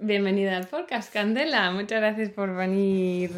Bienvenida 0.00 0.56
al 0.56 0.68
podcast, 0.68 1.12
Candela. 1.12 1.72
Muchas 1.72 2.00
gracias 2.00 2.30
por 2.30 2.54
venir, 2.54 3.32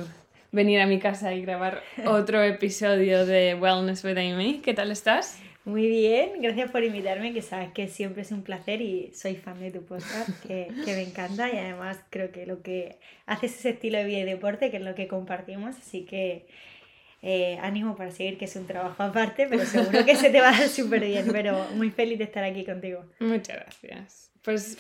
venir 0.53 0.81
a 0.81 0.87
mi 0.87 0.99
casa 0.99 1.33
y 1.33 1.41
grabar 1.41 1.83
otro 2.05 2.43
episodio 2.43 3.25
de 3.25 3.55
Wellness 3.55 4.05
with 4.05 4.19
Amy. 4.19 4.61
¿Qué 4.63 4.75
tal 4.75 4.91
estás? 4.91 5.39
Muy 5.65 5.87
bien, 5.87 6.33
gracias 6.43 6.71
por 6.71 6.85
invitarme, 6.85 7.33
que 7.33 7.41
sabes 7.41 7.73
que 7.73 7.89
siempre 7.89 8.21
es 8.23 8.31
un 8.31 8.43
placer 8.43 8.83
y 8.83 9.11
soy 9.15 9.37
fan 9.37 9.59
de 9.59 9.71
tu 9.71 9.87
podcast, 9.87 10.29
que, 10.47 10.69
que 10.85 10.95
me 10.95 11.03
encanta 11.03 11.49
y 11.49 11.57
además 11.57 11.99
creo 12.11 12.31
que 12.31 12.45
lo 12.45 12.61
que 12.61 12.99
haces 13.25 13.53
es 13.53 13.61
ese 13.61 13.71
estilo 13.71 13.97
de 13.97 14.05
vida 14.05 14.19
y 14.19 14.25
deporte, 14.25 14.71
que 14.71 14.77
es 14.77 14.83
lo 14.83 14.95
que 14.95 15.09
compartimos, 15.09 15.79
así 15.79 16.05
que 16.05 16.47
eh, 17.23 17.59
ánimo 17.63 17.97
para 17.97 18.11
seguir, 18.11 18.37
que 18.37 18.45
es 18.45 18.57
un 18.57 18.67
trabajo 18.67 19.03
aparte, 19.03 19.47
pero 19.49 19.65
seguro 19.65 20.05
que 20.05 20.15
se 20.15 20.29
te 20.29 20.43
va 20.43 20.51
a 20.51 20.61
dar 20.61 20.69
súper 20.69 21.07
bien. 21.07 21.27
Pero 21.33 21.67
muy 21.75 21.91
feliz 21.91 22.19
de 22.19 22.25
estar 22.25 22.45
aquí 22.45 22.67
contigo. 22.67 23.05
Muchas 23.19 23.57
gracias. 23.57 24.31
Pues 24.43 24.79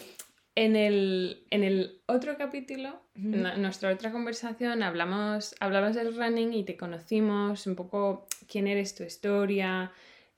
en 0.54 0.76
el, 0.76 1.46
en 1.50 1.64
el 1.64 2.02
otro 2.06 2.36
capítulo, 2.36 3.02
en 3.14 3.62
nuestra 3.62 3.92
otra 3.92 4.10
conversación, 4.10 4.82
hablamos, 4.82 5.54
hablamos 5.60 5.94
del 5.94 6.16
running 6.16 6.52
y 6.52 6.64
te 6.64 6.76
conocimos 6.76 7.66
un 7.66 7.76
poco 7.76 8.26
quién 8.48 8.66
eres, 8.66 8.94
tu 8.94 9.04
historia. 9.04 9.92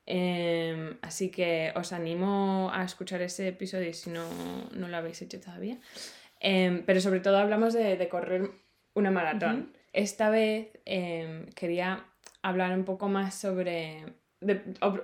Em, 0.05 0.99
así 1.01 1.31
que 1.31 1.73
os 1.77 1.93
animo 1.93 2.71
a 2.75 2.85
escuchar 2.85 3.23
ese 3.23 3.49
episodio 3.49 3.93
si 3.95 4.11
no, 4.11 4.27
no 4.73 4.89
lo 4.89 4.97
habéis 4.97 5.23
hecho 5.23 5.41
todavía. 5.41 5.79
Em, 6.41 6.85
pero 6.85 7.01
sobre 7.01 7.21
todo 7.21 7.39
hablamos 7.39 7.73
de, 7.73 7.97
de 7.97 8.09
correr 8.09 8.51
una 8.95 9.11
maratón. 9.11 9.73
Esta 9.93 10.31
vez 10.31 10.69
em, 10.85 11.47
quería 11.55 12.05
hablar 12.43 12.77
un 12.77 12.85
poco 12.85 13.09
más 13.09 13.35
sobre, 13.35 14.05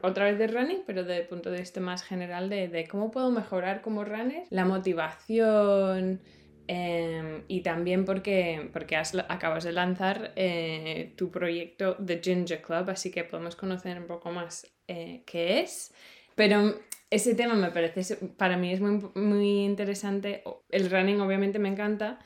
otra 0.03 0.25
vez 0.25 0.39
de 0.39 0.47
running, 0.47 0.83
pero 0.87 1.05
desde 1.05 1.23
el 1.23 1.27
punto 1.27 1.51
de 1.51 1.61
vista 1.61 1.81
más 1.81 2.03
general 2.03 2.49
de, 2.49 2.87
cómo 2.91 3.11
puedo 3.11 3.31
mejorar 3.31 3.83
como 3.83 4.05
runner, 4.05 4.45
la 4.51 4.65
motivación 4.65 6.21
em, 6.67 7.43
y 7.49 7.61
también 7.63 8.05
porque, 8.05 8.71
porque 8.73 8.97
acabas 8.97 9.65
de 9.65 9.73
lanzar 9.73 10.33
eh, 10.37 11.13
tu 11.17 11.31
proyecto 11.31 11.97
The 11.97 12.21
Ginger 12.23 12.63
Club, 12.63 12.91
así 12.91 13.11
que 13.11 13.25
podemos 13.25 13.57
conocer 13.57 13.99
un 13.99 14.07
poco 14.07 14.31
más 14.31 14.67
eh, 14.87 15.23
qué 15.27 15.61
es. 15.61 15.93
Pero 16.35 16.75
ese 17.11 17.35
tema 17.35 17.55
me 17.55 17.71
parece, 17.71 18.17
para 18.37 18.57
mí 18.57 18.73
es 18.73 18.81
muy, 18.81 19.01
muy 19.15 19.65
interesante. 19.65 20.43
El 20.71 20.91
running 20.91 21.21
obviamente 21.21 21.59
me 21.59 21.69
encanta, 21.69 22.19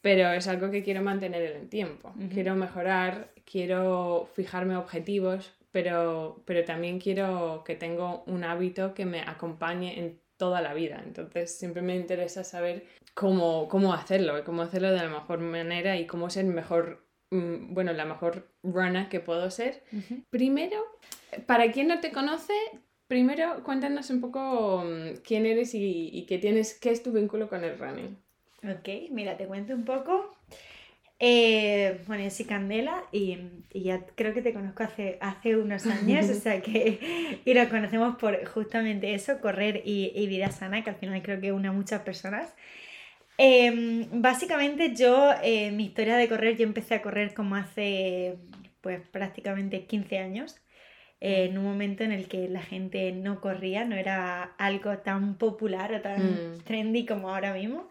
pero 0.00 0.30
es 0.30 0.46
algo 0.48 0.70
que 0.70 0.82
quiero 0.82 1.02
mantener 1.02 1.42
en 1.42 1.62
el 1.62 1.68
tiempo. 1.68 2.14
Quiero 2.32 2.54
mejorar, 2.54 3.32
quiero 3.44 4.28
fijarme 4.34 4.76
objetivos, 4.76 5.55
pero, 5.76 6.42
pero 6.46 6.64
también 6.64 6.98
quiero 6.98 7.62
que 7.62 7.74
tenga 7.74 8.22
un 8.24 8.44
hábito 8.44 8.94
que 8.94 9.04
me 9.04 9.20
acompañe 9.20 9.98
en 9.98 10.18
toda 10.38 10.62
la 10.62 10.72
vida. 10.72 11.02
Entonces 11.04 11.54
siempre 11.54 11.82
me 11.82 11.94
interesa 11.94 12.44
saber 12.44 12.86
cómo, 13.12 13.68
cómo 13.68 13.92
hacerlo, 13.92 14.42
cómo 14.42 14.62
hacerlo 14.62 14.90
de 14.90 14.96
la 14.96 15.10
mejor 15.10 15.40
manera 15.40 15.98
y 15.98 16.06
cómo 16.06 16.30
ser 16.30 16.46
mejor, 16.46 17.06
mm, 17.30 17.74
bueno, 17.74 17.92
la 17.92 18.06
mejor 18.06 18.50
runner 18.62 19.10
que 19.10 19.20
puedo 19.20 19.50
ser. 19.50 19.82
Primero, 20.30 20.82
para 21.44 21.70
quien 21.72 21.88
no 21.88 22.00
te 22.00 22.10
conoce, 22.10 22.54
primero 23.06 23.62
cuéntanos 23.62 24.08
un 24.08 24.22
poco 24.22 24.82
mm, 24.82 25.16
quién 25.26 25.44
eres 25.44 25.74
y, 25.74 26.08
y 26.10 26.24
qué 26.24 26.38
tienes, 26.38 26.72
qué 26.80 26.90
es 26.90 27.02
tu 27.02 27.12
vínculo 27.12 27.50
con 27.50 27.64
el 27.64 27.78
running. 27.78 28.16
Ok, 28.64 29.10
mira, 29.10 29.36
te 29.36 29.46
cuento 29.46 29.74
un 29.74 29.84
poco. 29.84 30.34
Eh, 31.18 32.02
bueno, 32.06 32.24
yo 32.24 32.30
soy 32.30 32.44
Candela 32.44 33.02
y, 33.10 33.38
ya 33.72 34.04
creo 34.14 34.34
que 34.34 34.42
te 34.42 34.52
conozco 34.52 34.82
hace, 34.82 35.16
hace 35.20 35.56
unos 35.56 35.86
años, 35.86 36.28
o 36.28 36.34
sea 36.40 36.60
que 36.60 37.40
y 37.44 37.54
nos 37.54 37.68
conocemos 37.68 38.16
por 38.16 38.44
justamente 38.46 39.14
eso, 39.14 39.40
correr 39.40 39.82
y, 39.84 40.26
vida 40.26 40.50
sana, 40.50 40.84
que 40.84 40.90
al 40.90 40.96
final 40.96 41.22
creo 41.22 41.40
que 41.40 41.52
une 41.52 41.68
a 41.68 41.72
muchas 41.72 42.02
personas. 42.02 42.54
Em, 43.38 44.06
básicamente 44.22 44.94
yo, 44.94 45.30
eh, 45.42 45.70
mi 45.70 45.86
historia 45.86 46.16
de 46.16 46.28
correr, 46.28 46.56
yo 46.56 46.64
empecé 46.64 46.94
a 46.94 47.02
correr 47.02 47.34
como 47.34 47.56
hace 47.56 48.36
pues 48.80 49.00
prácticamente 49.08 49.84
15 49.84 50.18
años, 50.18 50.56
en 51.20 51.58
un 51.58 51.64
momento 51.64 52.04
en 52.04 52.12
el 52.12 52.28
que 52.28 52.48
la 52.48 52.62
gente 52.62 53.12
no 53.12 53.40
corría, 53.40 53.84
no 53.84 53.96
era 53.96 54.54
algo 54.58 54.98
tan 54.98 55.36
popular 55.38 55.92
o 55.94 56.00
tan 56.00 56.54
mm. 56.54 56.58
trendy 56.64 57.06
como 57.06 57.30
ahora 57.30 57.54
mismo. 57.54 57.88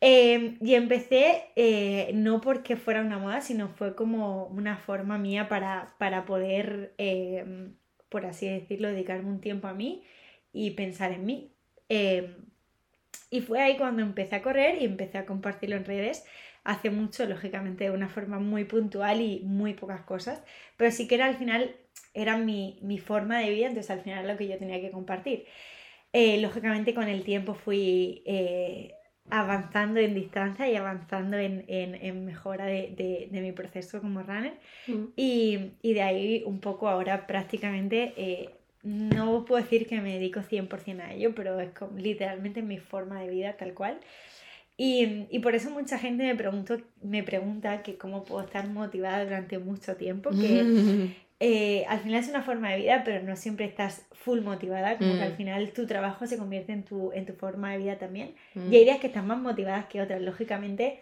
Em, 0.00 0.58
y 0.60 0.74
empecé 0.74 1.50
eh, 1.56 2.12
no 2.14 2.40
porque 2.40 2.76
fuera 2.76 3.00
una 3.02 3.18
moda, 3.18 3.40
sino 3.40 3.68
fue 3.68 3.96
como 3.96 4.46
una 4.46 4.76
forma 4.78 5.18
mía 5.18 5.48
para, 5.48 5.96
para 5.98 6.24
poder, 6.24 6.94
em, 6.98 7.74
por 8.08 8.24
así 8.26 8.48
decirlo, 8.48 8.88
dedicarme 8.88 9.28
un 9.30 9.40
tiempo 9.40 9.66
a 9.66 9.74
mí 9.74 10.04
y 10.52 10.70
pensar 10.72 11.12
en 11.12 11.26
mí. 11.26 11.52
Em, 11.88 12.36
y 13.30 13.40
fue 13.42 13.60
ahí 13.60 13.76
cuando 13.76 14.02
empecé 14.02 14.36
a 14.36 14.42
correr 14.42 14.80
y 14.80 14.84
empecé 14.84 15.18
a 15.18 15.26
compartirlo 15.26 15.76
en 15.76 15.84
redes. 15.84 16.24
Hace 16.64 16.90
mucho, 16.90 17.24
lógicamente, 17.26 17.84
de 17.84 17.90
una 17.90 18.08
forma 18.08 18.38
muy 18.38 18.64
puntual 18.64 19.20
y 19.20 19.40
muy 19.44 19.74
pocas 19.74 20.02
cosas, 20.02 20.42
pero 20.76 20.90
sí 20.90 21.08
que 21.08 21.14
era 21.16 21.26
al 21.26 21.36
final, 21.36 21.76
era 22.14 22.36
mi, 22.38 22.78
mi 22.82 22.98
forma 22.98 23.38
de 23.40 23.50
vida, 23.50 23.66
entonces 23.68 23.90
al 23.90 24.02
final 24.02 24.26
lo 24.28 24.36
que 24.36 24.48
yo 24.48 24.58
tenía 24.58 24.80
que 24.80 24.90
compartir. 24.90 25.46
Eh, 26.12 26.40
lógicamente 26.40 26.94
con 26.94 27.08
el 27.08 27.24
tiempo 27.24 27.54
fui 27.54 28.22
eh, 28.26 28.94
avanzando 29.30 30.00
en 30.00 30.14
distancia 30.14 30.68
y 30.70 30.76
avanzando 30.76 31.36
en, 31.36 31.64
en, 31.68 32.24
mejora 32.24 32.66
de, 32.66 33.28
de, 33.30 33.40
mi 33.40 33.52
proceso 33.52 34.00
como 34.00 34.22
runner. 34.22 34.54
Mm. 34.86 35.04
Y, 35.16 35.72
y, 35.82 35.94
de 35.94 36.02
ahí 36.02 36.42
un 36.46 36.60
poco 36.60 36.88
ahora 36.88 37.26
prácticamente, 37.26 38.14
eh, 38.16 38.50
no 38.82 39.44
puedo 39.44 39.62
decir 39.62 39.86
que 39.86 40.00
me 40.00 40.14
dedico 40.14 40.40
100% 40.40 41.00
a 41.00 41.12
ello, 41.12 41.34
pero 41.34 41.60
es 41.60 41.70
como, 41.70 41.98
literalmente 41.98 42.62
mi 42.62 42.78
forma 42.78 43.20
de 43.20 43.28
vida 43.28 43.56
tal 43.56 43.74
cual. 43.74 43.98
Y, 44.76 45.26
y, 45.30 45.40
por 45.40 45.54
eso 45.54 45.70
mucha 45.70 45.98
gente 45.98 46.24
me, 46.24 46.36
pregunto, 46.36 46.78
me 47.02 47.22
pregunta 47.24 47.82
que 47.82 47.98
cómo 47.98 48.24
puedo 48.24 48.44
estar 48.44 48.68
motivada 48.68 49.24
durante 49.24 49.58
mucho 49.58 49.96
tiempo, 49.96 50.30
que 50.30 51.10
Eh, 51.40 51.84
al 51.88 52.00
final 52.00 52.20
es 52.20 52.28
una 52.28 52.42
forma 52.42 52.70
de 52.70 52.78
vida, 52.78 53.02
pero 53.04 53.22
no 53.22 53.36
siempre 53.36 53.64
estás 53.64 54.06
full 54.12 54.40
motivada, 54.40 54.98
como 54.98 55.14
que 55.14 55.22
al 55.22 55.34
mm. 55.34 55.36
final 55.36 55.72
tu 55.72 55.86
trabajo 55.86 56.26
se 56.26 56.36
convierte 56.36 56.72
en 56.72 56.82
tu, 56.82 57.12
en 57.12 57.26
tu 57.26 57.34
forma 57.34 57.72
de 57.72 57.78
vida 57.78 57.96
también. 57.96 58.34
Mm. 58.54 58.72
Y 58.72 58.76
hay 58.76 58.84
días 58.84 58.98
que 58.98 59.06
están 59.06 59.26
más 59.26 59.38
motivadas 59.38 59.86
que 59.86 60.02
otras, 60.02 60.20
lógicamente 60.20 61.00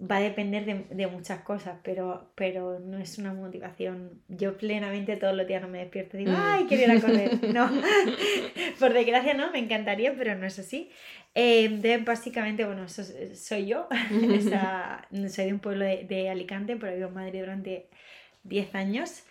va 0.00 0.16
a 0.16 0.20
depender 0.20 0.64
de, 0.64 0.86
de, 0.90 1.06
muchas 1.06 1.42
cosas, 1.42 1.78
pero, 1.84 2.32
pero 2.34 2.80
no 2.80 2.98
es 2.98 3.18
una 3.18 3.34
motivación. 3.34 4.22
Yo 4.28 4.56
plenamente 4.56 5.16
todos 5.16 5.36
los 5.36 5.46
días 5.46 5.62
no 5.62 5.68
me 5.68 5.78
despierto 5.78 6.16
y 6.16 6.24
digo, 6.24 6.32
mm. 6.32 6.40
ay, 6.40 6.64
quiero 6.66 6.84
ir 6.84 6.98
a 6.98 7.00
correr. 7.00 7.30
No, 7.52 7.70
por 8.80 8.92
desgracia 8.92 9.34
no, 9.34 9.52
me 9.52 9.58
encantaría, 9.58 10.14
pero 10.16 10.34
no 10.34 10.46
es 10.46 10.58
así. 10.58 10.90
Eh, 11.34 12.00
básicamente, 12.04 12.64
bueno, 12.64 12.84
eso 12.84 13.04
soy 13.34 13.66
yo. 13.66 13.86
soy 15.28 15.44
de 15.44 15.52
un 15.52 15.60
pueblo 15.60 15.84
de, 15.84 16.04
de 16.04 16.30
Alicante, 16.30 16.76
pero 16.76 16.94
vivo 16.94 17.08
en 17.08 17.14
Madrid 17.14 17.40
durante 17.40 17.88
10 18.44 18.74
años. 18.74 19.24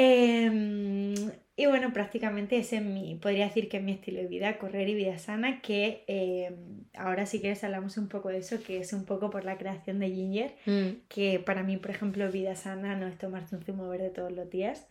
Em, 0.00 1.14
y 1.56 1.66
bueno, 1.66 1.92
prácticamente 1.92 2.56
ese 2.56 2.76
es 2.76 2.84
mi, 2.84 3.16
podría 3.16 3.46
decir 3.46 3.68
que 3.68 3.78
es 3.78 3.82
mi 3.82 3.90
estilo 3.90 4.20
de 4.20 4.28
vida, 4.28 4.56
correr 4.58 4.88
y 4.88 4.94
vida 4.94 5.18
sana, 5.18 5.60
que 5.60 6.04
em, 6.06 6.84
ahora 6.94 7.26
si 7.26 7.40
quieres 7.40 7.64
hablamos 7.64 7.98
un 7.98 8.08
poco 8.08 8.28
de 8.28 8.38
eso, 8.38 8.62
que 8.62 8.78
es 8.78 8.92
un 8.92 9.04
poco 9.04 9.28
por 9.30 9.44
la 9.44 9.58
creación 9.58 9.98
de 9.98 10.10
Ginger, 10.10 10.54
mm. 10.66 11.08
que 11.08 11.40
para 11.40 11.64
mí, 11.64 11.78
por 11.78 11.90
ejemplo, 11.90 12.30
vida 12.30 12.54
sana 12.54 12.94
no 12.94 13.08
es 13.08 13.18
tomarte 13.18 13.56
un 13.56 13.62
zumo 13.64 13.88
verde 13.88 14.10
todos 14.10 14.30
los 14.30 14.48
días. 14.48 14.86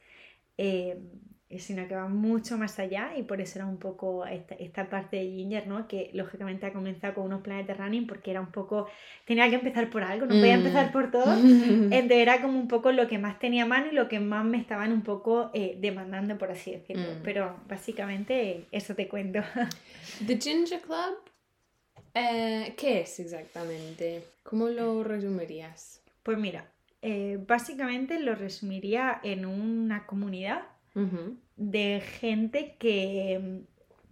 Em, 0.58 1.10
sino 1.50 1.88
que 1.88 1.96
va 1.96 2.10
mucho 2.10 2.58
más 2.58 2.78
allá 2.78 3.12
y 3.18 3.24
por 3.24 3.40
eso 3.40 3.60
era 3.60 3.66
un 3.66 3.78
poco 3.78 4.26
esta, 4.26 4.56
esta, 4.56 4.90
parte 4.90 5.16
de 5.16 5.28
Ginger, 5.28 5.66
¿no? 5.66 5.88
Que 5.88 6.10
lógicamente 6.14 6.66
ha 6.66 6.74
comenzado 6.74 7.14
con 7.14 7.26
unos 7.26 7.42
planetas 7.42 7.78
running 7.78 8.06
porque 8.06 8.32
era 8.32 8.42
un 8.42 8.52
poco, 8.52 8.88
tenía 9.26 9.50
que 9.50 9.56
empezar 9.56 9.90
por 9.90 10.04
algo, 10.04 10.26
no 10.26 10.36
podía 10.36 10.58
mm. 10.58 10.60
empezar 10.60 10.92
por 10.92 11.10
todo, 11.10 11.34
entonces 11.38 12.18
era 12.18 12.42
como 12.42 12.60
un 12.60 12.68
poco 12.68 12.92
lo 12.92 13.08
que 13.08 13.18
más 13.18 13.40
tenía 13.40 13.64
a 13.64 13.66
mano 13.66 13.88
y 13.90 13.96
lo 13.96 14.10
que 14.10 14.20
más 14.20 14.44
me 14.44 14.58
estaban 14.58 14.92
un 14.92 15.04
poco 15.04 15.50
eh, 15.54 15.78
demandando, 15.80 16.38
por 16.38 16.52
así 16.52 16.72
decirlo. 16.72 17.14
Mm. 17.14 17.24
Pero 17.24 17.58
básicamente 17.70 18.66
eso 18.72 18.94
te 18.94 19.08
cuento. 19.08 19.40
The 20.28 20.38
Ginger 20.38 20.82
Club, 20.82 21.18
eh, 22.14 22.74
¿qué 22.76 23.02
es 23.02 23.20
exactamente? 23.22 24.24
¿Cómo 24.44 24.68
lo 24.68 25.02
resumirías? 25.02 26.02
Pues 26.24 26.38
mira, 26.38 26.70
eh, 27.02 27.40
básicamente 27.48 28.20
lo 28.20 28.36
resumiría 28.36 29.22
en 29.24 29.46
una 29.46 30.06
comunidad 30.06 30.64
de 31.56 32.02
gente 32.02 32.76
que 32.80 33.62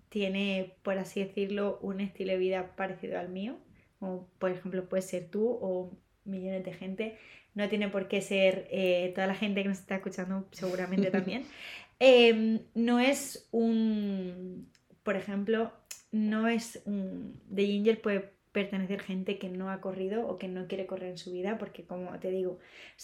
tiene, 0.10 0.76
por 0.84 0.98
así 0.98 1.24
decirlo, 1.24 1.80
un 1.82 2.00
estilo 2.00 2.32
de 2.32 2.38
vida 2.38 2.76
parecido 2.76 3.20
al 3.20 3.30
mío, 3.30 3.58
o 4.00 4.28
por 4.40 4.52
ejemplo 4.52 4.88
puede 4.88 5.02
ser 5.02 5.30
tú 5.30 5.48
o 5.62 5.92
millones 6.26 6.64
de 6.64 6.74
gente, 6.74 7.18
no 7.54 7.68
tiene 7.70 7.90
por 7.90 8.08
qué 8.08 8.22
ser 8.22 8.68
eh, 8.70 9.12
toda 9.16 9.28
la 9.28 9.36
gente 9.36 9.64
que 9.64 9.70
nos 9.70 9.80
está 9.80 9.96
escuchando 9.96 10.48
seguramente 10.52 11.12
también. 11.12 11.46
Em, 11.98 12.60
no 12.74 13.00
es 13.00 13.48
un, 13.52 14.70
por 15.04 15.16
ejemplo, 15.16 15.72
no 16.12 16.50
es 16.50 16.82
un, 16.86 17.40
de 17.48 17.66
Ginger 17.66 18.02
puede 18.02 18.35
pertenecer 18.56 19.02
gente 19.02 19.38
que 19.38 19.50
no 19.50 19.70
ha 19.70 19.82
corrido 19.82 20.26
o 20.30 20.38
que 20.38 20.48
no 20.48 20.66
quiere 20.70 20.86
correr 20.86 21.10
en 21.10 21.18
su 21.18 21.34
vida, 21.34 21.58
porque 21.58 21.84
como 21.84 22.18
te 22.20 22.32
digo, 22.32 22.58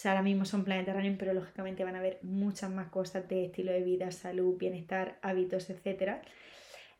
ahora 0.04 0.22
mismo 0.22 0.46
son 0.46 0.64
Planet 0.64 0.88
Running, 0.88 1.18
pero 1.18 1.34
lógicamente 1.34 1.84
van 1.84 1.94
a 1.94 1.98
haber 1.98 2.18
muchas 2.22 2.70
más 2.70 2.88
cosas 2.88 3.28
de 3.28 3.44
estilo 3.44 3.70
de 3.70 3.82
vida, 3.82 4.10
salud, 4.12 4.56
bienestar, 4.56 5.18
hábitos, 5.20 5.68
etc. 5.68 6.22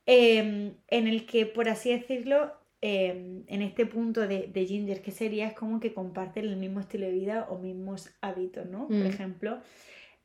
Em, 0.04 0.74
en 0.88 1.06
el 1.08 1.24
que, 1.24 1.46
por 1.46 1.70
así 1.70 1.92
decirlo, 1.92 2.52
em, 2.82 3.44
en 3.46 3.62
este 3.62 3.86
punto 3.86 4.20
de, 4.28 4.48
de, 4.48 4.66
Ginger, 4.66 5.00
que 5.00 5.12
sería? 5.12 5.46
Es 5.46 5.54
como 5.54 5.80
que 5.80 5.94
comparten 5.94 6.44
el 6.44 6.56
mismo 6.56 6.80
estilo 6.80 7.06
de 7.06 7.12
vida 7.12 7.46
o 7.48 7.58
mismos 7.58 8.10
hábitos, 8.20 8.66
¿no? 8.66 8.86
Por 8.88 8.96
Mm. 8.98 9.06
ejemplo, 9.06 9.60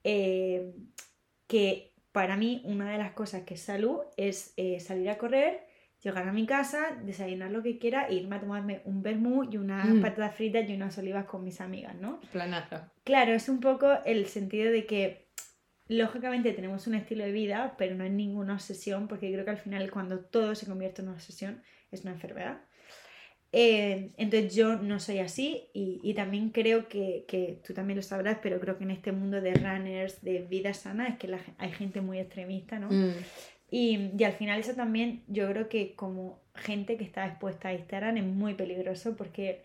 em, 0.03 0.73
que 1.47 1.93
para 2.11 2.35
mí 2.35 2.61
una 2.65 2.91
de 2.91 2.97
las 2.97 3.13
cosas 3.13 3.43
que 3.43 3.53
es 3.53 3.61
salud 3.61 3.99
es 4.17 4.53
eh, 4.57 4.81
salir 4.81 5.09
a 5.09 5.17
correr, 5.17 5.65
llegar 6.03 6.27
a 6.27 6.31
mi 6.31 6.45
casa, 6.45 6.95
desayunar 7.03 7.51
lo 7.51 7.63
que 7.63 7.79
quiera 7.79 8.07
e 8.07 8.15
irme 8.15 8.35
a 8.35 8.39
tomarme 8.39 8.81
un 8.85 9.01
vermú 9.01 9.43
y 9.49 9.57
unas 9.57 9.87
Mm. 9.87 10.01
patatas 10.01 10.35
fritas 10.35 10.69
y 10.69 10.73
unas 10.73 10.97
olivas 10.97 11.25
con 11.25 11.43
mis 11.43 11.59
amigas, 11.59 11.95
¿no? 11.95 12.21
Planazo. 12.31 12.81
Claro, 13.03 13.33
es 13.33 13.49
un 13.49 13.59
poco 13.59 13.91
el 14.05 14.27
sentido 14.27 14.71
de 14.71 14.85
que 14.85 15.27
lógicamente 15.87 16.51
tenemos 16.53 16.85
un 16.87 16.95
estilo 16.95 17.23
de 17.23 17.31
vida, 17.31 17.75
pero 17.77 17.95
no 17.95 18.03
es 18.03 18.11
ninguna 18.11 18.53
obsesión, 18.53 19.07
porque 19.07 19.31
creo 19.31 19.45
que 19.45 19.51
al 19.51 19.57
final 19.57 19.89
cuando 19.89 20.19
todo 20.19 20.53
se 20.53 20.65
convierte 20.65 21.01
en 21.01 21.07
una 21.07 21.17
obsesión 21.17 21.63
es 21.91 22.01
una 22.03 22.11
enfermedad. 22.11 22.61
Eh, 23.53 24.11
entonces 24.17 24.53
yo 24.53 24.75
no 24.75 24.99
soy 24.99 25.19
así 25.19 25.69
y, 25.73 26.01
y 26.03 26.13
también 26.13 26.49
creo 26.49 26.89
que, 26.89 27.23
que, 27.29 27.61
tú 27.65 27.73
también 27.73 27.95
lo 27.95 28.03
sabrás, 28.03 28.39
pero 28.43 28.59
creo 28.59 28.77
que 28.77 28.83
en 28.83 28.91
este 28.91 29.13
mundo 29.13 29.39
de 29.39 29.53
runners, 29.53 30.21
de 30.21 30.39
vida 30.41 30.73
sana, 30.73 31.07
es 31.07 31.17
que 31.17 31.29
la, 31.29 31.39
hay 31.57 31.71
gente 31.71 32.01
muy 32.01 32.19
extremista, 32.19 32.77
¿no? 32.77 32.89
Mm. 32.91 33.13
Y, 33.69 34.11
y, 34.17 34.23
al 34.23 34.33
final 34.33 34.59
eso 34.59 34.73
también 34.73 35.23
yo 35.27 35.49
creo 35.49 35.67
que 35.67 35.93
como 35.95 36.39
gente 36.55 36.97
que 36.97 37.03
está 37.03 37.25
expuesta 37.27 37.69
a 37.69 37.73
Instagram 37.73 38.17
es 38.17 38.23
muy 38.23 38.53
peligroso 38.53 39.15
porque 39.17 39.61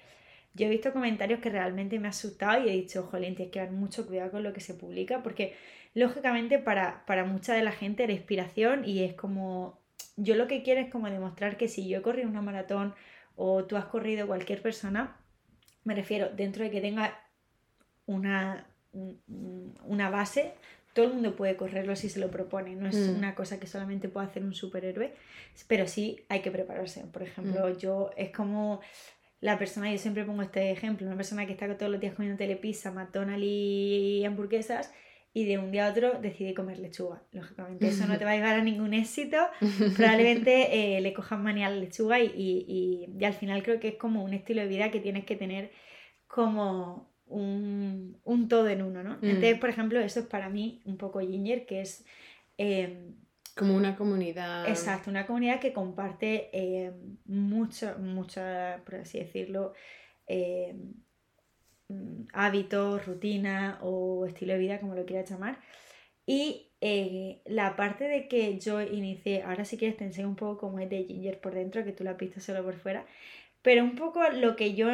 yo 0.55 0.67
he 0.67 0.71
visto 0.71 0.93
comentarios 0.93 1.41
que 1.41 1.51
realmente 1.51 1.99
me 1.99 2.09
ha 2.09 2.11
asustado 2.11 2.65
y 2.65 2.69
he 2.69 2.73
dicho, 2.73 3.05
jolín, 3.05 3.37
tienes 3.37 3.53
que 3.53 3.61
dar 3.61 3.71
mucho 3.71 4.07
cuidado 4.07 4.33
con 4.33 4.43
lo 4.43 4.53
que 4.53 4.61
se 4.61 4.75
publica 4.75 5.23
porque 5.23 5.55
lógicamente 5.95 6.59
para, 6.59 7.05
para 7.07 7.25
mucha 7.25 7.55
de 7.55 7.63
la 7.63 7.73
gente 7.73 8.03
era 8.05 8.13
inspiración 8.13 8.85
y 8.85 9.03
es 9.05 9.15
como, 9.15 9.79
yo 10.17 10.35
lo 10.35 10.47
que 10.47 10.63
quiero 10.63 10.81
es 10.81 10.91
como 10.91 11.09
demostrar 11.09 11.57
que 11.57 11.69
si 11.69 11.89
yo 11.89 11.99
he 11.99 12.03
corrido 12.03 12.29
una 12.29 12.43
maratón 12.43 12.95
o 13.37 13.65
tú 13.65 13.77
has 13.77 13.87
corrido 13.87 14.27
cualquier 14.27 14.63
persona, 14.63 15.17
me 15.85 15.95
refiero, 15.95 16.29
dentro 16.31 16.65
de 16.65 16.71
que 16.71 16.81
tenga 16.81 17.19
una, 18.07 18.67
una 18.93 20.11
base, 20.11 20.55
todo 20.93 21.07
el 21.07 21.15
mundo 21.15 21.37
puede 21.37 21.57
correrlo 21.57 21.97
si 21.97 22.09
se 22.09 22.21
lo 22.21 22.31
propone, 22.31 22.77
no 22.77 22.89
es 22.89 22.97
mm. 22.97 23.17
una 23.17 23.35
cosa 23.35 23.59
que 23.59 23.67
solamente 23.67 24.09
puede 24.09 24.27
hacer 24.27 24.45
un 24.45 24.55
superhéroe, 24.55 25.15
pero 25.67 25.87
sí 25.87 26.25
hay 26.29 26.41
que 26.41 26.51
prepararse. 26.51 27.05
Por 27.07 27.23
ejemplo, 27.23 27.69
mm. 27.69 27.79
yo 27.79 28.11
es 28.17 28.31
como 28.31 28.81
la 29.41 29.59
persona, 29.59 29.91
yo 29.91 29.99
siempre 29.99 30.25
pongo 30.25 30.43
este 30.43 30.71
ejemplo, 30.71 31.07
una 31.07 31.17
persona 31.17 31.47
que 31.47 31.53
está 31.53 31.77
todos 31.77 31.91
los 31.91 32.01
días 32.01 32.15
comiendo 32.15 32.39
telepizza, 32.39 32.93
McDonald's 32.93 33.45
y 33.45 34.25
hamburguesas 34.25 34.93
y 35.35 35.47
de 35.47 35.59
un 35.59 35.71
día 35.71 35.87
a 35.87 35.91
otro 35.91 36.21
decide 36.21 36.55
comer 36.55 36.79
lechuga. 36.79 37.23
Lógicamente, 37.33 37.89
eso 37.89 38.07
no 38.07 38.19
te 38.19 38.25
va 38.27 38.33
a 38.33 38.37
llevar 38.37 38.57
a 38.57 38.63
ningún 38.63 38.93
éxito. 38.93 39.39
Probablemente 39.97 40.97
eh, 40.97 41.01
le 41.01 41.13
cojan 41.15 41.43
manía 41.43 41.69
a 41.69 41.71
la 41.71 41.77
lechuga 41.77 42.21
y, 42.21 42.27
y, 42.27 42.65
y, 42.69 43.19
y, 43.19 43.25
al 43.25 43.35
final 43.35 43.63
creo 43.63 43.81
que 43.81 43.89
es 43.89 43.97
como 43.97 44.23
un 44.23 44.35
estilo 44.35 44.63
de 44.63 44.69
vida 44.69 44.91
que 44.91 45.01
tienes 45.01 45.25
que 45.25 45.37
tener 45.37 45.73
como 46.27 47.12
un, 47.33 48.21
un 48.25 48.49
todo 48.49 48.69
en 48.69 48.83
uno, 48.83 49.03
¿no? 49.03 49.15
Mm. 49.17 49.25
Entonces, 49.25 49.59
por 49.59 49.71
ejemplo, 49.71 50.01
eso 50.01 50.21
es 50.21 50.27
para 50.27 50.49
mí 50.49 50.83
un 50.85 50.97
poco 50.97 51.21
ginger, 51.21 51.67
que 51.67 51.81
es... 51.81 52.05
Eh, 52.59 53.15
como 53.55 53.77
una 53.77 53.97
comunidad. 53.97 54.67
Exacto, 54.69 55.11
una 55.11 55.27
comunidad 55.27 55.61
que 55.61 55.75
comparte 55.75 56.49
eh, 56.53 56.93
mucho, 57.27 57.99
mucho, 57.99 58.41
por 58.85 58.95
así 58.95 59.19
decirlo, 59.19 59.75
eh, 60.27 60.75
hábitos, 62.33 63.05
rutina 63.07 63.79
o 63.83 64.25
estilo 64.27 64.55
de 64.55 64.59
vida, 64.59 64.81
como 64.81 64.95
lo 64.95 65.05
quieras 65.05 65.31
llamar. 65.31 65.59
Y 66.25 66.71
eh, 66.81 67.43
la 67.45 67.77
parte 67.77 68.05
de 68.05 68.29
que 68.29 68.59
yo 68.59 68.81
inicié, 68.81 69.43
ahora 69.43 69.65
si 69.65 69.77
quieres 69.77 69.97
te 69.97 70.05
enseño 70.05 70.29
un 70.29 70.37
poco 70.37 70.59
cómo 70.59 70.79
es 70.79 70.89
de 70.89 71.05
Ginger 71.05 71.41
por 71.41 71.55
dentro, 71.55 71.85
que 71.85 71.93
tú 71.93 72.05
la 72.05 72.13
has 72.13 72.19
visto 72.19 72.41
solo 72.41 72.65
por 72.65 72.75
fuera, 72.75 73.07
pero 73.63 73.85
un 73.85 73.97
poco 73.97 74.21
lo 74.31 74.57
que 74.57 74.75
yo, 74.75 74.89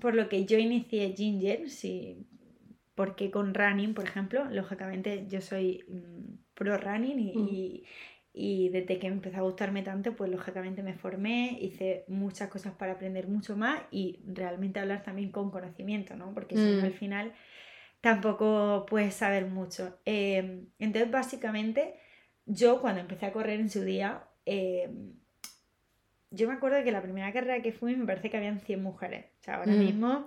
por 0.00 0.14
lo 0.14 0.28
que 0.28 0.44
yo 0.44 0.58
inicié 0.58 1.14
Ginger, 1.16 1.70
sí, 1.70 2.26
porque 2.94 3.30
con 3.30 3.54
running, 3.54 3.94
por 3.94 4.04
ejemplo, 4.04 4.44
lógicamente 4.50 5.26
yo 5.28 5.40
soy 5.40 5.84
mm, 5.88 6.54
pro 6.54 6.78
running 6.78 7.18
y, 7.18 7.36
mm. 7.36 7.48
y, 7.48 7.84
y, 8.32 8.68
desde 8.70 8.98
que 8.98 9.06
empezó 9.06 9.38
a 9.38 9.42
gustarme 9.42 9.82
tanto, 9.82 10.16
pues 10.16 10.30
lógicamente 10.30 10.82
me 10.82 10.94
formé, 10.94 11.58
hice 11.60 12.04
muchas 12.08 12.48
cosas 12.48 12.74
para 12.74 12.92
aprender 12.92 13.28
mucho 13.28 13.56
más 13.56 13.82
y 13.90 14.20
realmente 14.26 14.80
hablar 14.80 15.02
también 15.02 15.30
con 15.30 15.50
conocimiento, 15.50 16.16
¿no? 16.16 16.32
Porque 16.32 16.54
mm. 16.54 16.58
si 16.58 16.76
no, 16.76 16.82
al 16.82 16.92
final 16.92 17.32
tampoco 18.00 18.86
puedes 18.88 19.14
saber 19.14 19.46
mucho. 19.46 19.98
Eh, 20.04 20.64
entonces, 20.78 21.10
básicamente, 21.10 21.94
yo 22.46 22.80
cuando 22.80 23.00
empecé 23.00 23.26
a 23.26 23.32
correr 23.32 23.60
en 23.60 23.68
su 23.68 23.82
día, 23.82 24.24
eh, 24.46 24.88
yo 26.36 26.48
me 26.48 26.54
acuerdo 26.54 26.84
que 26.84 26.92
la 26.92 27.02
primera 27.02 27.32
carrera 27.32 27.62
que 27.62 27.72
fui 27.72 27.96
me 27.96 28.06
parece 28.06 28.30
que 28.30 28.36
habían 28.36 28.60
100 28.60 28.82
mujeres. 28.82 29.26
O 29.40 29.44
sea, 29.44 29.56
ahora 29.56 29.72
mm. 29.72 29.78
mismo 29.78 30.24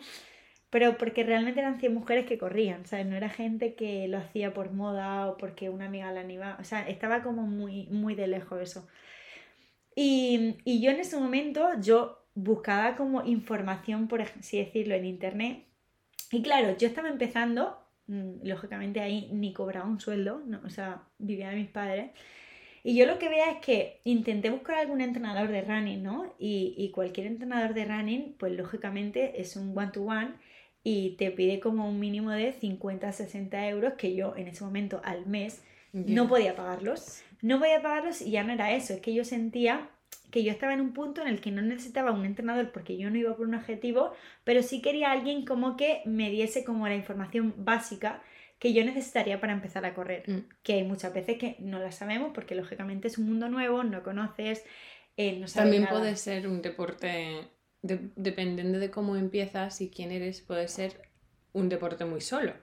pero 0.69 0.97
porque 0.97 1.23
realmente 1.23 1.59
eran 1.59 1.79
100 1.79 1.93
mujeres 1.93 2.25
que 2.25 2.37
corrían, 2.37 2.85
¿sabes? 2.85 3.07
No 3.07 3.15
era 3.15 3.29
gente 3.29 3.73
que 3.73 4.07
lo 4.07 4.19
hacía 4.19 4.53
por 4.53 4.71
moda 4.71 5.27
o 5.27 5.37
porque 5.37 5.69
una 5.69 5.85
amiga 5.85 6.11
la 6.11 6.21
animaba, 6.21 6.57
o 6.59 6.63
sea, 6.63 6.87
estaba 6.87 7.23
como 7.23 7.43
muy, 7.43 7.87
muy 7.87 8.15
de 8.15 8.27
lejos 8.27 8.61
eso. 8.61 8.87
Y, 9.95 10.57
y 10.65 10.81
yo 10.81 10.91
en 10.91 10.99
ese 10.99 11.17
momento, 11.17 11.69
yo 11.81 12.27
buscaba 12.35 12.95
como 12.95 13.25
información, 13.25 14.07
por 14.07 14.21
así 14.21 14.59
decirlo, 14.59 14.95
en 14.95 15.05
internet. 15.05 15.65
Y 16.31 16.43
claro, 16.43 16.77
yo 16.77 16.87
estaba 16.87 17.09
empezando, 17.09 17.83
lógicamente 18.07 18.99
ahí 19.01 19.29
ni 19.33 19.53
cobraba 19.53 19.87
un 19.87 19.99
sueldo, 19.99 20.41
¿no? 20.45 20.61
o 20.63 20.69
sea, 20.69 21.03
vivía 21.17 21.49
de 21.49 21.55
mis 21.55 21.69
padres. 21.69 22.11
Y 22.83 22.95
yo 22.95 23.05
lo 23.05 23.19
que 23.19 23.29
veía 23.29 23.51
es 23.51 23.57
que 23.57 24.01
intenté 24.03 24.49
buscar 24.49 24.77
algún 24.77 25.01
entrenador 25.01 25.49
de 25.49 25.61
running, 25.61 26.03
¿no? 26.03 26.33
Y, 26.39 26.75
y 26.77 26.91
cualquier 26.91 27.27
entrenador 27.27 27.73
de 27.73 27.85
running, 27.85 28.35
pues 28.37 28.53
lógicamente 28.53 29.41
es 29.41 29.55
un 29.55 29.77
one-to-one. 29.77 30.27
-one, 30.27 30.35
y 30.83 31.15
te 31.17 31.31
pide 31.31 31.59
como 31.59 31.87
un 31.89 31.99
mínimo 31.99 32.31
de 32.31 32.53
50, 32.53 33.11
60 33.11 33.67
euros 33.69 33.93
que 33.97 34.15
yo 34.15 34.35
en 34.35 34.47
ese 34.47 34.63
momento 34.63 35.01
al 35.03 35.25
mes 35.25 35.61
yeah. 35.91 36.03
no 36.07 36.27
podía 36.27 36.55
pagarlos. 36.55 37.21
No 37.41 37.59
podía 37.59 37.81
pagarlos 37.81 38.21
y 38.21 38.31
ya 38.31 38.43
no 38.43 38.53
era 38.53 38.73
eso, 38.73 38.93
es 38.93 39.01
que 39.01 39.13
yo 39.13 39.23
sentía 39.23 39.89
que 40.31 40.43
yo 40.43 40.51
estaba 40.51 40.73
en 40.73 40.81
un 40.81 40.93
punto 40.93 41.21
en 41.21 41.27
el 41.27 41.41
que 41.41 41.51
no 41.51 41.61
necesitaba 41.61 42.11
un 42.11 42.23
entrenador 42.23 42.71
porque 42.71 42.97
yo 42.97 43.09
no 43.09 43.17
iba 43.17 43.35
por 43.35 43.47
un 43.47 43.55
objetivo, 43.55 44.11
pero 44.43 44.61
sí 44.61 44.81
quería 44.81 45.11
alguien 45.11 45.43
como 45.45 45.75
que 45.75 46.01
me 46.05 46.29
diese 46.29 46.63
como 46.63 46.87
la 46.87 46.95
información 46.95 47.53
básica 47.57 48.21
que 48.59 48.73
yo 48.73 48.83
necesitaría 48.83 49.39
para 49.39 49.53
empezar 49.53 49.85
a 49.85 49.93
correr, 49.93 50.23
mm. 50.27 50.49
que 50.61 50.73
hay 50.73 50.83
muchas 50.83 51.13
veces 51.13 51.37
que 51.37 51.55
no 51.59 51.79
la 51.79 51.91
sabemos 51.91 52.31
porque 52.33 52.55
lógicamente 52.55 53.07
es 53.07 53.17
un 53.17 53.27
mundo 53.27 53.49
nuevo, 53.49 53.83
no 53.83 54.03
conoces, 54.03 54.63
eh, 55.17 55.39
no 55.39 55.47
sabes 55.47 55.65
También 55.65 55.83
nada. 55.83 55.97
puede 55.97 56.15
ser 56.17 56.47
un 56.47 56.61
deporte 56.61 57.47
de, 57.81 57.99
dependiendo 58.15 58.77
de 58.77 58.91
cómo 58.91 59.15
empiezas 59.15 59.79
y 59.81 59.89
quién 59.89 60.11
eres, 60.11 60.41
puede 60.41 60.67
ser 60.67 61.09
un 61.53 61.69
deporte 61.69 62.05
muy 62.05 62.21
solo. 62.21 62.53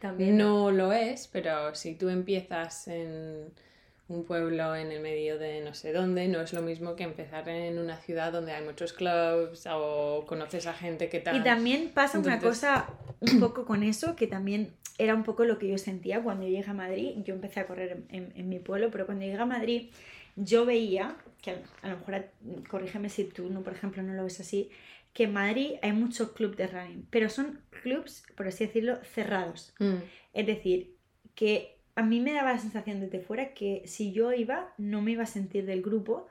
También. 0.00 0.36
No 0.36 0.70
lo 0.70 0.92
es, 0.92 1.28
pero 1.28 1.74
si 1.74 1.94
tú 1.94 2.08
empiezas 2.08 2.88
en 2.88 3.52
un 4.06 4.24
pueblo 4.26 4.76
en 4.76 4.92
el 4.92 5.00
medio 5.00 5.38
de 5.38 5.62
no 5.62 5.72
sé 5.72 5.92
dónde, 5.92 6.28
no 6.28 6.40
es 6.42 6.52
lo 6.52 6.60
mismo 6.60 6.94
que 6.94 7.04
empezar 7.04 7.48
en 7.48 7.78
una 7.78 7.96
ciudad 7.96 8.32
donde 8.32 8.52
hay 8.52 8.62
muchos 8.62 8.92
clubs 8.92 9.66
o 9.70 10.24
conoces 10.26 10.66
a 10.66 10.74
gente 10.74 11.08
que 11.08 11.20
tal. 11.20 11.36
Y 11.36 11.42
también 11.42 11.90
pasa 11.94 12.18
Entonces... 12.18 12.42
una 12.42 12.50
cosa 12.50 12.86
un 13.20 13.40
poco 13.40 13.64
con 13.64 13.82
eso, 13.82 14.14
que 14.14 14.26
también 14.26 14.74
era 14.98 15.14
un 15.14 15.24
poco 15.24 15.44
lo 15.44 15.58
que 15.58 15.68
yo 15.68 15.78
sentía 15.78 16.22
cuando 16.22 16.46
llegué 16.46 16.68
a 16.68 16.74
Madrid. 16.74 17.14
Yo 17.24 17.34
empecé 17.34 17.60
a 17.60 17.66
correr 17.66 18.04
en, 18.08 18.24
en, 18.24 18.32
en 18.36 18.48
mi 18.48 18.58
pueblo, 18.58 18.90
pero 18.90 19.06
cuando 19.06 19.24
llegué 19.24 19.38
a 19.38 19.46
Madrid 19.46 19.90
yo 20.36 20.64
veía, 20.64 21.16
que 21.42 21.52
a, 21.82 21.88
lo 21.88 21.98
mejor, 21.98 22.26
corrígeme 22.68 23.08
si 23.08 23.24
tú, 23.24 23.50
no, 23.50 23.62
por 23.62 23.72
ejemplo, 23.72 24.02
no 24.02 24.14
lo 24.14 24.24
ves 24.24 24.40
así, 24.40 24.70
que 25.12 25.24
en 25.24 25.32
Madrid 25.32 25.74
hay 25.82 25.92
muchos 25.92 26.32
clubes 26.32 26.56
de 26.56 26.66
running, 26.66 27.06
pero 27.10 27.28
son 27.28 27.60
clubs, 27.82 28.24
por 28.36 28.48
así 28.48 28.66
decirlo, 28.66 28.98
cerrados. 29.04 29.74
Mm. 29.78 29.96
Es 30.32 30.46
decir, 30.46 30.96
que 31.34 31.78
a 31.94 32.02
mí 32.02 32.20
me 32.20 32.32
daba 32.32 32.52
la 32.52 32.58
sensación 32.58 33.00
desde 33.00 33.20
fuera 33.20 33.54
que 33.54 33.82
si 33.86 34.12
yo 34.12 34.32
iba, 34.32 34.72
no 34.76 35.02
me 35.02 35.12
iba 35.12 35.22
a 35.22 35.26
sentir 35.26 35.66
del 35.66 35.82
grupo, 35.82 36.26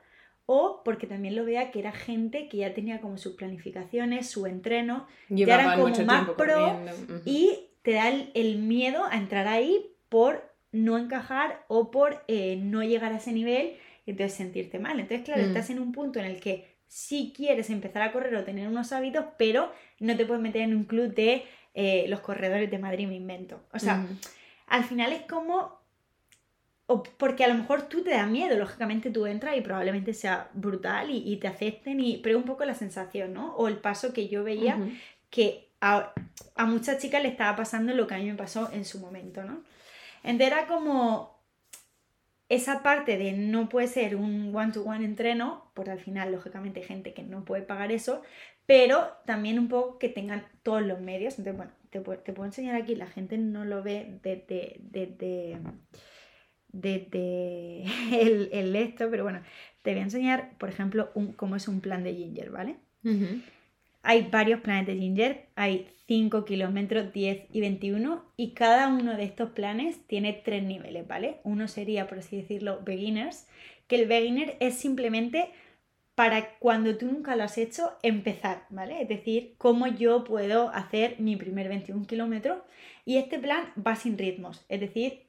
o 0.46 0.82
porque 0.84 1.06
también 1.06 1.34
lo 1.34 1.46
veía 1.46 1.70
que 1.70 1.78
era 1.78 1.92
gente 1.92 2.48
que 2.50 2.58
ya 2.58 2.74
tenía 2.74 3.00
como 3.00 3.16
sus 3.16 3.34
planificaciones, 3.34 4.28
su 4.28 4.44
entreno, 4.44 5.06
Llevaban 5.30 5.64
ya 5.64 5.72
eran 5.72 5.80
como 5.80 6.04
más 6.04 6.28
pro 6.36 6.80
y 7.24 7.70
te 7.84 7.92
da 7.92 8.08
el, 8.08 8.32
el 8.34 8.58
miedo 8.58 9.04
a 9.04 9.16
entrar 9.16 9.46
ahí 9.46 9.92
por 10.08 10.42
no 10.72 10.98
encajar 10.98 11.64
o 11.68 11.92
por 11.92 12.24
eh, 12.26 12.56
no 12.56 12.82
llegar 12.82 13.12
a 13.12 13.18
ese 13.18 13.30
nivel 13.32 13.76
y 14.06 14.10
entonces 14.10 14.36
sentirte 14.36 14.80
mal. 14.80 14.98
Entonces, 14.98 15.24
claro, 15.24 15.42
Mm. 15.42 15.46
estás 15.46 15.70
en 15.70 15.78
un 15.78 15.92
punto 15.92 16.18
en 16.18 16.24
el 16.24 16.40
que 16.40 16.74
sí 16.88 17.32
quieres 17.36 17.70
empezar 17.70 18.02
a 18.02 18.12
correr 18.12 18.34
o 18.34 18.44
tener 18.44 18.66
unos 18.68 18.92
hábitos, 18.92 19.24
pero 19.38 19.70
no 20.00 20.16
te 20.16 20.26
puedes 20.26 20.42
meter 20.42 20.62
en 20.62 20.74
un 20.74 20.84
club 20.84 21.14
de 21.14 21.44
eh, 21.74 22.06
los 22.08 22.20
corredores 22.20 22.70
de 22.70 22.78
Madrid, 22.78 23.06
me 23.06 23.16
invento. 23.16 23.60
O 23.72 23.78
sea, 23.78 24.02
Ujú. 24.04 24.14
al 24.66 24.84
final 24.84 25.12
es 25.12 25.22
como... 25.22 25.82
O 26.86 27.02
porque 27.02 27.44
a 27.44 27.48
lo 27.48 27.54
mejor 27.54 27.88
tú 27.88 28.02
te 28.02 28.10
da 28.10 28.26
miedo, 28.26 28.58
lógicamente 28.58 29.10
tú 29.10 29.24
entras 29.26 29.56
y 29.56 29.62
probablemente 29.62 30.12
sea 30.12 30.50
brutal 30.52 31.10
y, 31.10 31.32
y 31.32 31.38
te 31.38 31.48
acepten, 31.48 31.98
y, 32.00 32.18
pero 32.18 32.36
es 32.36 32.42
un 32.42 32.46
poco 32.48 32.64
la 32.66 32.74
sensación, 32.74 33.32
¿no? 33.32 33.54
O 33.56 33.68
el 33.68 33.78
paso 33.78 34.12
que 34.12 34.28
yo 34.28 34.44
veía 34.44 34.78
que 35.30 35.63
a, 35.84 36.14
a 36.54 36.64
muchas 36.64 36.98
chicas 36.98 37.22
le 37.22 37.28
estaba 37.28 37.56
pasando 37.56 37.92
lo 37.92 38.06
que 38.06 38.14
a 38.14 38.18
mí 38.18 38.24
me 38.24 38.34
pasó 38.34 38.70
en 38.72 38.86
su 38.86 39.00
momento, 39.00 39.44
¿no? 39.44 39.62
Entonces 40.22 40.46
era 40.46 40.66
como... 40.66 41.44
esa 42.48 42.82
parte 42.82 43.18
de 43.18 43.32
no 43.32 43.68
puede 43.68 43.88
ser 43.88 44.16
un 44.16 44.54
one-to-one 44.56 45.04
entreno, 45.04 45.70
porque 45.74 45.90
al 45.90 46.00
final, 46.00 46.32
lógicamente, 46.32 46.80
hay 46.80 46.86
gente 46.86 47.12
que 47.12 47.22
no 47.22 47.44
puede 47.44 47.62
pagar 47.62 47.92
eso, 47.92 48.22
pero 48.64 49.12
también 49.26 49.58
un 49.58 49.68
poco 49.68 49.98
que 49.98 50.08
tengan 50.08 50.46
todos 50.62 50.82
los 50.82 51.00
medios. 51.00 51.38
Entonces, 51.38 51.56
bueno, 51.58 51.72
te, 51.90 52.00
puedo 52.00 52.44
enseñar 52.46 52.76
aquí, 52.76 52.94
la 52.94 53.06
gente 53.06 53.36
no 53.36 53.66
lo 53.66 53.82
ve 53.82 54.18
desde 54.22 54.80
de, 54.80 55.58
de, 56.72 57.84
el, 58.20 58.48
el, 58.52 58.74
esto, 58.74 59.10
pero 59.10 59.24
bueno, 59.24 59.42
te 59.82 59.90
voy 59.90 60.00
a 60.00 60.04
enseñar, 60.04 60.56
por 60.56 60.70
ejemplo, 60.70 61.10
un, 61.14 61.34
cómo 61.34 61.56
es 61.56 61.68
un 61.68 61.82
plan 61.82 62.02
de 62.04 62.14
Ginger, 62.14 62.50
¿vale? 62.50 62.78
Hay 64.04 64.28
varios 64.30 64.60
planes 64.60 64.86
de 64.86 64.96
Ginger, 64.96 65.46
hay 65.56 65.88
5 66.06 66.44
kilómetros, 66.44 67.12
10 67.12 67.46
y 67.50 67.60
21, 67.60 68.24
y 68.36 68.52
cada 68.52 68.88
uno 68.88 69.16
de 69.16 69.24
estos 69.24 69.50
planes 69.50 70.06
tiene 70.06 70.32
tres 70.32 70.62
niveles, 70.62 71.08
¿vale? 71.08 71.40
Uno 71.42 71.66
sería, 71.66 72.06
por 72.06 72.18
así 72.18 72.36
decirlo, 72.36 72.80
beginners, 72.84 73.48
que 73.88 73.96
el 73.96 74.06
beginner 74.06 74.56
es 74.60 74.74
simplemente 74.74 75.48
para 76.14 76.58
cuando 76.58 76.96
tú 76.96 77.06
nunca 77.06 77.34
lo 77.34 77.42
has 77.42 77.58
hecho, 77.58 77.92
empezar, 78.02 78.66
¿vale? 78.70 79.02
Es 79.02 79.08
decir, 79.08 79.54
cómo 79.58 79.88
yo 79.88 80.22
puedo 80.22 80.68
hacer 80.68 81.16
mi 81.18 81.36
primer 81.36 81.68
21 81.68 82.06
kilómetros. 82.06 82.58
Y 83.04 83.16
este 83.16 83.38
plan 83.38 83.72
va 83.84 83.96
sin 83.96 84.16
ritmos, 84.16 84.64
es 84.68 84.80
decir, 84.80 85.24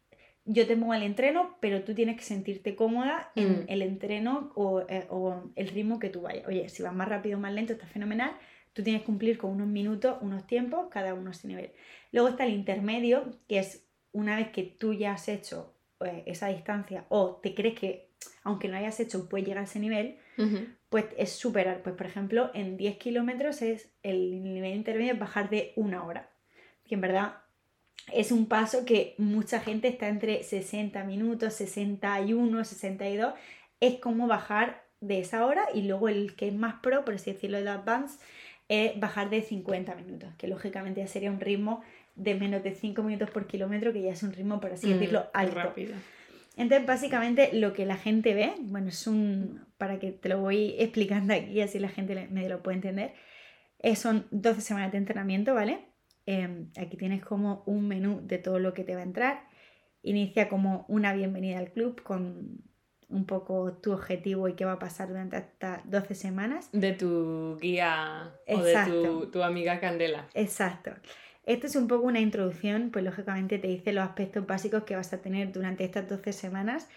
yo 0.45 0.67
te 0.67 0.77
pongo 0.77 0.93
el 0.93 1.01
entreno, 1.01 1.57
pero 1.59 1.83
tú 1.83 1.95
tienes 1.95 2.17
que 2.17 2.23
sentirte 2.23 2.75
cómoda 2.75 3.31
en 3.35 3.63
mm. 3.63 3.65
el 3.67 3.81
entreno 3.81 4.53
eh, 4.89 5.07
o, 5.09 5.43
el 5.55 5.67
ritmo 5.69 5.97
que 5.97 6.09
tú 6.09 6.21
vayas. 6.21 6.47
Oye, 6.47 6.69
si 6.69 6.83
vas 6.83 6.93
más 6.93 7.09
rápido 7.09 7.37
o 7.37 7.41
más 7.41 7.51
lento, 7.51 7.73
está 7.73 7.87
fenomenal. 7.87 8.31
Tú 8.75 8.83
tienes 8.83 9.03
que 9.03 9.05
cumplir 9.05 9.37
con 9.37 9.51
unos 9.51 9.67
minutos, 9.67 10.17
unos 10.19 10.45
tiempos, 10.47 10.87
cada 10.91 11.13
uno 11.13 11.29
a 11.29 11.31
ese 11.31 11.47
nivel. 11.47 11.71
Luego 12.11 12.27
está 12.27 12.45
el 12.45 12.51
intermedio, 12.51 13.31
que 13.47 13.59
es 13.59 13.87
una 14.11 14.35
vez 14.35 14.49
que 14.49 14.63
tú 14.63 14.93
ya 14.93 15.13
has 15.13 15.29
hecho 15.29 15.73
eh, 16.01 16.23
esa 16.25 16.49
distancia 16.49 17.05
o 17.07 17.39
te 17.41 17.55
crees 17.55 17.79
que, 17.79 18.09
aunque 18.43 18.67
no 18.67 18.75
hayas 18.75 18.99
hecho, 18.99 19.29
puedes 19.29 19.47
llegar 19.47 19.61
a 19.61 19.65
ese 19.65 19.79
nivel, 19.79 20.17
pues 20.89 21.05
es 21.17 21.31
superar. 21.31 21.83
Pues, 21.83 21.95
por 21.95 22.05
ejemplo, 22.05 22.51
en 22.53 22.75
10 22.75 22.97
kilómetros 22.97 23.61
es 23.61 23.93
el 24.03 24.43
nivel 24.43 24.75
intermedio 24.75 25.13
es 25.13 25.19
bajar 25.19 25.49
de 25.49 25.71
una 25.77 26.03
hora. 26.03 26.29
Que 26.85 26.95
en 26.95 27.01
verdad 27.01 27.37
es 28.11 28.33
un 28.33 28.47
paso 28.47 28.83
que 28.83 29.15
mucha 29.17 29.61
gente 29.61 29.87
está 29.87 30.09
entre 30.09 30.43
60 30.43 31.01
minutos, 31.05 31.53
61, 31.53 32.65
62. 32.65 33.35
Es 33.79 33.99
como 33.99 34.27
bajar 34.27 34.83
de 34.99 35.19
esa 35.19 35.45
hora 35.45 35.65
y 35.73 35.83
luego 35.83 36.09
el 36.09 36.35
que 36.35 36.47
es 36.47 36.53
más 36.53 36.75
pro, 36.81 37.05
por 37.05 37.13
así 37.13 37.31
decirlo, 37.31 37.57
el 37.57 37.67
advance, 37.67 38.19
es 38.67 38.99
bajar 38.99 39.29
de 39.29 39.41
50 39.41 39.95
minutos, 39.95 40.29
que 40.37 40.47
lógicamente 40.47 41.01
ya 41.01 41.07
sería 41.07 41.31
un 41.31 41.39
ritmo 41.39 41.81
de 42.15 42.35
menos 42.35 42.63
de 42.63 42.73
5 42.73 43.03
minutos 43.03 43.29
por 43.29 43.47
kilómetro, 43.47 43.93
que 43.93 44.01
ya 44.01 44.11
es 44.11 44.23
un 44.23 44.31
ritmo, 44.31 44.59
por 44.59 44.71
así 44.71 44.87
mm, 44.87 44.93
decirlo, 44.93 45.27
alto. 45.33 45.55
Rápido. 45.55 45.95
Entonces, 46.57 46.87
básicamente, 46.87 47.49
lo 47.53 47.73
que 47.73 47.85
la 47.85 47.97
gente 47.97 48.33
ve, 48.33 48.53
bueno, 48.61 48.87
es 48.87 49.07
un, 49.07 49.65
para 49.77 49.99
que 49.99 50.11
te 50.11 50.29
lo 50.29 50.39
voy 50.39 50.75
explicando 50.79 51.33
aquí, 51.33 51.59
así 51.61 51.79
la 51.79 51.89
gente 51.89 52.27
me 52.31 52.47
lo 52.47 52.63
puede 52.63 52.77
entender, 52.77 53.13
son 53.95 54.25
12 54.31 54.61
semanas 54.61 54.91
de 54.91 54.97
entrenamiento, 54.97 55.53
¿vale? 55.53 55.79
Em, 56.25 56.71
aquí 56.77 56.97
tienes 56.97 57.23
como 57.23 57.63
un 57.67 57.87
menú 57.87 58.21
de 58.25 58.39
todo 58.39 58.57
lo 58.57 58.73
que 58.73 58.83
te 58.83 58.95
va 58.95 59.01
a 59.01 59.03
entrar. 59.03 59.47
Inicia 60.01 60.49
como 60.49 60.85
una 60.87 61.13
bienvenida 61.13 61.59
al 61.59 61.71
club 61.71 62.01
con 62.01 62.63
un 63.09 63.25
poco 63.25 63.73
tu 63.73 63.91
objetivo 63.91 64.47
y 64.47 64.53
qué 64.53 64.65
va 64.65 64.73
a 64.73 64.79
pasar 64.79 65.07
durante 65.07 65.37
estas 65.37 65.89
12 65.89 66.15
semanas. 66.15 66.69
De 66.71 66.93
tu 66.93 67.57
guía 67.59 68.33
o 68.47 68.61
de 68.61 69.27
tu, 69.31 69.43
amiga 69.43 69.79
Candela. 69.79 70.27
Exacto. 70.33 70.91
Esto 71.45 71.67
es 71.67 71.75
un 71.75 71.87
poco 71.87 72.05
una 72.05 72.19
introducción, 72.19 72.89
pues 72.91 73.05
lógicamente 73.05 73.59
te 73.59 73.67
dice 73.67 73.93
los 73.93 74.03
aspectos 74.03 74.47
básicos 74.47 74.83
que 74.83 74.95
vas 74.95 75.13
a 75.13 75.21
tener 75.21 75.51
durante 75.51 75.83
estas 75.83 76.09
12 76.09 76.33
semanas 76.33 76.89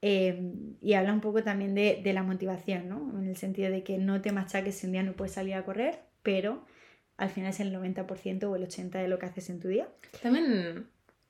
em, 0.00 0.76
y 0.80 0.94
habla 0.94 1.12
un 1.12 1.20
poco 1.20 1.42
también 1.42 1.74
de, 1.74 2.00
de, 2.02 2.12
la 2.12 2.22
motivación, 2.22 2.88
¿no? 2.88 3.18
En 3.18 3.28
el 3.28 3.36
sentido 3.36 3.70
de 3.70 3.82
que 3.82 3.98
no 3.98 4.22
te 4.22 4.30
machaques 4.30 4.76
si 4.76 4.86
un 4.86 4.92
día 4.92 5.02
no 5.02 5.14
puedes 5.14 5.32
salir 5.32 5.54
a 5.54 5.64
correr, 5.64 5.98
pero 6.22 6.64
al 7.16 7.30
final 7.30 7.50
es 7.50 7.60
el 7.60 7.74
90% 7.74 8.44
o 8.44 8.56
el 8.56 8.68
80% 8.68 8.90
de 8.90 9.08
lo 9.08 9.18
que 9.18 9.26
haces 9.26 9.50
en 9.50 9.58
tu 9.58 9.68
día. 9.68 9.88
También 10.22 10.86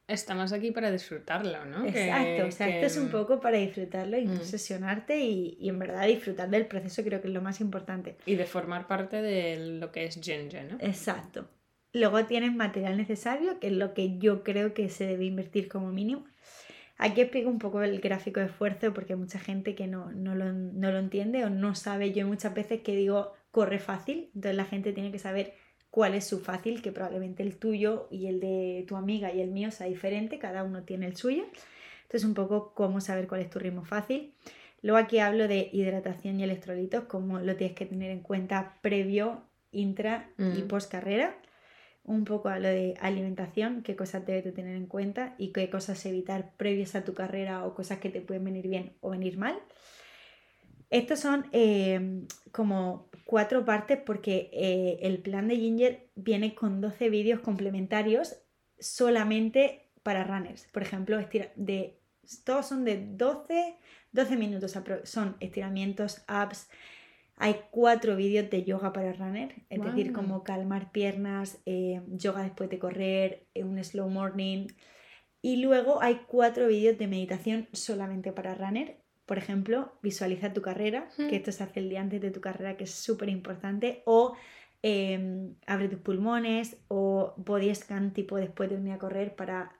estamos 0.08 0.52
aquí 0.52 0.70
para 0.70 0.90
disfrutarlo, 0.90 1.64
¿no? 1.64 1.84
Exacto, 1.84 2.46
o 2.46 2.50
sea, 2.50 2.68
esto 2.68 2.86
es 2.86 2.96
un 2.96 3.08
poco 3.08 3.40
para 3.40 3.58
disfrutarlo 3.58 4.18
y 4.18 4.26
mm. 4.26 4.36
obsesionarte 4.36 5.18
y, 5.18 5.56
y, 5.60 5.68
en 5.68 5.78
verdad 5.78 6.06
disfrutar 6.06 6.48
del 6.48 6.66
proceso 6.66 7.02
creo 7.02 7.20
que 7.20 7.28
es 7.28 7.34
lo 7.34 7.42
más 7.42 7.60
importante. 7.60 8.16
Y 8.26 8.36
de 8.36 8.44
formar 8.44 8.86
parte 8.86 9.20
de 9.22 9.78
lo 9.78 9.90
que 9.92 10.04
es 10.04 10.20
Ginger, 10.20 10.72
¿no? 10.72 10.78
Exacto. 10.80 11.48
Luego 11.92 12.25
tienes 12.26 12.54
material 12.54 12.96
necesario, 12.96 13.58
que 13.58 13.68
es 13.68 13.72
lo 13.72 13.94
que 13.94 14.18
yo 14.18 14.44
creo 14.44 14.75
que 14.75 14.88
se 14.90 15.06
debe 15.06 15.25
invertir 15.25 15.68
como 15.68 15.92
mínimo. 15.92 16.26
Aquí 16.98 17.20
explico 17.20 17.50
un 17.50 17.58
poco 17.58 17.82
el 17.82 18.00
gráfico 18.00 18.40
de 18.40 18.46
esfuerzo 18.46 18.92
porque 18.94 19.14
hay 19.14 19.18
mucha 19.18 19.38
gente 19.38 19.75
que 19.75 19.86
no, 19.86 20.12
no, 20.12 20.34
lo, 20.34 20.52
no 20.52 20.90
lo 20.90 20.98
entiende 20.98 21.44
o 21.44 21.50
no 21.50 21.75
sabe. 21.75 22.12
Yo 22.12 22.26
muchas 22.26 22.54
veces 22.54 22.80
que 22.82 22.94
digo 22.94 23.32
corre 23.50 23.78
fácil, 23.78 24.30
entonces 24.34 24.56
la 24.56 24.64
gente 24.64 24.92
tiene 24.92 25.10
que 25.10 25.18
saber 25.18 25.54
cuál 25.96 26.14
es 26.14 26.26
su 26.26 26.40
fácil, 26.40 26.82
que 26.82 26.92
probablemente 26.92 27.42
el 27.42 27.56
tuyo 27.56 28.06
y 28.10 28.26
el 28.26 28.38
de 28.38 28.84
tu 28.86 28.96
amiga 28.96 29.32
y 29.32 29.40
el 29.40 29.50
mío 29.50 29.70
sea 29.70 29.86
diferente, 29.86 30.38
cada 30.38 30.62
uno 30.62 30.82
tiene 30.82 31.06
el 31.06 31.16
suyo. 31.16 31.44
Entonces 32.02 32.28
un 32.28 32.34
poco 32.34 32.74
cómo 32.74 33.00
saber 33.00 33.26
cuál 33.26 33.40
es 33.40 33.48
tu 33.48 33.58
ritmo 33.58 33.82
fácil. 33.82 34.34
Luego 34.82 34.98
aquí 34.98 35.20
hablo 35.20 35.48
de 35.48 35.70
hidratación 35.72 36.38
y 36.38 36.44
electrolitos, 36.44 37.04
cómo 37.04 37.38
lo 37.38 37.56
tienes 37.56 37.74
que 37.74 37.86
tener 37.86 38.10
en 38.10 38.20
cuenta 38.20 38.74
previo, 38.82 39.40
intra 39.72 40.28
y 40.36 40.64
mm. 40.64 40.68
post 40.68 40.92
carrera. 40.92 41.34
Un 42.04 42.26
poco 42.26 42.50
hablo 42.50 42.68
de 42.68 42.92
alimentación, 43.00 43.82
qué 43.82 43.96
cosas 43.96 44.26
debes 44.26 44.44
de 44.44 44.52
tener 44.52 44.76
en 44.76 44.84
cuenta 44.84 45.34
y 45.38 45.48
qué 45.48 45.70
cosas 45.70 46.04
evitar 46.04 46.52
previas 46.58 46.94
a 46.94 47.04
tu 47.04 47.14
carrera 47.14 47.64
o 47.64 47.74
cosas 47.74 48.00
que 48.00 48.10
te 48.10 48.20
pueden 48.20 48.44
venir 48.44 48.68
bien 48.68 48.92
o 49.00 49.12
venir 49.12 49.38
mal. 49.38 49.56
Estos 50.90 51.20
son 51.20 51.46
eh, 51.52 52.26
como 52.52 53.08
cuatro 53.24 53.64
partes 53.64 53.98
porque 53.98 54.50
eh, 54.52 54.98
el 55.02 55.18
plan 55.18 55.48
de 55.48 55.56
Ginger 55.56 56.08
viene 56.14 56.54
con 56.54 56.80
12 56.80 57.10
vídeos 57.10 57.40
complementarios 57.40 58.36
solamente 58.78 59.90
para 60.02 60.24
runners. 60.24 60.68
Por 60.72 60.82
ejemplo, 60.82 61.18
de, 61.56 61.98
todos 62.44 62.66
son 62.66 62.84
de 62.84 63.04
12, 63.04 63.76
12 64.12 64.36
minutos, 64.36 64.78
son 65.04 65.36
estiramientos, 65.40 66.22
apps. 66.28 66.68
Hay 67.38 67.56
cuatro 67.70 68.16
vídeos 68.16 68.48
de 68.48 68.64
yoga 68.64 68.92
para 68.94 69.12
runner, 69.12 69.54
es 69.68 69.82
decir, 69.82 70.14
como 70.14 70.42
calmar 70.42 70.90
piernas, 70.90 71.60
eh, 71.66 72.00
yoga 72.06 72.42
después 72.42 72.70
de 72.70 72.78
correr, 72.78 73.46
un 73.54 73.82
slow 73.84 74.08
morning. 74.08 74.68
Y 75.42 75.56
luego 75.56 76.00
hay 76.00 76.22
cuatro 76.26 76.68
vídeos 76.68 76.96
de 76.96 77.08
meditación 77.08 77.68
solamente 77.72 78.32
para 78.32 78.54
runner, 78.54 79.02
por 79.26 79.38
ejemplo, 79.38 79.92
visualiza 80.02 80.52
tu 80.52 80.62
carrera, 80.62 81.09
que 81.16 81.37
esto 81.37 81.50
se 81.50 81.64
hace 81.64 81.80
el 81.80 81.88
día 81.88 82.00
antes 82.00 82.21
de 82.21 82.30
tu 82.30 82.40
carrera, 82.40 82.76
que 82.76 82.85
es 82.85 82.92
súper 82.92 83.28
importante, 83.28 84.02
o 84.06 84.37
em, 84.83 85.56
abre 85.66 85.88
tus 85.88 85.99
pulmones, 85.99 86.76
o 86.87 87.35
body 87.37 87.75
scan 87.75 88.12
tipo 88.12 88.37
después 88.37 88.71
de 88.71 88.80
día 88.80 88.95
a 88.95 88.99
correr 88.99 89.35
para 89.35 89.73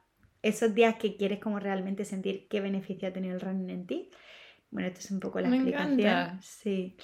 esos 0.43 0.75
días 0.75 0.97
que 0.97 1.17
quieres 1.17 1.38
como 1.38 1.61
realmente 1.61 2.05
sentir 2.05 2.49
qué 2.49 2.61
beneficio 2.61 3.09
ha 3.09 3.12
tenido 3.12 3.35
el 3.35 3.41
running 3.41 3.71
en 3.71 3.87
ti. 3.87 4.11
Bueno, 4.71 4.88
esto 4.88 5.00
es 5.00 5.11
un 5.12 5.21
poco 5.21 5.41
la 5.41 5.49
Me 5.49 5.57
explicación. 5.57 6.00
Encanta. 6.00 6.38
Sí. 6.43 6.97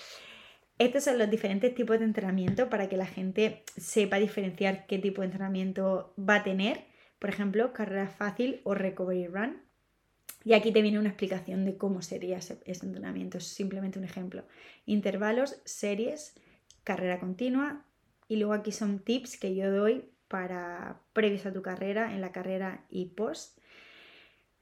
Estos 0.78 1.04
son 1.04 1.18
los 1.18 1.30
diferentes 1.30 1.74
tipos 1.74 1.98
de 2.00 2.04
entrenamiento 2.04 2.68
para 2.68 2.88
que 2.88 2.96
la 2.96 3.06
gente 3.06 3.62
sepa 3.76 4.16
diferenciar 4.16 4.86
qué 4.86 4.98
tipo 4.98 5.20
de 5.20 5.26
entrenamiento 5.26 6.12
va 6.18 6.36
a 6.36 6.42
tener. 6.42 6.86
Por 7.20 7.30
ejemplo, 7.30 7.72
carrera 7.72 8.08
fácil 8.08 8.60
o 8.64 8.74
recovery 8.74 9.28
run. 9.28 9.62
Y 10.44 10.54
aquí 10.54 10.72
te 10.72 10.82
viene 10.82 10.98
una 10.98 11.10
explicación 11.10 11.64
de 11.64 11.76
cómo 11.76 12.02
sería 12.02 12.38
ese, 12.38 12.60
entrenamiento. 12.66 13.38
Es 13.38 13.44
simplemente 13.44 13.98
un 13.98 14.04
ejemplo. 14.04 14.44
Intervalos, 14.86 15.60
series, 15.64 16.34
carrera 16.84 17.20
continua. 17.20 17.84
Y 18.28 18.36
luego 18.36 18.52
aquí 18.52 18.72
son 18.72 18.98
tips 18.98 19.38
que 19.38 19.54
yo 19.54 19.70
doy 19.70 20.08
para 20.28 21.00
previos 21.12 21.46
a 21.46 21.52
tu 21.52 21.62
carrera, 21.62 22.14
en 22.14 22.20
la 22.20 22.32
carrera 22.32 22.84
y 22.88 23.06
post. 23.06 23.58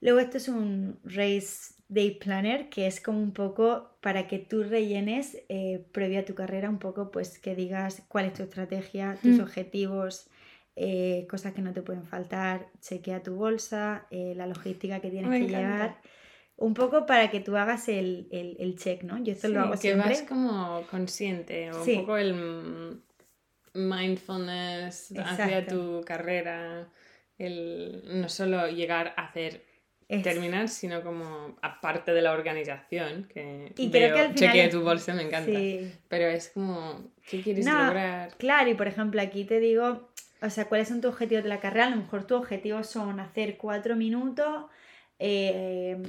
Luego 0.01 0.19
esto 0.19 0.37
es 0.37 0.47
un 0.47 0.99
Race 1.03 1.75
Day 1.87 2.11
Planner, 2.15 2.69
que 2.69 2.87
es 2.87 2.99
como 2.99 3.19
un 3.19 3.33
poco 3.33 3.95
para 4.01 4.27
que 4.27 4.39
tú 4.39 4.63
rellenes 4.63 5.37
eh, 5.47 5.85
previo 5.91 6.19
a 6.19 6.25
tu 6.25 6.33
carrera, 6.33 6.69
un 6.69 6.79
poco 6.79 7.11
pues 7.11 7.37
que 7.37 7.55
digas 7.55 8.03
cuál 8.07 8.25
es 8.25 8.33
tu 8.33 8.43
estrategia, 8.43 9.17
tus 9.21 9.37
mm. 9.37 9.41
objetivos, 9.41 10.30
eh, 10.75 11.27
cosas 11.29 11.53
que 11.53 11.61
no 11.61 11.73
te 11.73 11.81
pueden 11.81 12.03
faltar, 12.03 12.67
chequea 12.79 13.23
tu 13.23 13.35
bolsa, 13.35 14.07
eh, 14.09 14.33
la 14.35 14.47
logística 14.47 14.99
que 14.99 15.09
tienes 15.09 15.29
que 15.29 15.47
llevar. 15.47 15.97
Un 16.57 16.73
poco 16.75 17.05
para 17.05 17.31
que 17.31 17.39
tú 17.39 17.57
hagas 17.57 17.89
el, 17.89 18.27
el, 18.31 18.77
check, 18.77 19.03
¿no? 19.03 19.17
Yo 19.23 19.33
esto 19.33 19.47
lo 19.47 19.61
hago 19.61 19.79
que 19.79 19.95
vas 19.95 20.21
como 20.21 20.85
consciente, 20.91 21.71
o 21.71 21.83
un 21.83 21.95
poco 22.01 22.17
el 22.17 23.01
mindfulness 23.73 25.13
hacia 25.17 25.65
tu 25.65 26.01
carrera, 26.05 26.87
el 27.37 28.03
no 28.21 28.29
solo 28.29 28.67
llegar 28.67 29.15
a 29.17 29.25
hacer 29.25 29.65
terminar, 30.19 30.67
sino 30.67 31.01
como 31.03 31.57
aparte 31.61 32.11
de 32.11 32.21
la 32.21 32.33
organización, 32.33 33.29
que 33.33 33.71
y 33.77 33.89
creo 33.89 34.13
que 34.13 34.21
al 34.21 34.33
final... 34.33 34.69
tu 34.69 34.81
bolsa, 34.81 35.13
me 35.13 35.23
encanta. 35.23 35.59
Pero 36.09 36.27
es 36.27 36.49
como, 36.49 37.11
¿qué 37.29 37.41
quieres 37.41 37.65
lograr? 37.65 38.35
Claro, 38.37 38.69
y 38.69 38.73
por 38.73 38.87
ejemplo 38.87 39.21
aquí 39.21 39.45
te 39.45 39.59
digo, 39.59 40.11
o 40.41 40.49
sea, 40.49 40.65
cuáles 40.65 40.87
son 40.87 41.01
tus 41.01 41.11
objetivos 41.11 41.43
de 41.43 41.49
la 41.49 41.59
carrera. 41.59 41.87
A 41.87 41.89
lo 41.91 41.97
mejor 41.97 42.25
tus 42.25 42.37
objetivos 42.37 42.87
son 42.87 43.19
hacer 43.19 43.57
cuatro 43.57 43.95
minutos, 43.95 44.65
eh, 45.19 46.01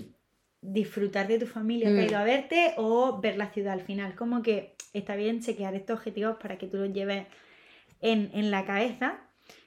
disfrutar 0.61 1.27
de 1.29 1.39
tu 1.39 1.47
familia 1.47 1.89
que 1.93 2.01
ha 2.01 2.05
Mm. 2.05 2.09
ido 2.09 2.19
a 2.19 2.25
verte 2.25 2.75
o 2.77 3.21
ver 3.21 3.37
la 3.37 3.51
ciudad 3.51 3.73
al 3.75 3.83
final. 3.83 4.15
Como 4.15 4.43
que 4.43 4.75
está 4.93 5.17
bien 5.17 5.41
chequear 5.41 5.75
estos 5.75 5.99
objetivos 5.99 6.37
para 6.41 6.57
que 6.57 6.67
tú 6.67 6.77
los 6.79 6.93
lleves 6.93 7.27
en, 8.01 8.31
en 8.35 8.51
la 8.51 8.65
cabeza. 8.65 9.19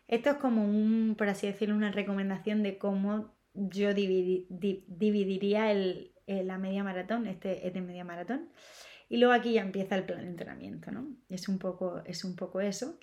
Esto 0.08 0.30
es 0.32 0.36
como 0.38 0.64
un, 0.64 1.16
por 1.18 1.28
así 1.30 1.48
decirlo, 1.48 1.76
una 1.76 1.92
recomendación 1.92 2.64
de 2.64 2.78
cómo 2.78 3.34
yo 3.54 3.92
dividi- 3.92 4.46
di- 4.50 4.84
dividiría 4.88 5.72
el, 5.72 6.12
el- 6.28 6.48
la 6.48 6.58
media 6.58 6.84
maratón, 6.84 7.28
este, 7.28 7.66
este 7.68 7.82
media 7.82 8.04
maratón. 8.04 8.50
Y 9.10 9.18
luego 9.18 9.34
aquí 9.34 9.54
ya 9.54 9.62
empieza 9.62 9.96
el 9.96 10.04
plan 10.04 10.22
de 10.22 10.28
entrenamiento, 10.28 10.92
¿no? 10.92 11.08
Es 11.30 11.48
un 11.48 11.60
poco, 11.60 12.02
es 12.06 12.24
un 12.24 12.36
poco 12.36 12.60
eso. 12.62 12.98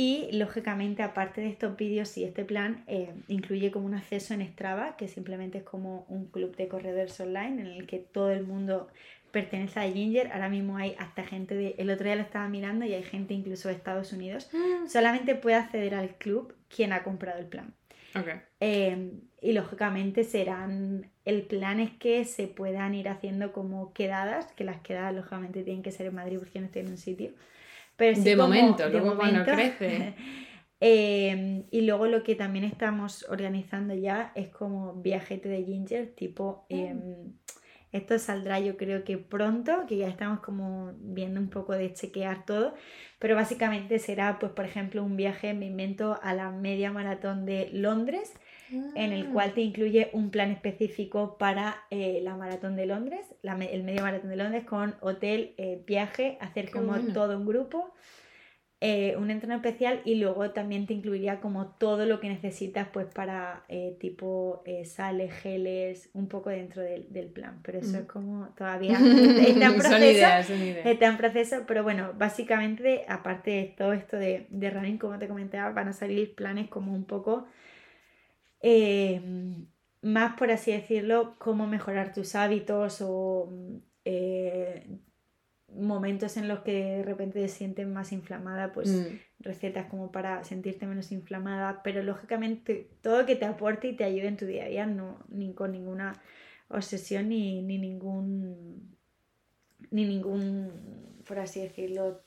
Y 0.00 0.28
lógicamente, 0.30 1.02
aparte 1.02 1.40
de 1.40 1.48
estos 1.48 1.76
vídeos 1.76 2.16
y 2.16 2.22
este 2.22 2.44
plan, 2.44 2.84
eh, 2.86 3.12
incluye 3.26 3.72
como 3.72 3.86
un 3.86 3.94
acceso 3.94 4.32
en 4.32 4.46
Strava, 4.46 4.96
que 4.96 5.08
simplemente 5.08 5.58
es 5.58 5.64
como 5.64 6.06
un 6.08 6.26
club 6.26 6.54
de 6.54 6.68
corredores 6.68 7.18
online 7.18 7.62
en 7.62 7.66
el 7.66 7.86
que 7.88 7.98
todo 7.98 8.30
el 8.30 8.46
mundo 8.46 8.86
pertenece 9.32 9.80
a 9.80 9.90
Ginger. 9.90 10.30
Ahora 10.30 10.50
mismo 10.50 10.76
hay 10.76 10.94
hasta 11.00 11.24
gente 11.24 11.56
de. 11.56 11.74
El 11.78 11.90
otro 11.90 12.04
día 12.04 12.14
lo 12.14 12.22
estaba 12.22 12.48
mirando 12.48 12.84
y 12.84 12.94
hay 12.94 13.02
gente 13.02 13.34
incluso 13.34 13.66
de 13.66 13.74
Estados 13.74 14.12
Unidos. 14.12 14.48
Solamente 14.86 15.34
puede 15.34 15.56
acceder 15.56 15.96
al 15.96 16.10
club 16.10 16.54
quien 16.68 16.92
ha 16.92 17.02
comprado 17.02 17.40
el 17.40 17.46
plan. 17.46 17.74
Eh, 18.60 19.18
y 19.42 19.52
lógicamente 19.52 20.22
serán. 20.22 21.10
El 21.24 21.42
plan 21.42 21.80
es 21.80 21.90
que 21.90 22.24
se 22.24 22.46
puedan 22.46 22.94
ir 22.94 23.08
haciendo 23.08 23.52
como 23.52 23.92
quedadas, 23.94 24.52
que 24.52 24.62
las 24.62 24.80
quedadas 24.80 25.16
lógicamente 25.16 25.64
tienen 25.64 25.82
que 25.82 25.90
ser 25.90 26.06
en 26.06 26.14
Madrid 26.14 26.38
porque 26.38 26.60
no 26.60 26.66
estoy 26.66 26.82
en 26.82 26.90
un 26.90 26.98
sitio. 26.98 27.32
Pero 27.98 28.16
sí 28.16 28.22
De 28.22 28.36
como- 28.36 28.48
momento, 28.48 28.84
de 28.84 28.90
luego 28.90 29.16
cuando 29.16 29.40
momento. 29.40 29.52
crece. 29.52 30.14
Eh, 30.80 31.64
y 31.72 31.80
luego 31.80 32.06
lo 32.06 32.22
que 32.22 32.36
también 32.36 32.64
estamos 32.64 33.26
organizando 33.28 33.94
ya 33.94 34.30
es 34.36 34.48
como 34.48 34.94
viajete 35.02 35.48
de 35.48 35.64
Ginger, 35.64 36.14
tipo. 36.14 36.66
eh, 36.68 36.94
esto 37.90 38.18
saldrá 38.18 38.60
yo 38.60 38.76
creo 38.76 39.02
que 39.02 39.18
pronto, 39.18 39.86
que 39.88 39.96
ya 39.96 40.06
estamos 40.08 40.38
como 40.40 40.92
viendo 41.00 41.40
un 41.40 41.48
poco 41.50 41.72
de 41.72 41.92
chequear 41.94 42.44
todo, 42.44 42.74
pero 43.18 43.34
básicamente 43.34 43.98
será 43.98 44.38
pues 44.38 44.52
por 44.52 44.66
ejemplo 44.66 45.02
un 45.02 45.16
viaje, 45.16 45.52
me 45.54 45.66
invento, 45.66 46.16
a 46.22 46.32
la 46.34 46.50
media 46.50 46.92
maratón 46.92 47.44
de 47.44 47.70
Londres, 47.72 48.34
en 48.70 49.12
el 49.12 49.28
cual 49.28 49.52
te 49.54 49.60
incluye 49.60 50.10
un 50.12 50.30
plan 50.30 50.50
específico 50.50 51.36
para 51.38 51.76
eh, 51.90 52.20
la 52.22 52.36
maratón 52.36 52.76
de 52.76 52.86
Londres, 52.86 53.20
la 53.42 53.54
el 53.54 53.82
medio 53.82 54.02
maratón 54.02 54.30
de 54.30 54.36
Londres 54.36 54.64
con 54.64 54.94
hotel, 55.00 55.54
eh, 55.56 55.82
viaje, 55.86 56.36
hacer 56.40 56.66
Qué 56.66 56.72
como 56.72 56.92
bueno. 56.92 57.12
todo 57.12 57.36
un 57.38 57.46
grupo, 57.46 57.92
eh, 58.80 59.16
un 59.16 59.30
entreno 59.32 59.56
especial 59.56 60.00
y 60.04 60.14
luego 60.14 60.50
también 60.52 60.86
te 60.86 60.94
incluiría 60.94 61.40
como 61.40 61.66
todo 61.66 62.06
lo 62.06 62.20
que 62.20 62.28
necesitas 62.28 62.86
pues 62.92 63.06
para 63.06 63.64
eh, 63.68 63.96
tipo 63.98 64.62
eh, 64.66 64.84
sales, 64.84 65.32
geles, 65.34 66.10
un 66.14 66.28
poco 66.28 66.50
dentro 66.50 66.82
del, 66.82 67.12
del 67.12 67.26
plan, 67.26 67.58
pero 67.64 67.78
eso 67.78 67.96
Mm. 67.96 68.00
es 68.02 68.06
como 68.06 68.48
todavía 68.56 68.92
está 69.38 69.66
en 69.66 69.72
son 69.72 69.78
proceso. 69.78 69.98
ideas, 70.00 70.46
son 70.46 70.62
ideas. 70.62 70.86
Está 70.86 71.06
en 71.06 71.16
proceso, 71.16 71.56
pero 71.66 71.82
bueno, 71.82 72.12
básicamente, 72.16 73.04
aparte 73.08 73.50
de 73.50 73.74
todo 73.76 73.92
esto 73.94 74.16
de, 74.16 74.46
de 74.50 74.70
running, 74.70 74.98
como 74.98 75.18
te 75.18 75.26
comentaba, 75.26 75.70
van 75.72 75.88
a 75.88 75.92
salir 75.92 76.36
planes 76.36 76.68
como 76.68 76.94
un 76.94 77.04
poco 77.04 77.46
eh, 78.60 79.20
más, 80.02 80.36
por 80.38 80.50
así 80.50 80.72
decirlo, 80.72 81.36
cómo 81.38 81.66
mejorar 81.66 82.12
tus 82.12 82.34
hábitos 82.34 83.00
o 83.02 83.50
eh, 84.04 84.86
momentos 85.68 86.36
en 86.36 86.48
los 86.48 86.60
que 86.60 86.72
de 86.72 87.02
repente 87.02 87.40
te 87.40 87.48
sientes 87.48 87.86
más 87.86 88.12
inflamada, 88.12 88.72
pues 88.72 88.90
Mm. 88.90 89.18
recetas 89.40 89.86
como 89.86 90.10
para 90.12 90.42
sentirte 90.44 90.86
menos 90.86 91.12
inflamada, 91.12 91.82
pero 91.82 92.02
lógicamente 92.02 92.90
todo 93.02 93.26
que 93.26 93.36
te 93.36 93.44
aporte 93.44 93.88
y 93.88 93.96
te 93.96 94.04
ayude 94.04 94.28
en 94.28 94.36
tu 94.36 94.46
día 94.46 94.64
a 94.64 94.68
día, 94.68 94.86
no 94.86 95.24
ni 95.28 95.54
con 95.54 95.72
ninguna 95.72 96.20
obsesión 96.68 97.28
ni, 97.28 97.62
ni 97.62 97.78
ningún 97.78 98.96
ni 99.90 100.04
ningún, 100.06 101.22
por 101.26 101.38
así 101.38 101.60
decirlo, 101.60 102.22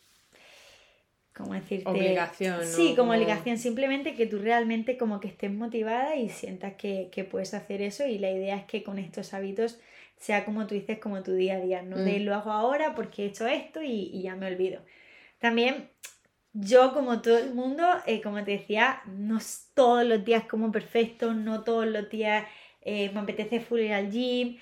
¿cómo 1.36 1.54
decirte? 1.54 1.90
Obligación, 1.90 2.64
Sí, 2.64 2.94
como 2.96 3.10
Como- 3.10 3.14
obligación, 3.14 3.58
simplemente 3.58 4.16
que 4.16 4.26
tú 4.28 4.40
realmente 4.40 4.98
como 4.98 5.20
que 5.20 5.28
estés 5.30 5.52
motivada 5.52 6.16
y 6.16 6.30
sientas 6.30 6.74
que, 6.76 7.10
que 7.12 7.24
puedes 7.24 7.54
hacer 7.54 7.82
eso 7.82 8.06
y 8.06 8.18
la 8.20 8.32
idea 8.32 8.58
es 8.58 8.66
que 8.66 8.84
con 8.84 9.00
estos 9.00 9.34
hábitos 9.34 9.80
sea 10.18 10.46
como 10.46 10.68
tú 10.68 10.76
dices, 10.76 11.00
como 11.00 11.24
tu 11.24 11.34
día 11.34 11.56
a 11.56 11.60
día, 11.60 11.82
no 11.82 11.98
de 11.98 12.20
Mm. 12.20 12.24
lo 12.26 12.36
hago 12.36 12.52
ahora 12.52 12.94
porque 12.96 13.24
he 13.24 13.26
hecho 13.28 13.48
esto 13.48 13.82
y, 13.82 14.10
y 14.14 14.22
ya 14.24 14.36
me 14.36 14.48
olvido. 14.48 14.82
También 15.40 15.90
yo, 16.54 16.94
como 16.94 17.22
todo 17.22 17.38
el 17.40 17.54
mundo, 17.54 17.84
eh, 18.06 18.22
como 18.22 18.44
te 18.44 18.52
decía, 18.52 19.02
no 19.08 19.40
todos 19.74 20.06
los 20.06 20.24
días 20.26 20.44
como 20.46 20.72
perfecto, 20.72 21.34
no 21.34 21.64
todos 21.64 21.88
los 21.88 22.10
días 22.10 22.46
eh, 22.82 23.10
me 23.14 23.22
apetece 23.22 23.60
full 23.62 23.80
ir 23.80 23.94
al 23.94 24.12
gym. 24.12 24.58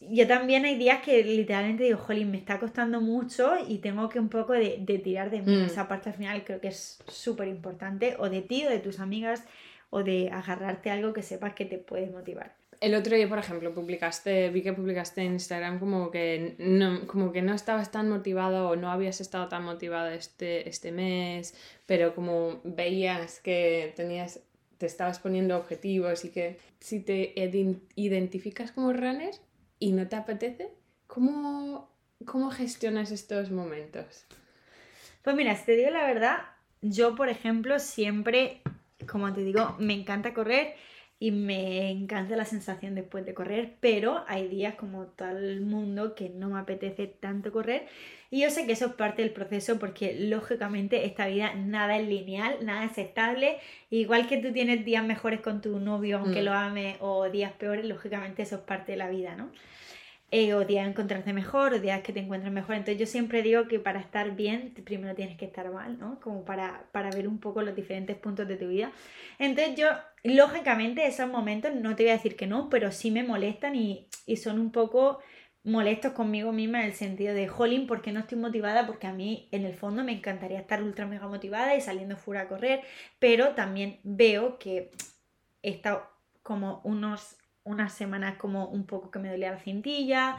Yo 0.00 0.26
también 0.26 0.64
hay 0.64 0.76
días 0.76 1.02
que 1.02 1.22
literalmente 1.22 1.84
digo, 1.84 1.98
jolín, 1.98 2.30
me 2.30 2.38
está 2.38 2.58
costando 2.58 3.02
mucho 3.02 3.52
y 3.68 3.78
tengo 3.78 4.08
que 4.08 4.18
un 4.18 4.30
poco 4.30 4.54
de, 4.54 4.78
de 4.80 4.98
tirar 4.98 5.30
de 5.30 5.42
mí. 5.42 5.56
Mm. 5.56 5.66
Esa 5.66 5.88
parte 5.88 6.08
al 6.08 6.16
final 6.16 6.42
creo 6.44 6.60
que 6.60 6.68
es 6.68 6.98
súper 7.06 7.48
importante, 7.48 8.16
o 8.18 8.30
de 8.30 8.40
ti, 8.40 8.64
o 8.66 8.70
de 8.70 8.78
tus 8.78 8.98
amigas, 8.98 9.44
o 9.90 10.02
de 10.02 10.30
agarrarte 10.30 10.90
a 10.90 10.94
algo 10.94 11.12
que 11.12 11.22
sepas 11.22 11.54
que 11.54 11.66
te 11.66 11.76
puede 11.76 12.08
motivar. 12.08 12.54
El 12.80 12.94
otro 12.94 13.14
día, 13.14 13.28
por 13.28 13.38
ejemplo, 13.38 13.74
publicaste, 13.74 14.48
vi 14.48 14.62
que 14.62 14.72
publicaste 14.72 15.20
en 15.20 15.34
Instagram 15.34 15.78
como 15.78 16.10
que 16.10 16.54
no, 16.58 17.06
como 17.06 17.30
que 17.30 17.42
no 17.42 17.52
estabas 17.52 17.92
tan 17.92 18.08
motivado 18.08 18.70
o 18.70 18.76
no 18.76 18.90
habías 18.90 19.20
estado 19.20 19.48
tan 19.48 19.64
motivado 19.64 20.08
este, 20.08 20.66
este 20.66 20.90
mes, 20.90 21.54
pero 21.84 22.14
como 22.14 22.62
veías 22.64 23.40
que 23.40 23.92
tenías, 23.96 24.40
te 24.78 24.86
estabas 24.86 25.18
poniendo 25.18 25.58
objetivos 25.58 26.24
y 26.24 26.30
que 26.30 26.56
si 26.78 27.00
te 27.00 27.34
identificas 27.96 28.72
como 28.72 28.94
runner 28.94 29.34
y 29.80 29.90
no 29.92 30.06
te 30.06 30.14
apetece, 30.14 30.70
¿cómo, 31.08 31.90
cómo 32.24 32.50
gestionas 32.50 33.10
estos 33.10 33.50
momentos? 33.50 34.24
Pues 35.24 35.34
mira, 35.34 35.56
si 35.56 35.64
te 35.64 35.76
digo 35.76 35.90
la 35.90 36.04
verdad, 36.04 36.38
yo 36.82 37.16
por 37.16 37.28
ejemplo 37.28 37.80
siempre, 37.80 38.60
como 39.10 39.32
te 39.32 39.42
digo, 39.42 39.74
me 39.78 39.94
encanta 39.94 40.32
correr 40.32 40.76
y 41.22 41.32
me 41.32 41.90
encanta 41.90 42.34
la 42.34 42.46
sensación 42.46 42.94
después 42.94 43.26
de 43.26 43.34
correr, 43.34 43.74
pero 43.80 44.24
hay 44.26 44.48
días 44.48 44.74
como 44.76 45.06
el 45.20 45.60
mundo 45.60 46.14
que 46.14 46.30
no 46.30 46.48
me 46.48 46.58
apetece 46.58 47.06
tanto 47.06 47.52
correr 47.52 47.86
y 48.30 48.40
yo 48.40 48.50
sé 48.50 48.64
que 48.64 48.72
eso 48.72 48.86
es 48.86 48.92
parte 48.94 49.20
del 49.20 49.30
proceso 49.30 49.78
porque 49.78 50.16
lógicamente 50.18 51.04
esta 51.04 51.26
vida 51.26 51.52
nada 51.54 51.98
es 51.98 52.08
lineal, 52.08 52.64
nada 52.64 52.86
es 52.86 52.96
estable, 52.96 53.58
igual 53.90 54.28
que 54.28 54.38
tú 54.38 54.50
tienes 54.52 54.82
días 54.86 55.04
mejores 55.04 55.40
con 55.40 55.60
tu 55.60 55.78
novio 55.78 56.18
aunque 56.18 56.40
Mm. 56.40 56.44
lo 56.44 56.52
ame 56.54 56.96
o 57.00 57.28
días 57.28 57.52
peores, 57.52 57.84
lógicamente 57.84 58.42
eso 58.42 58.56
es 58.56 58.62
parte 58.62 58.92
de 58.92 58.98
la 58.98 59.10
vida, 59.10 59.36
¿no? 59.36 59.50
Eh, 60.30 60.54
o 60.54 60.64
días 60.64 60.86
encontrarte 60.86 61.32
mejor, 61.32 61.74
o 61.74 61.80
días 61.80 62.02
que 62.02 62.12
te 62.12 62.20
encuentres 62.20 62.52
mejor. 62.52 62.76
Entonces 62.76 62.98
yo 62.98 63.06
siempre 63.06 63.42
digo 63.42 63.66
que 63.68 63.78
para 63.80 64.00
estar 64.00 64.36
bien, 64.36 64.74
primero 64.84 65.14
tienes 65.14 65.36
que 65.36 65.44
estar 65.44 65.70
mal, 65.70 65.98
¿no? 65.98 66.20
Como 66.20 66.44
para, 66.44 66.84
para 66.92 67.10
ver 67.10 67.26
un 67.28 67.38
poco 67.38 67.62
los 67.62 67.74
diferentes 67.74 68.16
puntos 68.16 68.46
de 68.46 68.56
tu 68.56 68.68
vida. 68.68 68.92
Entonces 69.38 69.76
yo, 69.76 69.88
lógicamente, 70.22 71.06
esos 71.06 71.28
momentos, 71.28 71.74
no 71.74 71.96
te 71.96 72.04
voy 72.04 72.10
a 72.10 72.14
decir 72.14 72.36
que 72.36 72.46
no, 72.46 72.68
pero 72.68 72.92
sí 72.92 73.10
me 73.10 73.24
molestan 73.24 73.74
y, 73.74 74.08
y 74.26 74.36
son 74.36 74.58
un 74.60 74.70
poco 74.72 75.20
molestos 75.62 76.12
conmigo 76.12 76.52
misma 76.52 76.80
en 76.80 76.86
el 76.86 76.94
sentido 76.94 77.34
de, 77.34 77.48
jolín, 77.48 77.86
¿por 77.86 78.00
qué 78.02 78.12
no 78.12 78.20
estoy 78.20 78.38
motivada? 78.38 78.86
Porque 78.86 79.06
a 79.06 79.12
mí, 79.12 79.48
en 79.52 79.64
el 79.64 79.74
fondo, 79.74 80.04
me 80.04 80.12
encantaría 80.12 80.60
estar 80.60 80.82
ultra 80.82 81.06
mega 81.06 81.28
motivada 81.28 81.74
y 81.76 81.80
saliendo 81.80 82.16
fuera 82.16 82.42
a 82.42 82.48
correr, 82.48 82.82
pero 83.18 83.50
también 83.50 84.00
veo 84.02 84.58
que 84.58 84.90
he 85.62 85.70
estado 85.70 86.08
como 86.42 86.80
unos, 86.84 87.36
unas 87.70 87.92
semanas 87.92 88.36
como 88.36 88.66
un 88.66 88.84
poco 88.84 89.10
que 89.10 89.18
me 89.18 89.30
dolía 89.30 89.50
la 89.50 89.58
cintilla, 89.58 90.38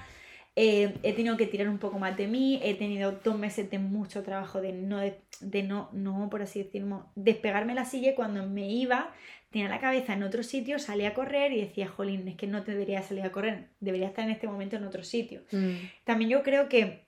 eh, 0.56 0.96
he 1.04 1.14
tenido 1.14 1.38
que 1.38 1.48
tirar 1.48 1.70
un 1.70 1.78
poco 1.78 1.98
más 1.98 2.18
de 2.18 2.28
mí, 2.28 2.60
he 2.62 2.74
tenido 2.74 3.14
dos 3.24 3.40
meses 3.40 3.72
de 3.72 3.80
mucho 3.80 4.22
trabajo 4.22 4.60
de 4.60 4.74
no, 4.74 5.00
de, 5.00 5.64
no, 5.64 5.90
no, 5.94 6.30
por 6.30 6.42
así 6.42 6.64
decirlo, 6.64 7.10
despegarme 7.16 7.74
la 7.74 7.86
silla 7.86 8.12
y 8.12 8.16
cuando 8.16 8.46
me 8.48 8.70
iba 8.70 9.14
tenía 9.50 9.70
la 9.70 9.80
cabeza 9.80 10.14
en 10.14 10.24
otro 10.24 10.44
sitio, 10.44 10.80
salía 10.80 11.10
a 11.10 11.14
correr 11.14 11.52
y 11.54 11.62
decía, 11.62 11.88
jolín, 11.88 12.28
es 12.28 12.36
que 12.36 12.48
no 12.48 12.62
debería 12.62 13.02
salir 13.02 13.24
a 13.24 13.32
correr, 13.32 13.70
debería 13.80 14.08
estar 14.08 14.26
en 14.26 14.32
este 14.32 14.48
momento 14.48 14.76
en 14.78 14.86
otro 14.86 15.04
sitio. 15.04 15.42
Mm. 15.52 15.74
También 16.06 16.30
yo 16.30 16.44
creo 16.44 16.70
que 16.70 17.08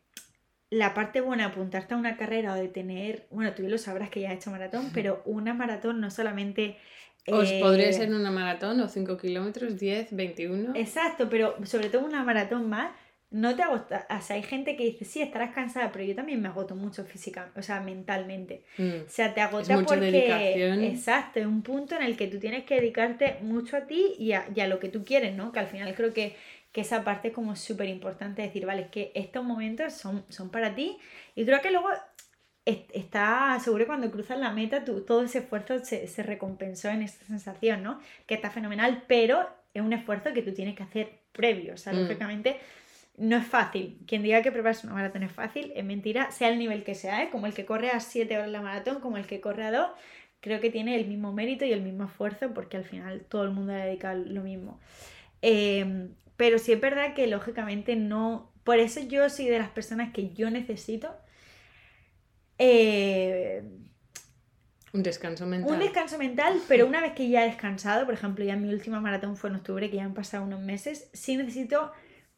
la 0.70 0.94
parte 0.94 1.22
buena 1.22 1.44
de 1.44 1.52
apuntarte 1.52 1.94
a 1.94 1.98
una 1.98 2.18
carrera 2.18 2.54
o 2.54 2.56
de 2.56 2.68
tener, 2.68 3.28
bueno, 3.30 3.54
tú 3.54 3.64
ya 3.64 3.70
lo 3.70 3.78
sabrás 3.78 4.10
que 4.10 4.22
ya 4.22 4.30
has 4.30 4.36
hecho 4.36 4.52
maratón, 4.52 4.90
pero 4.94 5.22
una 5.26 5.54
maratón 5.54 6.00
no 6.00 6.10
solamente... 6.12 6.78
Os 7.28 7.50
eh, 7.50 7.60
podría 7.62 7.92
ser 7.94 8.14
una 8.14 8.32
maratón 8.32 8.80
o 8.82 8.88
5 8.88 9.18
kilómetros, 9.18 9.80
10, 9.80 10.16
21. 10.16 10.74
Exacto, 10.76 11.30
pero 11.30 11.56
sobre 11.66 11.90
todo 11.90 12.06
una 12.06 12.24
maratón 12.24 12.70
más, 12.70 12.92
no 13.34 13.56
te 13.56 13.64
agota. 13.64 14.06
O 14.10 14.22
sea, 14.22 14.36
hay 14.36 14.44
gente 14.44 14.76
que 14.76 14.84
dice, 14.84 15.06
sí, 15.06 15.22
estarás 15.22 15.56
cansada, 15.56 15.92
pero 15.92 16.04
yo 16.04 16.16
también 16.16 16.42
me 16.42 16.50
agoto 16.50 16.76
mucho 16.76 17.04
físicamente, 17.04 17.60
o 17.60 17.64
sea, 17.64 17.80
mentalmente. 17.80 18.64
Mm. 18.78 19.06
O 19.08 19.10
sea, 19.10 19.34
te 19.34 19.42
agota 19.42 19.82
porque. 19.84 20.00
dedicación. 20.00 20.84
Exacto, 20.84 21.40
es 21.40 21.46
un 21.46 21.64
punto 21.64 21.96
en 21.96 22.04
el 22.04 22.16
que 22.16 22.28
tú 22.28 22.40
tienes 22.40 22.64
que 22.66 22.76
dedicarte 22.76 23.38
mucho 23.42 23.78
a 23.78 23.88
ti 23.88 24.14
y 24.20 24.34
a, 24.34 24.46
y 24.54 24.60
a 24.60 24.68
lo 24.68 24.80
que 24.80 24.90
tú 24.90 25.04
quieres, 25.04 25.36
¿no? 25.36 25.52
Que 25.52 25.60
al 25.60 25.68
final 25.68 25.96
creo 25.96 26.14
que, 26.14 26.36
que 26.72 26.82
esa 26.82 27.04
parte 27.04 27.30
es 27.30 27.34
como 27.34 27.56
súper 27.56 27.88
importante 27.88 28.42
decir, 28.42 28.66
vale, 28.66 28.84
es 28.84 28.90
que 28.90 29.12
estos 29.16 29.44
momentos 29.44 29.94
son, 29.94 30.24
son 30.30 30.52
para 30.52 30.76
ti. 30.76 30.98
Y 31.36 31.46
creo 31.46 31.62
que 31.62 31.72
luego 31.72 31.90
está 32.65 33.60
seguro 33.60 33.84
que 33.84 33.88
cuando 33.88 34.12
cruzas 34.12 34.39
la 34.39 34.52
meta, 34.52 34.86
tú, 34.86 35.02
todo 35.02 35.23
ese 35.23 35.39
esfuerzo 35.39 35.84
se, 35.84 36.08
se 36.08 36.23
recompensó 36.23 36.89
en 36.89 37.02
esta 37.02 37.26
sensación, 37.26 37.84
¿no? 37.84 37.99
Que 38.26 38.36
está 38.36 38.49
fenomenal, 38.52 39.04
pero 39.08 39.47
es 39.73 39.82
un 39.82 39.93
esfuerzo 39.93 40.34
que 40.34 40.41
tú 40.41 40.54
tienes 40.54 40.76
que 40.76 40.84
hacer 40.84 41.19
previo. 41.34 41.73
O 41.73 41.78
sea, 41.78 41.93
Mm. 41.93 41.97
lógicamente 42.02 42.58
no 43.17 43.36
es 43.38 43.45
fácil. 43.45 43.99
Quien 44.08 44.23
diga 44.23 44.41
que 44.41 44.52
prepararse 44.52 44.88
una 44.88 44.95
maratón 44.95 45.23
es 45.23 45.32
fácil, 45.32 45.71
es 45.76 45.84
mentira, 45.84 46.32
sea 46.32 46.49
el 46.49 46.58
nivel 46.60 46.84
que 46.84 46.95
sea, 46.95 47.23
¿eh? 47.23 47.30
como 47.32 47.47
el 47.47 47.54
que 47.54 47.65
corre 47.65 47.89
a 47.91 47.99
7 47.99 48.38
horas 48.38 48.49
la 48.49 48.62
maratón, 48.62 48.99
como 49.02 49.17
el 49.17 49.28
que 49.28 49.41
corre 49.41 49.63
a 49.65 49.71
2, 49.71 49.88
creo 50.39 50.60
que 50.62 50.69
tiene 50.69 50.95
el 50.95 51.06
mismo 51.08 51.32
mérito 51.34 51.65
y 51.65 51.71
el 51.73 51.82
mismo 51.82 52.06
esfuerzo 52.06 52.54
porque 52.54 52.78
al 52.78 52.86
final 52.86 53.21
todo 53.30 53.43
el 53.43 53.52
mundo 53.52 53.73
le 53.73 53.80
dedica 53.86 54.13
lo 54.15 54.41
mismo. 54.41 54.80
Eh, 55.41 56.08
pero 56.38 56.58
sí 56.60 56.71
es 56.71 56.82
verdad 56.82 57.13
que 57.13 57.28
lógicamente 57.28 57.95
no... 57.95 58.52
Por 58.63 58.80
eso 58.80 59.02
yo 59.02 59.30
soy 59.30 59.45
de 59.45 59.60
las 59.60 59.69
personas 59.69 60.12
que 60.13 60.34
yo 60.34 60.49
necesito 60.49 61.15
eh, 62.58 63.63
Un 64.94 65.04
descanso 65.04 65.46
mental. 65.46 65.72
un 65.74 65.80
descanso 65.80 66.18
mental, 66.18 66.60
pero 66.68 66.86
una 66.86 67.02
vez 67.02 67.13
que 67.13 67.30
ya 67.30 67.44
he 67.44 67.48
descansado, 67.48 68.06
por 68.06 68.13
ejemplo, 68.13 68.46
ya 68.46 68.56
mi 68.56 68.70
última 68.74 69.00
maratón 69.02 69.36
fue 69.38 69.50
en 69.50 69.58
octubre, 69.58 69.89
que 69.89 69.98
ya 69.98 70.04
han 70.06 70.13
pasado 70.13 70.44
unos 70.44 70.62
meses, 70.62 71.10
sí 71.13 71.36
necesito 71.38 71.92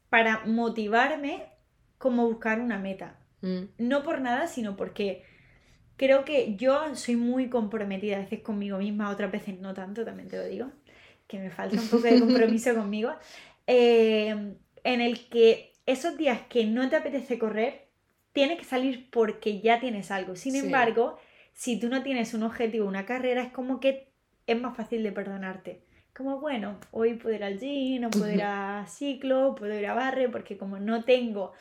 para 0.10 0.46
motivarme 0.46 1.44
como 1.98 2.26
buscar 2.28 2.60
una 2.62 2.78
meta. 2.80 3.20
Mm, 3.42 3.64
No 3.78 4.04
por 4.04 4.22
nada, 4.22 4.48
sino 4.48 4.76
porque 4.78 5.24
creo 5.98 6.24
que 6.26 6.56
yo 6.56 6.96
soy 6.96 7.16
muy 7.16 7.50
comprometida 7.50 8.18
a 8.18 8.20
veces 8.20 8.42
conmigo 8.42 8.78
misma, 8.78 9.10
otras 9.10 9.32
veces 9.32 9.60
no 9.60 9.74
tanto, 9.74 10.06
también 10.06 10.30
te 10.30 10.38
lo 10.38 10.46
digo, 10.46 10.72
que 11.28 11.40
me 11.40 11.50
falta 11.50 11.80
un 11.82 11.88
poco 11.88 12.04
de 12.04 12.20
compromiso 12.20 12.74
conmigo, 12.76 13.14
eh, 13.68 14.54
en 14.84 15.02
el 15.02 15.28
que 15.30 15.74
esos 15.86 16.18
días 16.18 16.42
que 16.50 16.66
no 16.66 16.88
te 16.90 16.96
apetece 16.96 17.38
correr, 17.40 17.85
tiene 18.36 18.58
que 18.58 18.66
salir 18.66 19.10
porque 19.12 19.62
ya 19.62 19.80
tienes 19.80 20.12
algo. 20.12 20.36
Sin 20.36 20.56
Sí. 20.56 20.66
embargo, 20.66 21.18
si 21.54 21.80
tú 21.80 21.88
no 21.88 22.04
tienes 22.04 22.34
un 22.34 22.44
objetivo, 22.44 22.86
una 22.86 23.06
carrera, 23.06 23.42
es 23.42 23.52
como 23.54 23.80
que 23.80 24.10
es 24.46 24.60
más 24.62 24.76
fácil 24.76 25.04
de 25.04 25.14
perdonarte. 25.14 25.80
Como, 26.14 26.42
bueno, 26.42 26.78
hoy 26.92 27.14
puedo 27.14 27.34
ir 27.34 27.46
al 27.46 27.58
gym, 27.60 28.04
o 28.04 28.10
puedo 28.10 28.30
ir 28.30 28.42
a 28.44 28.86
ciclo, 28.88 29.56
puedo 29.56 29.74
ir 29.80 29.88
a 29.88 29.94
barre, 29.94 30.28
porque 30.28 30.58
como 30.58 30.80
no 30.80 31.06
tengo 31.06 31.54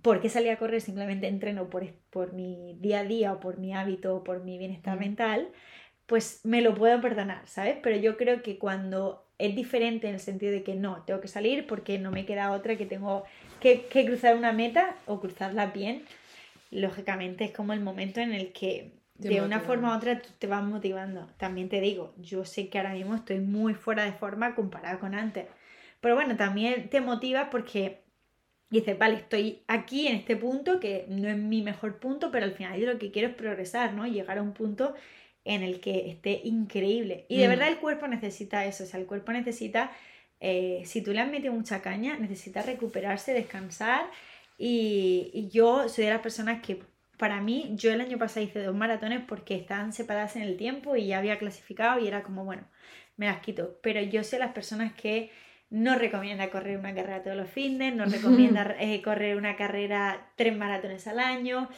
por 0.00 0.22
qué 0.22 0.30
salir 0.30 0.50
a 0.52 0.58
correr, 0.58 0.80
simplemente 0.80 1.28
entreno 1.28 1.68
por, 1.68 1.86
por 2.08 2.32
mi 2.32 2.78
día 2.80 3.00
a 3.00 3.04
día 3.04 3.34
o 3.34 3.40
por 3.40 3.58
mi 3.58 3.74
hábito 3.74 4.16
o 4.16 4.24
por 4.24 4.42
mi 4.42 4.56
bienestar 4.56 4.96
Mm. 4.96 5.00
mental, 5.00 5.48
pues 6.06 6.40
me 6.44 6.62
lo 6.62 6.74
puedo 6.74 6.98
perdonar, 7.02 7.46
¿sabes? 7.46 7.76
Pero 7.82 7.96
yo 7.98 8.16
creo 8.16 8.42
que 8.42 8.58
cuando 8.58 9.28
es 9.38 9.54
diferente 9.54 10.08
en 10.08 10.14
el 10.14 10.20
sentido 10.20 10.52
de 10.52 10.62
que 10.62 10.74
no, 10.76 11.02
tengo 11.04 11.20
que 11.20 11.28
salir 11.28 11.66
porque 11.66 11.98
no 11.98 12.10
me 12.10 12.24
queda 12.24 12.52
otra, 12.52 12.76
que 12.76 12.86
tengo 12.86 13.24
que, 13.60 13.86
que 13.86 14.04
cruzar 14.06 14.36
una 14.36 14.52
meta 14.52 14.96
o 15.06 15.20
cruzarla 15.20 15.66
bien, 15.66 16.02
lógicamente 16.70 17.44
es 17.44 17.52
como 17.52 17.72
el 17.72 17.80
momento 17.80 18.20
en 18.20 18.32
el 18.32 18.52
que 18.52 18.92
de 19.14 19.42
una 19.42 19.60
forma 19.60 19.94
u 19.94 19.98
otra 19.98 20.20
tú 20.20 20.30
te 20.38 20.46
vas 20.46 20.62
motivando. 20.64 21.26
También 21.36 21.68
te 21.68 21.80
digo, 21.80 22.14
yo 22.16 22.44
sé 22.44 22.68
que 22.68 22.78
ahora 22.78 22.94
mismo 22.94 23.14
estoy 23.14 23.40
muy 23.40 23.74
fuera 23.74 24.04
de 24.04 24.12
forma 24.12 24.54
comparada 24.54 24.98
con 24.98 25.14
antes. 25.14 25.46
Pero 26.00 26.14
bueno, 26.14 26.36
también 26.36 26.88
te 26.88 27.00
motiva 27.02 27.50
porque 27.50 28.00
dices, 28.70 28.98
vale, 28.98 29.16
estoy 29.16 29.62
aquí 29.66 30.06
en 30.06 30.16
este 30.16 30.36
punto 30.36 30.80
que 30.80 31.04
no 31.08 31.28
es 31.28 31.36
mi 31.36 31.60
mejor 31.62 31.98
punto, 31.98 32.30
pero 32.30 32.46
al 32.46 32.52
final 32.52 32.80
yo 32.80 32.90
lo 32.90 32.98
que 32.98 33.10
quiero 33.10 33.28
es 33.28 33.34
progresar, 33.34 33.92
¿no? 33.92 34.06
Llegar 34.06 34.38
a 34.38 34.42
un 34.42 34.54
punto 34.54 34.94
en 35.44 35.62
el 35.62 35.80
que 35.80 36.08
esté 36.10 36.40
increíble. 36.44 37.26
Y 37.28 37.38
de 37.38 37.46
Mm. 37.46 37.50
verdad 37.50 37.68
el 37.68 37.78
cuerpo 37.78 38.06
necesita 38.08 38.64
eso, 38.64 38.84
o 38.84 38.86
sea, 38.86 39.00
el 39.00 39.06
cuerpo 39.06 39.32
necesita, 39.32 39.90
eh, 40.40 40.82
si 40.86 41.02
tú 41.02 41.12
le 41.12 41.20
has 41.20 41.30
metido 41.30 41.52
mucha 41.52 41.82
caña, 41.82 42.16
necesita 42.18 42.62
recuperarse, 42.62 43.32
descansar. 43.32 44.10
Y, 44.58 45.30
y 45.32 45.48
yo 45.48 45.88
soy 45.88 46.04
de 46.04 46.10
las 46.10 46.20
personas 46.20 46.62
que, 46.62 46.82
para 47.18 47.40
mí, 47.40 47.72
yo 47.74 47.92
el 47.92 48.00
año 48.00 48.18
pasado 48.18 48.44
hice 48.44 48.62
dos 48.62 48.74
maratones 48.74 49.22
porque 49.26 49.54
estaban 49.54 49.92
separadas 49.92 50.36
en 50.36 50.42
el 50.42 50.56
tiempo 50.56 50.96
y 50.96 51.06
ya 51.06 51.18
había 51.18 51.38
clasificado 51.38 52.00
y 52.00 52.08
era 52.08 52.22
como, 52.22 52.44
bueno, 52.44 52.64
me 53.16 53.26
las 53.26 53.40
quito. 53.40 53.78
Pero 53.82 54.00
yo 54.00 54.24
soy 54.24 54.38
de 54.38 54.46
las 54.46 54.54
personas 54.54 54.94
que 54.94 55.30
no 55.70 55.96
recomienda 55.96 56.50
correr 56.50 56.78
una 56.78 56.94
carrera 56.94 57.22
todos 57.22 57.36
los 57.36 57.48
fines, 57.48 57.94
no 57.94 58.04
recomienda 58.06 58.74
eh, 58.80 59.00
correr 59.02 59.36
una 59.36 59.56
carrera 59.56 60.32
tres 60.36 60.56
maratones 60.56 61.06
al 61.06 61.20
año. 61.20 61.68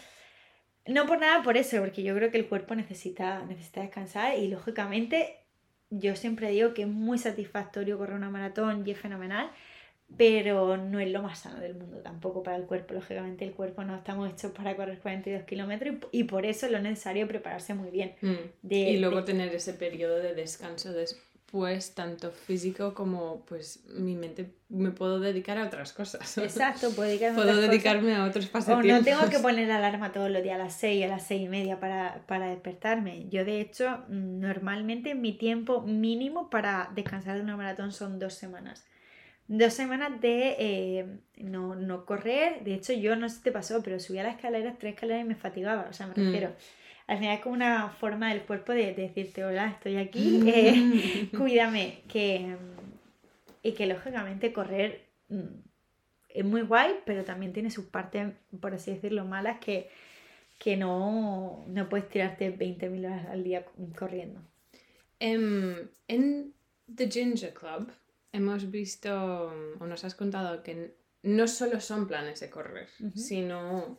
No 0.87 1.07
por 1.07 1.21
nada 1.21 1.43
por 1.43 1.57
eso, 1.57 1.79
porque 1.81 2.03
yo 2.03 2.15
creo 2.17 2.31
que 2.31 2.39
el 2.39 2.49
cuerpo 2.49 2.75
necesita, 2.75 3.45
necesita 3.45 3.83
descansar 3.83 4.39
y 4.39 4.49
lógicamente 4.49 5.42
yo 5.95 6.17
siempre 6.17 6.51
digo 6.51 6.73
que 6.75 6.83
es 6.83 6.89
muy 6.89 7.19
satisfactorio 7.19 7.99
correr 7.99 8.17
una 8.17 8.31
maratón 8.31 8.83
y 8.87 8.91
es 8.93 8.99
fenomenal, 8.99 9.51
pero 10.17 10.77
no 10.77 11.01
es 11.01 11.11
lo 11.11 11.23
más 11.23 11.39
sano 11.39 11.61
del 11.61 11.75
mundo 11.75 11.99
tampoco 11.99 12.43
para 12.43 12.57
el 12.57 12.65
cuerpo. 12.65 12.95
Lógicamente 12.95 13.45
el 13.45 13.53
cuerpo 13.53 13.83
no 13.85 13.95
estamos 13.97 14.31
hechos 14.31 14.53
para 14.53 14.77
correr 14.77 14.99
42 14.99 15.45
kilómetros 15.45 15.97
y, 16.11 16.25
por 16.25 16.45
eso 16.45 16.67
es 16.67 16.73
lo 16.73 16.81
necesario 16.81 17.27
prepararse 17.29 17.75
muy 17.75 17.91
bien. 17.91 18.15
mm. 18.21 18.35
De- 18.63 18.91
y 18.91 18.99
luego 18.99 19.19
de- 19.19 19.23
tener 19.33 19.55
ese 19.55 19.75
periodo 19.75 20.17
de 20.17 20.35
descanso 20.35 20.93
después, 20.93 21.23
tanto 21.95 22.31
físico 22.31 22.95
como 22.95 23.45
pues 23.47 23.85
mi 23.89 24.17
mente 24.17 24.55
me 24.71 24.91
puedo 24.91 25.21
dedicar 25.21 25.59
a 25.59 25.67
otras 25.67 25.93
cosas. 25.93 26.39
Exacto, 26.39 26.91
puedo 26.93 27.09
dedicarme 27.09 27.35
a 27.35 27.37
Puedo 27.37 27.49
otras 27.51 27.57
cosas. 27.59 27.71
dedicarme 27.71 28.15
a 28.17 28.25
otros 28.25 28.47
O 28.47 28.53
pasatiempos. 28.53 28.87
no 28.99 29.05
tengo 29.05 29.31
que 29.31 29.39
poner 29.43 29.69
la 29.69 29.77
alarma 29.77 30.13
todos 30.13 30.31
los 30.31 30.43
días 30.43 30.55
a 30.55 30.65
las 30.65 30.75
6, 30.77 31.05
a 31.05 31.09
las 31.09 31.27
6 31.27 31.43
y 31.43 31.49
media 31.49 31.79
para, 31.79 32.25
para 32.27 32.49
despertarme. 32.49 33.29
Yo, 33.29 33.45
de 33.45 33.61
hecho, 33.61 33.99
mm, 34.09 34.41
normalmente 34.41 35.15
mi 35.15 35.33
tiempo 35.35 35.83
mínimo 35.83 36.49
para 36.49 36.91
descansar 36.95 37.37
de 37.37 37.43
una 37.43 37.57
maratón 37.57 37.93
son 37.93 38.19
dos 38.19 38.33
semanas. 38.35 38.87
Dos 39.49 39.75
semanas 39.75 40.21
de 40.23 40.57
eh, 40.59 41.07
no, 41.37 41.75
no 41.75 42.07
correr. 42.07 42.65
De 42.65 42.73
hecho, 42.75 42.95
yo 42.95 43.15
no 43.17 43.29
sé 43.29 43.37
si 43.37 43.43
te 43.43 43.53
pasó, 43.53 43.83
pero 43.83 44.01
subía 44.01 44.23
las 44.23 44.37
escaleras, 44.37 44.79
tres 44.79 44.95
escaleras 44.95 45.25
y 45.25 45.29
me 45.29 45.35
fatigaba. 45.35 45.87
O 45.91 45.93
sea, 45.93 46.07
me 46.07 46.15
Mm. 46.15 46.33
Al 47.13 47.19
final 47.19 47.37
es 47.37 47.43
como 47.43 47.55
una 47.55 47.91
forma 47.91 48.31
del 48.31 48.41
cuerpo 48.41 48.73
de, 48.73 48.95
de 48.95 49.03
decirte, 49.03 49.45
hola, 49.45 49.69
estoy 49.69 49.99
aquí. 49.99 50.41
eh, 50.47 51.29
cuídame, 51.37 52.01
que, 52.09 52.57
y 53.63 53.73
que 53.73 53.85
lógicamente 53.85 54.51
correr 54.55 55.03
mm, 55.29 55.61
es 56.31 56.45
muy 56.47 56.63
guay, 56.63 57.01
pero 57.05 57.23
también 57.23 57.53
tiene 57.53 57.71
sus 57.71 57.85
partes, 57.85 58.33
por 58.59 58.73
así 58.73 58.93
decirlo, 58.93 59.27
malas 59.27 59.59
que, 59.61 59.91
que 60.59 60.79
no, 60.79 61.67
no 61.69 61.89
puedes 61.91 62.09
tirarte 62.09 62.51
20.000 62.51 63.05
horas 63.05 63.27
al 63.29 63.45
día 63.45 63.67
corriendo. 63.99 64.41
Em, 65.21 65.89
en 66.09 66.55
The 66.97 67.11
Ginger 67.11 67.53
Club 67.53 67.93
hemos 68.33 68.71
visto, 68.71 69.53
o 69.79 69.87
nos 69.87 70.03
has 70.05 70.15
contado 70.15 70.63
que 70.63 70.95
no 71.25 71.47
solo 71.47 71.79
son 71.79 72.09
planes 72.09 72.41
de 72.41 72.49
correr, 72.49 72.89
sino 73.15 73.99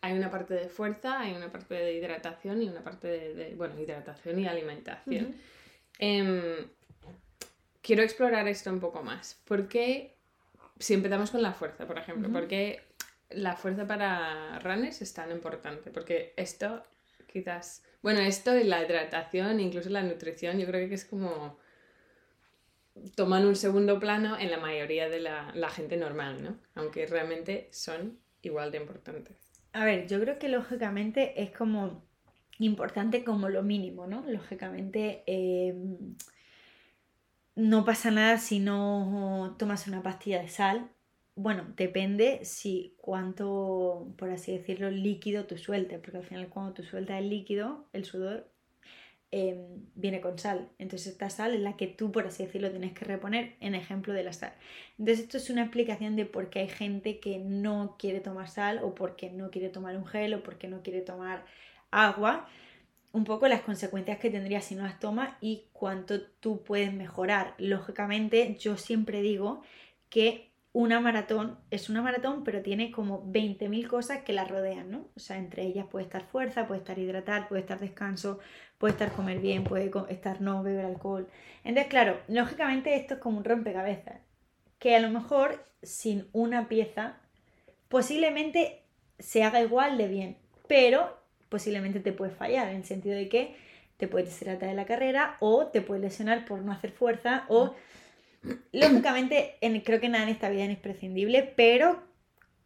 hay 0.00 0.16
una 0.16 0.30
parte 0.30 0.54
de 0.54 0.68
fuerza, 0.68 1.20
hay 1.20 1.34
una 1.34 1.50
parte 1.50 1.74
de 1.74 1.94
hidratación 1.94 2.62
y 2.62 2.68
una 2.68 2.82
parte 2.82 3.08
de, 3.08 3.34
de, 3.34 3.54
bueno, 3.54 3.78
hidratación 3.80 4.38
y 4.38 4.46
alimentación. 4.46 5.34
Em, 5.98 6.68
quiero 7.82 8.02
explorar 8.02 8.46
esto 8.46 8.70
un 8.70 8.80
poco 8.80 9.02
más. 9.02 9.40
¿Por 9.44 9.68
qué, 9.68 10.14
si 10.78 10.94
empezamos 10.94 11.30
con 11.30 11.42
la 11.42 11.52
fuerza, 11.52 11.86
por 11.86 11.98
ejemplo, 11.98 12.28
Ujú. 12.28 12.38
por 12.38 12.48
qué 12.48 12.82
la 13.30 13.56
fuerza 13.56 13.86
para 13.86 14.58
runners 14.60 15.02
es 15.02 15.12
tan 15.12 15.30
importante? 15.32 15.90
Porque 15.90 16.32
esto 16.36 16.84
quizás, 17.26 17.82
bueno, 18.00 18.20
esto 18.20 18.56
y 18.56 18.64
la 18.64 18.82
hidratación, 18.82 19.58
incluso 19.58 19.90
la 19.90 20.02
nutrición, 20.02 20.58
yo 20.58 20.66
creo 20.66 20.88
que 20.88 20.94
es 20.94 21.04
como 21.04 21.58
toman 23.14 23.46
un 23.46 23.56
segundo 23.56 23.98
plano 23.98 24.38
en 24.38 24.50
la 24.50 24.58
mayoría 24.58 25.08
de 25.08 25.20
la, 25.20 25.52
la 25.54 25.70
gente 25.70 25.96
normal, 25.96 26.42
¿no? 26.42 26.58
Aunque 26.74 27.06
realmente 27.06 27.68
son 27.72 28.18
igual 28.42 28.70
de 28.70 28.78
importantes. 28.78 29.36
A 29.72 29.84
ver, 29.84 30.06
yo 30.08 30.20
creo 30.20 30.38
que 30.38 30.48
lógicamente 30.48 31.42
es 31.42 31.50
como 31.50 32.02
importante 32.58 33.24
como 33.24 33.48
lo 33.48 33.62
mínimo, 33.62 34.06
¿no? 34.06 34.24
Lógicamente 34.26 35.22
eh, 35.26 35.74
no 37.54 37.84
pasa 37.84 38.10
nada 38.10 38.38
si 38.38 38.58
no 38.60 39.56
tomas 39.58 39.86
una 39.88 40.02
pastilla 40.02 40.40
de 40.40 40.48
sal. 40.48 40.90
Bueno, 41.34 41.66
depende 41.76 42.44
si 42.44 42.94
cuánto, 42.98 44.12
por 44.18 44.30
así 44.30 44.52
decirlo, 44.56 44.90
líquido 44.90 45.46
tú 45.46 45.56
sueltes, 45.56 46.00
porque 46.00 46.18
al 46.18 46.24
final 46.24 46.48
cuando 46.48 46.72
tú 46.74 46.82
sueltas 46.82 47.18
el 47.20 47.30
líquido, 47.30 47.86
el 47.92 48.04
sudor, 48.04 48.50
eh, 49.30 49.56
viene 49.94 50.20
con 50.20 50.38
sal. 50.38 50.70
Entonces 50.78 51.12
esta 51.12 51.28
sal 51.30 51.54
es 51.54 51.60
la 51.60 51.76
que 51.76 51.86
tú, 51.86 52.10
por 52.12 52.26
así 52.26 52.44
decirlo, 52.44 52.70
tienes 52.70 52.92
que 52.92 53.04
reponer 53.04 53.56
en 53.60 53.74
ejemplo 53.74 54.14
de 54.14 54.24
la 54.24 54.32
sal. 54.32 54.54
Entonces 54.98 55.24
esto 55.24 55.36
es 55.36 55.50
una 55.50 55.62
explicación 55.62 56.16
de 56.16 56.24
por 56.24 56.50
qué 56.50 56.60
hay 56.60 56.68
gente 56.68 57.20
que 57.20 57.38
no 57.38 57.96
quiere 57.98 58.20
tomar 58.20 58.48
sal 58.48 58.80
o 58.82 58.94
porque 58.94 59.30
no 59.30 59.50
quiere 59.50 59.68
tomar 59.68 59.96
un 59.96 60.06
gel 60.06 60.34
o 60.34 60.42
porque 60.42 60.68
no 60.68 60.82
quiere 60.82 61.02
tomar 61.02 61.44
agua. 61.90 62.48
Un 63.12 63.24
poco 63.24 63.48
las 63.48 63.62
consecuencias 63.62 64.18
que 64.18 64.30
tendría 64.30 64.60
si 64.60 64.74
no 64.74 64.84
las 64.84 65.00
tomas 65.00 65.30
y 65.40 65.64
cuánto 65.72 66.22
tú 66.22 66.62
puedes 66.62 66.92
mejorar. 66.92 67.54
Lógicamente 67.58 68.56
yo 68.58 68.76
siempre 68.76 69.22
digo 69.22 69.62
que 70.10 70.47
una 70.78 71.00
maratón 71.00 71.58
es 71.72 71.90
una 71.90 72.02
maratón, 72.02 72.44
pero 72.44 72.62
tiene 72.62 72.92
como 72.92 73.24
20.000 73.32 73.88
cosas 73.88 74.22
que 74.22 74.32
la 74.32 74.44
rodean, 74.44 74.92
¿no? 74.92 75.08
O 75.16 75.18
sea, 75.18 75.36
entre 75.36 75.64
ellas 75.64 75.86
puede 75.90 76.04
estar 76.04 76.22
fuerza, 76.22 76.68
puede 76.68 76.78
estar 76.78 76.96
hidratar, 76.96 77.48
puede 77.48 77.62
estar 77.62 77.80
descanso, 77.80 78.38
puede 78.78 78.92
estar 78.92 79.10
comer 79.10 79.40
bien, 79.40 79.64
puede 79.64 79.90
estar 80.08 80.40
no 80.40 80.62
beber 80.62 80.84
alcohol. 80.84 81.26
Entonces, 81.64 81.90
claro, 81.90 82.20
lógicamente 82.28 82.94
esto 82.94 83.14
es 83.14 83.20
como 83.20 83.38
un 83.38 83.44
rompecabezas, 83.44 84.20
que 84.78 84.94
a 84.94 85.00
lo 85.00 85.10
mejor 85.10 85.66
sin 85.82 86.28
una 86.32 86.68
pieza 86.68 87.16
posiblemente 87.88 88.84
se 89.18 89.42
haga 89.42 89.60
igual 89.60 89.98
de 89.98 90.06
bien, 90.06 90.36
pero 90.68 91.18
posiblemente 91.48 91.98
te 91.98 92.12
puede 92.12 92.30
fallar, 92.30 92.68
en 92.68 92.76
el 92.76 92.84
sentido 92.84 93.16
de 93.16 93.28
que 93.28 93.56
te 93.96 94.06
puedes 94.06 94.28
deshidratar 94.28 94.68
de 94.68 94.76
la 94.76 94.86
carrera 94.86 95.38
o 95.40 95.66
te 95.66 95.80
puedes 95.80 96.04
lesionar 96.04 96.44
por 96.44 96.62
no 96.62 96.70
hacer 96.70 96.92
fuerza 96.92 97.46
o 97.48 97.74
lógicamente, 98.72 99.56
creo 99.84 100.00
que 100.00 100.08
nada 100.08 100.24
en 100.24 100.30
esta 100.30 100.48
vida 100.48 100.64
es 100.64 100.70
imprescindible, 100.70 101.42
pero 101.56 102.02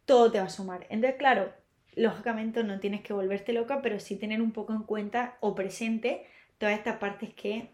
todo 0.05 0.31
te 0.31 0.39
va 0.39 0.45
a 0.45 0.49
sumar. 0.49 0.85
Entonces, 0.89 1.17
claro, 1.17 1.53
lógicamente 1.95 2.63
no 2.63 2.79
tienes 2.79 3.01
que 3.01 3.13
volverte 3.13 3.53
loca, 3.53 3.81
pero 3.81 3.99
sí 3.99 4.17
tener 4.17 4.41
un 4.41 4.51
poco 4.51 4.73
en 4.73 4.83
cuenta 4.83 5.37
o 5.39 5.55
presente 5.55 6.25
todas 6.57 6.77
estas 6.77 6.97
partes 6.97 7.33
que 7.33 7.69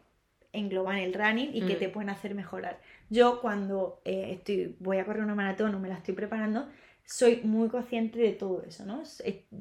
engloban 0.51 0.97
el 0.97 1.13
running 1.13 1.51
y 1.53 1.61
que 1.61 1.75
te 1.75 1.87
mm. 1.87 1.91
pueden 1.91 2.09
hacer 2.09 2.33
mejorar. 2.33 2.79
Yo 3.09 3.39
cuando 3.41 4.01
eh, 4.05 4.31
estoy, 4.33 4.75
voy 4.79 4.97
a 4.97 5.05
correr 5.05 5.23
una 5.23 5.35
maratón 5.35 5.75
o 5.75 5.79
me 5.79 5.89
la 5.89 5.95
estoy 5.95 6.15
preparando, 6.15 6.67
soy 7.05 7.41
muy 7.43 7.69
consciente 7.69 8.19
de 8.19 8.33
todo 8.33 8.63
eso, 8.63 8.85
¿no? 8.85 9.03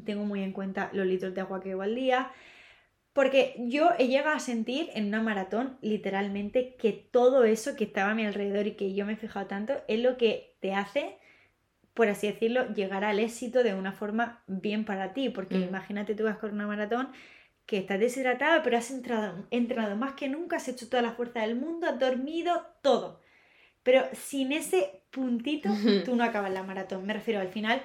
Tengo 0.04 0.24
muy 0.24 0.42
en 0.42 0.52
cuenta 0.52 0.90
los 0.92 1.06
litros 1.06 1.34
de 1.34 1.40
agua 1.40 1.60
que 1.60 1.70
bebo 1.70 1.82
al 1.82 1.94
día, 1.94 2.30
porque 3.12 3.56
yo 3.58 3.90
he 3.98 4.06
llegado 4.06 4.36
a 4.36 4.40
sentir 4.40 4.90
en 4.94 5.06
una 5.06 5.22
maratón 5.22 5.78
literalmente 5.80 6.76
que 6.76 6.92
todo 6.92 7.44
eso 7.44 7.74
que 7.76 7.84
estaba 7.84 8.12
a 8.12 8.14
mi 8.14 8.24
alrededor 8.24 8.66
y 8.66 8.76
que 8.76 8.94
yo 8.94 9.06
me 9.06 9.14
he 9.14 9.16
fijado 9.16 9.46
tanto 9.46 9.74
es 9.88 10.00
lo 10.00 10.16
que 10.16 10.56
te 10.60 10.74
hace, 10.74 11.18
por 11.94 12.08
así 12.08 12.28
decirlo, 12.28 12.72
llegar 12.74 13.04
al 13.04 13.18
éxito 13.18 13.62
de 13.62 13.74
una 13.74 13.92
forma 13.92 14.44
bien 14.46 14.84
para 14.84 15.14
ti. 15.14 15.30
Porque 15.30 15.56
mm. 15.56 15.64
imagínate 15.64 16.14
tú 16.14 16.24
vas 16.24 16.38
con 16.38 16.52
una 16.52 16.66
maratón 16.66 17.08
que 17.66 17.78
estás 17.78 17.98
deshidratada, 17.98 18.62
pero 18.62 18.78
has 18.78 18.90
entrado, 18.90 19.46
entrenado 19.50 19.96
más 19.96 20.14
que 20.14 20.28
nunca, 20.28 20.56
has 20.56 20.68
hecho 20.68 20.88
toda 20.88 21.02
la 21.02 21.12
fuerza 21.12 21.40
del 21.40 21.56
mundo, 21.56 21.86
has 21.86 21.98
dormido, 21.98 22.66
todo. 22.82 23.20
Pero 23.82 24.04
sin 24.12 24.52
ese 24.52 25.02
puntito, 25.10 25.70
tú 26.04 26.16
no 26.16 26.24
acabas 26.24 26.52
la 26.52 26.62
maratón. 26.62 27.04
Me 27.04 27.14
refiero 27.14 27.40
al 27.40 27.48
final, 27.48 27.82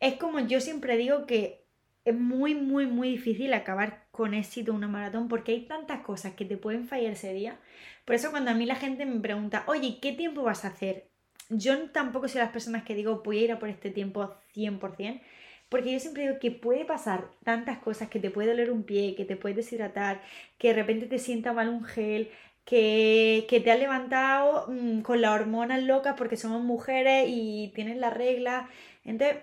es 0.00 0.14
como 0.14 0.40
yo 0.40 0.60
siempre 0.60 0.96
digo 0.96 1.26
que 1.26 1.66
es 2.04 2.14
muy, 2.14 2.54
muy, 2.54 2.86
muy 2.86 3.10
difícil 3.10 3.52
acabar 3.52 3.99
con 4.10 4.34
éxito 4.34 4.72
una 4.72 4.88
maratón 4.88 5.28
porque 5.28 5.52
hay 5.52 5.66
tantas 5.66 6.00
cosas 6.00 6.34
que 6.34 6.44
te 6.44 6.56
pueden 6.56 6.86
fallar 6.86 7.12
ese 7.12 7.32
día. 7.32 7.58
Por 8.04 8.14
eso 8.14 8.30
cuando 8.30 8.50
a 8.50 8.54
mí 8.54 8.66
la 8.66 8.76
gente 8.76 9.06
me 9.06 9.20
pregunta, 9.20 9.64
oye, 9.66 9.98
¿qué 10.00 10.12
tiempo 10.12 10.42
vas 10.42 10.64
a 10.64 10.68
hacer? 10.68 11.08
Yo 11.48 11.90
tampoco 11.90 12.28
soy 12.28 12.40
las 12.40 12.52
personas 12.52 12.84
que 12.84 12.94
digo, 12.94 13.22
voy 13.24 13.38
a 13.38 13.42
ir 13.42 13.52
a 13.52 13.58
por 13.58 13.68
este 13.68 13.90
tiempo 13.90 14.34
100%, 14.54 15.20
porque 15.68 15.92
yo 15.92 16.00
siempre 16.00 16.24
digo 16.24 16.38
que 16.40 16.50
puede 16.50 16.84
pasar 16.84 17.30
tantas 17.44 17.78
cosas, 17.78 18.08
que 18.08 18.20
te 18.20 18.30
puede 18.30 18.48
doler 18.48 18.70
un 18.70 18.82
pie, 18.84 19.14
que 19.14 19.24
te 19.24 19.36
puede 19.36 19.54
deshidratar, 19.56 20.22
que 20.58 20.68
de 20.68 20.74
repente 20.74 21.06
te 21.06 21.18
sienta 21.18 21.52
mal 21.52 21.68
un 21.68 21.84
gel, 21.84 22.30
que, 22.64 23.62
te 23.64 23.70
has 23.70 23.78
levantado 23.78 24.66
mm, 24.68 25.00
con 25.02 25.20
las 25.20 25.32
hormonas 25.32 25.82
locas 25.82 26.14
porque 26.16 26.36
somos 26.36 26.62
mujeres 26.62 27.26
y 27.28 27.72
tienes 27.74 27.96
la 27.98 28.10
regla. 28.10 28.68
Entonces, 29.04 29.38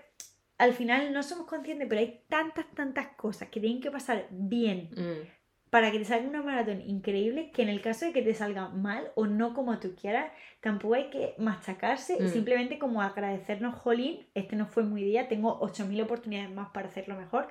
al 0.57 0.73
final 0.73 1.13
no 1.13 1.23
somos 1.23 1.47
conscientes, 1.47 1.87
pero 1.87 2.01
hay 2.01 2.21
tantas, 2.27 2.65
tantas 2.73 3.07
cosas 3.09 3.49
que 3.49 3.59
tienen 3.59 3.81
que 3.81 3.91
pasar 3.91 4.27
bien 4.31 4.89
mm. 4.95 5.69
para 5.69 5.91
que 5.91 5.99
te 5.99 6.05
salga 6.05 6.27
una 6.27 6.41
maratón 6.41 6.81
increíble 6.81 7.51
que 7.51 7.61
en 7.61 7.69
el 7.69 7.81
caso 7.81 8.05
de 8.05 8.13
que 8.13 8.21
te 8.21 8.33
salga 8.33 8.69
mal 8.69 9.11
o 9.15 9.27
no 9.27 9.53
como 9.53 9.79
tú 9.79 9.95
quieras, 9.95 10.31
tampoco 10.61 10.95
hay 10.95 11.09
que 11.09 11.35
machacarse, 11.37 12.21
mm. 12.21 12.29
simplemente 12.29 12.79
como 12.79 13.01
agradecernos, 13.01 13.75
jolín, 13.75 14.27
este 14.33 14.55
no 14.55 14.67
fue 14.67 14.83
muy 14.83 15.03
día, 15.03 15.27
tengo 15.27 15.59
8.000 15.59 16.03
oportunidades 16.03 16.51
más 16.51 16.69
para 16.69 16.87
hacerlo 16.87 17.15
mejor, 17.15 17.47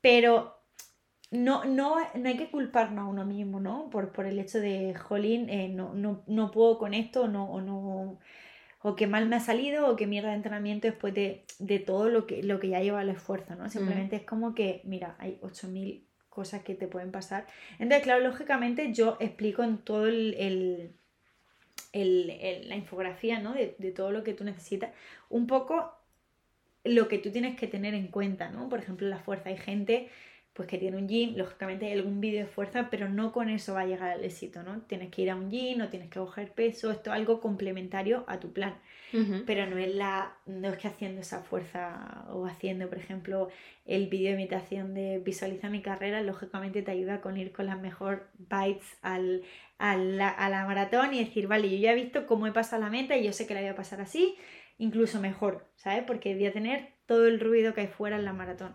pero 0.00 0.56
no, 1.30 1.64
no, 1.64 1.96
no 2.14 2.28
hay 2.28 2.36
que 2.36 2.50
culparnos 2.50 3.04
a 3.04 3.08
uno 3.08 3.24
mismo, 3.24 3.60
¿no? 3.60 3.90
Por, 3.90 4.12
por 4.12 4.26
el 4.26 4.38
hecho 4.38 4.60
de, 4.60 4.94
jolín, 4.94 5.50
eh, 5.50 5.68
no, 5.68 5.92
no, 5.92 6.22
no, 6.26 6.50
puedo 6.50 6.78
con 6.78 6.94
esto 6.94 7.26
no, 7.28 7.50
o 7.50 7.60
no, 7.60 8.20
o 8.82 8.94
que 8.94 9.06
mal 9.06 9.28
me 9.28 9.36
ha 9.36 9.40
salido 9.40 9.88
o 9.88 9.96
que 9.96 10.06
mierda 10.06 10.30
de 10.30 10.36
entrenamiento 10.36 10.86
después 10.86 11.14
de, 11.14 11.44
de 11.58 11.78
todo 11.78 12.08
lo 12.08 12.26
que, 12.26 12.42
lo 12.42 12.60
que 12.60 12.68
ya 12.68 12.80
lleva 12.80 13.02
el 13.02 13.08
esfuerzo, 13.08 13.54
¿no? 13.56 13.68
Simplemente 13.68 14.16
es 14.16 14.22
como 14.22 14.54
que, 14.54 14.80
mira, 14.84 15.16
hay 15.18 15.38
8000 15.42 16.06
cosas 16.28 16.62
que 16.62 16.74
te 16.74 16.86
pueden 16.86 17.10
pasar. 17.10 17.46
Entonces, 17.78 18.02
claro, 18.02 18.22
lógicamente 18.22 18.92
yo 18.92 19.16
explico 19.20 19.62
en 19.62 19.78
todo 19.78 20.06
el, 20.06 20.34
el, 20.34 20.92
el, 21.92 22.68
la 22.68 22.76
infografía, 22.76 23.40
¿no? 23.40 23.54
De, 23.54 23.74
de 23.78 23.90
todo 23.92 24.10
lo 24.12 24.22
que 24.22 24.34
tú 24.34 24.44
necesitas, 24.44 24.92
un 25.30 25.46
poco 25.46 25.92
lo 26.84 27.08
que 27.08 27.18
tú 27.18 27.30
tienes 27.30 27.56
que 27.58 27.66
tener 27.66 27.94
en 27.94 28.08
cuenta, 28.08 28.50
¿no? 28.50 28.68
Por 28.68 28.78
ejemplo, 28.78 29.08
la 29.08 29.18
fuerza. 29.18 29.48
Hay 29.48 29.56
gente 29.56 30.10
pues 30.56 30.68
que 30.68 30.78
tiene 30.78 30.96
un 30.96 31.06
gym, 31.06 31.36
lógicamente 31.36 31.84
hay 31.84 31.92
algún 31.92 32.18
vídeo 32.18 32.40
de 32.40 32.46
fuerza, 32.46 32.88
pero 32.90 33.10
no 33.10 33.30
con 33.30 33.50
eso 33.50 33.74
va 33.74 33.82
a 33.82 33.86
llegar 33.86 34.10
al 34.10 34.24
éxito, 34.24 34.62
¿no? 34.62 34.80
Tienes 34.82 35.10
que 35.10 35.20
ir 35.20 35.30
a 35.30 35.36
un 35.36 35.50
gym, 35.50 35.76
no 35.76 35.88
tienes 35.90 36.08
que 36.08 36.18
coger 36.18 36.50
peso, 36.52 36.90
esto 36.90 37.10
es 37.10 37.16
algo 37.16 37.40
complementario 37.40 38.24
a 38.26 38.40
tu 38.40 38.52
plan. 38.52 38.74
Pero 39.46 39.66
no 39.66 39.78
es 39.78 39.94
la, 39.94 40.36
no 40.46 40.68
es 40.68 40.76
que 40.76 40.88
haciendo 40.88 41.20
esa 41.22 41.40
fuerza 41.40 42.26
o 42.30 42.44
haciendo, 42.44 42.88
por 42.88 42.98
ejemplo, 42.98 43.48
el 43.86 44.08
vídeo 44.08 44.28
de 44.28 44.34
imitación 44.34 44.94
de 44.94 45.20
visualiza 45.20 45.70
mi 45.70 45.80
carrera, 45.80 46.20
lógicamente 46.20 46.82
te 46.82 46.90
ayuda 46.90 47.20
con 47.20 47.36
ir 47.36 47.52
con 47.52 47.66
las 47.66 47.80
mejor 47.80 48.28
bites 48.36 48.98
al, 49.00 49.42
a 49.78 49.96
la 49.96 50.64
maratón 50.66 51.14
y 51.14 51.24
decir, 51.24 51.46
vale, 51.46 51.70
yo 51.70 51.76
ya 51.76 51.92
he 51.92 51.94
visto 51.94 52.26
cómo 52.26 52.46
he 52.46 52.52
pasado 52.52 52.82
la 52.82 52.90
meta 52.90 53.16
y 53.16 53.24
yo 53.24 53.32
sé 53.32 53.46
que 53.46 53.54
la 53.54 53.60
voy 53.60 53.70
a 53.70 53.76
pasar 53.76 54.00
así, 54.00 54.36
incluso 54.76 55.20
mejor, 55.20 55.66
¿sabes? 55.76 56.02
Porque 56.04 56.34
voy 56.34 56.46
a 56.46 56.52
tener 56.52 56.88
todo 57.06 57.26
el 57.26 57.40
ruido 57.40 57.72
que 57.72 57.82
hay 57.82 57.86
fuera 57.86 58.16
en 58.16 58.24
la 58.24 58.32
maratón. 58.32 58.74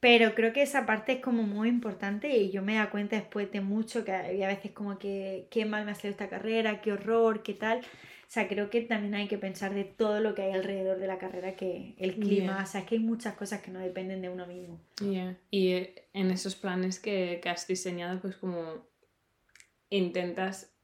Pero 0.00 0.34
creo 0.34 0.52
que 0.52 0.62
esa 0.62 0.86
parte 0.86 1.12
es 1.12 1.20
como 1.20 1.42
muy 1.42 1.68
importante 1.68 2.36
y 2.36 2.50
yo 2.50 2.62
me 2.62 2.76
da 2.76 2.90
cuenta 2.90 3.16
después 3.16 3.50
de 3.50 3.60
mucho 3.60 4.04
que 4.04 4.12
había 4.12 4.46
veces 4.46 4.70
como 4.70 4.98
que 4.98 5.48
qué 5.50 5.64
mal 5.64 5.84
me 5.84 5.90
ha 5.90 5.94
salido 5.94 6.12
esta 6.12 6.28
carrera, 6.28 6.80
qué 6.80 6.92
horror, 6.92 7.42
qué 7.42 7.54
tal. 7.54 7.80
O 7.80 8.30
sea, 8.30 8.46
creo 8.46 8.68
que 8.68 8.82
también 8.82 9.14
hay 9.14 9.26
que 9.26 9.38
pensar 9.38 9.74
de 9.74 9.84
todo 9.84 10.20
lo 10.20 10.34
que 10.34 10.42
hay 10.42 10.52
alrededor 10.52 10.98
de 10.98 11.06
la 11.06 11.18
carrera, 11.18 11.56
que 11.56 11.94
el 11.98 12.16
clima, 12.16 12.62
o 12.62 12.66
sea, 12.66 12.84
que 12.84 12.96
hay 12.96 13.00
muchas 13.00 13.34
cosas 13.34 13.62
que 13.62 13.70
no 13.70 13.80
dependen 13.80 14.20
de 14.20 14.28
uno 14.28 14.46
mismo. 14.46 14.78
Y 15.50 15.72
eh, 15.72 16.08
en 16.12 16.30
esos 16.30 16.54
planes 16.54 17.00
que, 17.00 17.40
que 17.42 17.48
has 17.48 17.66
diseñado, 17.66 18.20
pues 18.20 18.36
como 18.36 18.86
intentas 19.88 20.74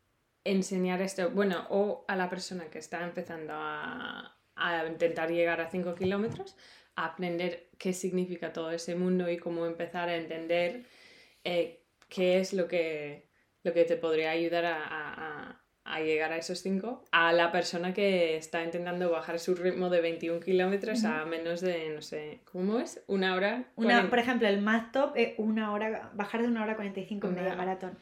enseñar 0.43 1.03
esto, 1.03 1.31
bueno, 1.31 1.67
o 1.69 2.07
a 2.09 2.17
la 2.17 2.31
persona 2.31 2.65
que 2.71 2.79
está 2.79 3.05
empezando 3.05 3.53
a, 3.55 4.39
a 4.57 4.87
intentar 4.87 5.31
llegar 5.31 5.61
a 5.61 5.71
5 5.71 5.95
kilómetros, 5.95 6.57
aprender 6.97 7.71
qué 7.79 7.93
significa 7.93 8.53
todo 8.53 8.71
ese 8.71 8.95
mundo 8.95 9.31
y 9.31 9.39
cómo 9.39 9.67
empezar 9.67 10.09
a 10.09 10.17
entender 10.17 10.87
eh, 11.45 11.85
qué 12.09 12.39
es 12.41 12.53
lo 12.53 12.69
que, 12.69 13.31
lo 13.63 13.73
que 13.75 13.85
te 13.85 13.97
podría 13.97 14.31
ayudar 14.31 14.65
a, 14.67 15.64
llegar 16.01 16.33
a 16.33 16.39
esos 16.39 16.61
cinco, 16.61 17.05
a 17.13 17.33
la 17.33 17.53
persona 17.53 17.93
que 17.93 18.37
está 18.37 18.65
intentando 18.65 19.11
bajar 19.11 19.39
su 19.39 19.55
ritmo 19.55 19.91
de 19.91 20.01
21 20.01 20.41
kilómetros 20.41 21.05
a 21.05 21.25
menos 21.27 21.61
de, 21.61 21.91
no 21.95 22.01
sé, 22.01 22.41
¿cómo 22.51 22.81
es? 22.81 23.03
Una 23.07 23.35
hora. 23.35 23.65
Una, 23.77 24.09
por 24.09 24.19
ejemplo, 24.19 24.49
el 24.49 24.63
más 24.63 24.93
top 24.93 25.13
es 25.15 25.35
una 25.37 25.73
hora, 25.73 26.11
bajar 26.15 26.43
de 26.43 26.49
una 26.49 26.63
hora 26.63 26.77
45 26.77 27.29
en 27.29 27.35
media 27.35 27.55
maratón. 27.55 27.99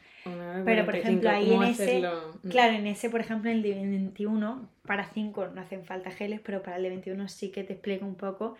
Pero, 0.65 0.85
por 0.85 0.95
ejemplo, 0.95 1.29
ahí 1.29 1.53
en 1.53 1.63
ese, 1.63 2.01
mm. 2.43 2.49
claro, 2.49 2.73
en 2.73 2.87
ese, 2.87 3.09
por 3.09 3.19
ejemplo, 3.19 3.49
en 3.49 3.57
el 3.57 3.63
de 3.63 3.73
21, 3.73 4.69
para 4.85 5.05
5 5.05 5.49
no 5.53 5.61
hacen 5.61 5.83
falta 5.83 6.11
geles, 6.11 6.39
pero 6.43 6.63
para 6.63 6.77
el 6.77 6.83
de 6.83 6.89
21 6.89 7.27
sí 7.27 7.51
que 7.51 7.63
te 7.63 7.73
explico 7.73 8.05
un 8.05 8.15
poco 8.15 8.55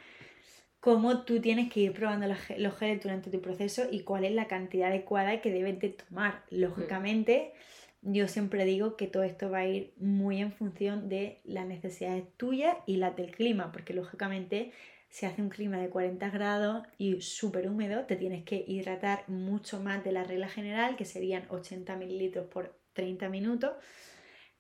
cómo 0.84 1.22
tú 1.24 1.40
tienes 1.40 1.72
que 1.72 1.80
ir 1.80 1.94
probando 1.94 2.28
los, 2.28 2.76
geles 2.76 3.02
durante 3.02 3.32
tu 3.32 3.40
proceso 3.40 3.84
y 3.90 4.02
cuál 4.02 4.26
es 4.26 4.34
la 4.34 4.48
cantidad 4.48 4.90
adecuada 4.90 5.40
que 5.40 5.50
debes 5.50 5.80
de 5.80 5.90
tomar. 5.90 6.42
Lógicamente, 6.50 7.54
yo 8.04 8.28
siempre 8.28 8.66
digo 8.66 8.98
que 8.98 9.08
todo 9.08 9.24
esto 9.24 9.50
va 9.50 9.60
a 9.60 9.68
ir 9.68 9.94
muy 9.98 10.42
en 10.42 10.52
función 10.52 11.10
de 11.10 11.40
las 11.44 11.66
necesidades 11.66 12.26
tuyas 12.38 12.76
y 12.86 12.98
las 12.98 13.16
del 13.16 13.32
clima, 13.32 13.72
porque 13.72 13.94
lógicamente 13.94 14.72
si 15.14 15.28
hace 15.28 15.44
un 15.44 15.50
clima 15.50 15.78
de 15.78 15.90
40 15.90 16.28
grados 16.32 16.88
y 16.98 17.22
súper 17.22 17.70
húmedo, 17.70 18.06
te 18.06 18.16
tienes 18.16 18.44
que 18.46 18.66
hidratar 18.68 19.30
mucho 19.30 19.80
más 19.80 20.04
de 20.04 20.12
la 20.12 20.24
regla 20.24 20.50
general, 20.50 20.96
que 20.96 21.06
serían 21.06 21.46
80 21.50 21.96
mililitros 21.98 22.48
por 22.48 22.76
30 22.94 23.30
minutos. 23.30 23.74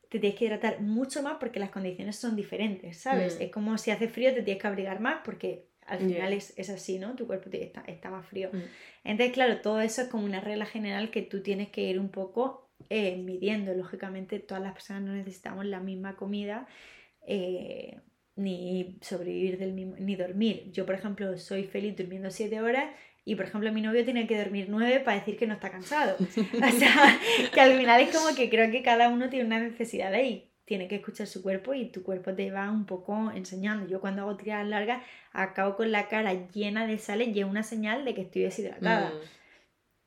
Te 0.09 0.19
tienes 0.19 0.37
que 0.37 0.45
hidratar 0.45 0.79
mucho 0.79 1.23
más 1.23 1.37
porque 1.39 1.59
las 1.59 1.71
condiciones 1.71 2.17
son 2.17 2.35
diferentes, 2.35 2.97
¿sabes? 2.97 3.39
Mm. 3.39 3.41
Es 3.41 3.51
como 3.51 3.77
si 3.79 3.89
hace 3.89 4.07
frío, 4.07 4.31
te 4.31 4.43
tienes 4.43 4.61
que 4.61 4.67
abrigar 4.67 4.99
más 4.99 5.21
porque 5.25 5.69
al 5.87 5.99
final 5.99 6.33
es, 6.33 6.53
es, 6.55 6.69
así, 6.69 6.99
¿no? 6.99 7.15
Tu 7.15 7.25
cuerpo 7.25 7.49
está, 7.51 7.83
está 7.87 8.11
más 8.11 8.27
frío. 8.27 8.51
Mm. 8.53 8.61
Entonces, 9.05 9.33
claro, 9.33 9.59
todo 9.59 9.81
eso 9.81 10.03
es 10.03 10.07
como 10.07 10.23
una 10.23 10.39
regla 10.39 10.67
general 10.67 11.09
que 11.09 11.23
tú 11.23 11.41
tienes 11.41 11.69
que 11.69 11.81
ir 11.81 11.99
un 11.99 12.09
poco 12.09 12.62
eh, 12.89 13.17
midiendo. 13.17 13.73
Lógicamente, 13.73 14.39
todas 14.39 14.63
las 14.63 14.73
personas 14.73 15.03
no 15.03 15.13
necesitamos 15.13 15.65
la 15.65 15.79
misma 15.79 16.15
comida. 16.15 16.67
Eh, 17.27 17.99
ni 18.35 18.97
sobrevivir 19.01 19.59
del 19.59 19.73
mismo, 19.73 19.95
ni 19.99 20.15
dormir. 20.15 20.71
Yo, 20.71 20.85
por 20.85 20.95
ejemplo, 20.95 21.37
soy 21.37 21.65
feliz 21.65 21.95
durmiendo 21.95 22.31
7 22.31 22.61
horas 22.61 22.85
y, 23.25 23.35
por 23.35 23.45
ejemplo, 23.45 23.71
mi 23.71 23.81
novio 23.81 24.03
tiene 24.03 24.25
que 24.25 24.37
dormir 24.37 24.67
9 24.69 25.01
para 25.01 25.19
decir 25.19 25.37
que 25.37 25.45
no 25.45 25.53
está 25.53 25.69
cansado. 25.69 26.15
o 26.19 26.71
sea, 26.71 27.19
que 27.53 27.61
al 27.61 27.77
final 27.77 28.01
es 28.01 28.15
como 28.15 28.35
que 28.35 28.49
creo 28.49 28.71
que 28.71 28.81
cada 28.81 29.09
uno 29.09 29.29
tiene 29.29 29.45
una 29.45 29.59
necesidad 29.59 30.11
de 30.11 30.17
ahí 30.17 30.53
tiene 30.65 30.87
que 30.87 30.95
escuchar 30.95 31.27
su 31.27 31.43
cuerpo 31.43 31.73
y 31.73 31.91
tu 31.91 32.03
cuerpo 32.03 32.33
te 32.33 32.51
va 32.51 32.71
un 32.71 32.85
poco 32.85 33.31
enseñando. 33.31 33.87
Yo 33.87 33.99
cuando 33.99 34.21
hago 34.23 34.37
tiradas 34.37 34.67
largas 34.67 35.03
acabo 35.31 35.75
con 35.75 35.91
la 35.91 36.07
cara 36.07 36.33
llena 36.51 36.87
de 36.87 36.97
sales 36.97 37.29
y 37.35 37.39
es 37.39 37.45
una 37.45 37.63
señal 37.63 38.05
de 38.05 38.13
que 38.13 38.21
estoy 38.21 38.43
deshidratada. 38.43 39.09
Mm. 39.09 39.42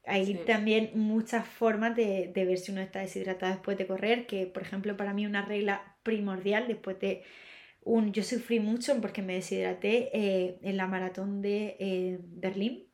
Hay 0.06 0.34
también 0.46 0.90
muchas 0.94 1.46
formas 1.46 1.96
de, 1.96 2.30
de, 2.32 2.44
ver 2.44 2.58
si 2.58 2.70
uno 2.72 2.80
está 2.80 3.00
deshidratado 3.00 3.52
después 3.52 3.76
de 3.76 3.86
correr, 3.86 4.26
que 4.26 4.46
por 4.46 4.62
ejemplo 4.62 4.96
para 4.96 5.12
mí 5.12 5.26
una 5.26 5.44
regla 5.44 5.96
primordial 6.02 6.68
después 6.68 6.98
de 7.00 7.24
un... 7.82 8.12
Yo 8.12 8.22
sufrí 8.22 8.60
mucho 8.60 9.00
porque 9.00 9.22
me 9.22 9.34
deshidraté 9.34 10.10
eh, 10.12 10.58
en 10.62 10.76
la 10.76 10.86
maratón 10.86 11.42
de 11.42 11.76
eh, 11.80 12.18
Berlín, 12.22 12.86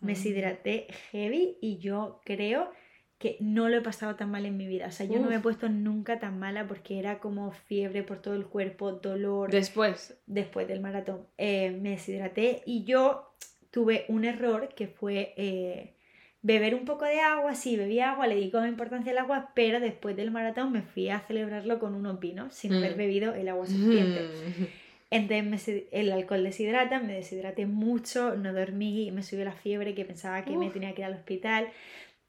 me 0.00 0.12
mm. 0.12 0.14
deshidraté 0.14 0.86
heavy 1.10 1.58
y 1.60 1.78
yo 1.78 2.20
creo 2.24 2.72
que 3.18 3.36
no 3.40 3.68
lo 3.68 3.76
he 3.76 3.80
pasado 3.80 4.14
tan 4.14 4.30
mal 4.30 4.46
en 4.46 4.56
mi 4.56 4.66
vida. 4.66 4.86
O 4.86 4.92
sea, 4.92 5.04
yo 5.06 5.18
no 5.18 5.28
me 5.28 5.36
he 5.36 5.40
puesto 5.40 5.68
nunca 5.68 6.20
tan 6.20 6.38
mala 6.38 6.68
porque 6.68 7.00
era 7.00 7.18
como 7.18 7.50
fiebre 7.50 8.04
por 8.04 8.22
todo 8.22 8.34
el 8.34 8.46
cuerpo, 8.46 8.92
dolor. 8.92 9.50
Después. 9.50 10.16
Después 10.26 10.68
del 10.68 10.80
maratón. 10.80 11.26
Eh, 11.36 11.70
me 11.82 11.90
deshidraté 11.90 12.62
y 12.64 12.84
yo 12.84 13.34
tuve 13.70 14.04
un 14.08 14.24
error 14.24 14.68
que 14.74 14.86
fue 14.86 15.34
eh, 15.36 15.96
beber 16.42 16.74
un 16.74 16.84
poco 16.84 17.04
de 17.04 17.20
agua. 17.20 17.54
Sí, 17.54 17.76
bebí 17.76 18.00
agua, 18.00 18.26
le 18.26 18.36
di 18.36 18.50
como 18.50 18.66
importancia 18.66 19.12
al 19.12 19.18
agua, 19.18 19.52
pero 19.54 19.80
después 19.80 20.16
del 20.16 20.30
maratón 20.30 20.72
me 20.72 20.82
fui 20.82 21.08
a 21.08 21.20
celebrarlo 21.20 21.78
con 21.78 21.94
unos 21.94 22.20
vinos 22.20 22.54
sin 22.54 22.74
haber 22.74 22.94
mm. 22.94 22.98
bebido 22.98 23.34
el 23.34 23.48
agua 23.48 23.66
suficiente. 23.66 24.22
Mm. 24.22 24.64
Entonces 25.10 25.84
el 25.90 26.12
alcohol 26.12 26.44
deshidrata, 26.44 27.00
me 27.00 27.14
deshidraté 27.14 27.64
mucho, 27.64 28.36
no 28.36 28.52
dormí, 28.52 29.10
me 29.10 29.22
subió 29.22 29.44
la 29.44 29.52
fiebre 29.52 29.94
que 29.94 30.04
pensaba 30.04 30.44
que 30.44 30.54
me 30.54 30.68
tenía 30.68 30.94
que 30.94 31.00
ir 31.00 31.06
al 31.06 31.14
hospital. 31.14 31.68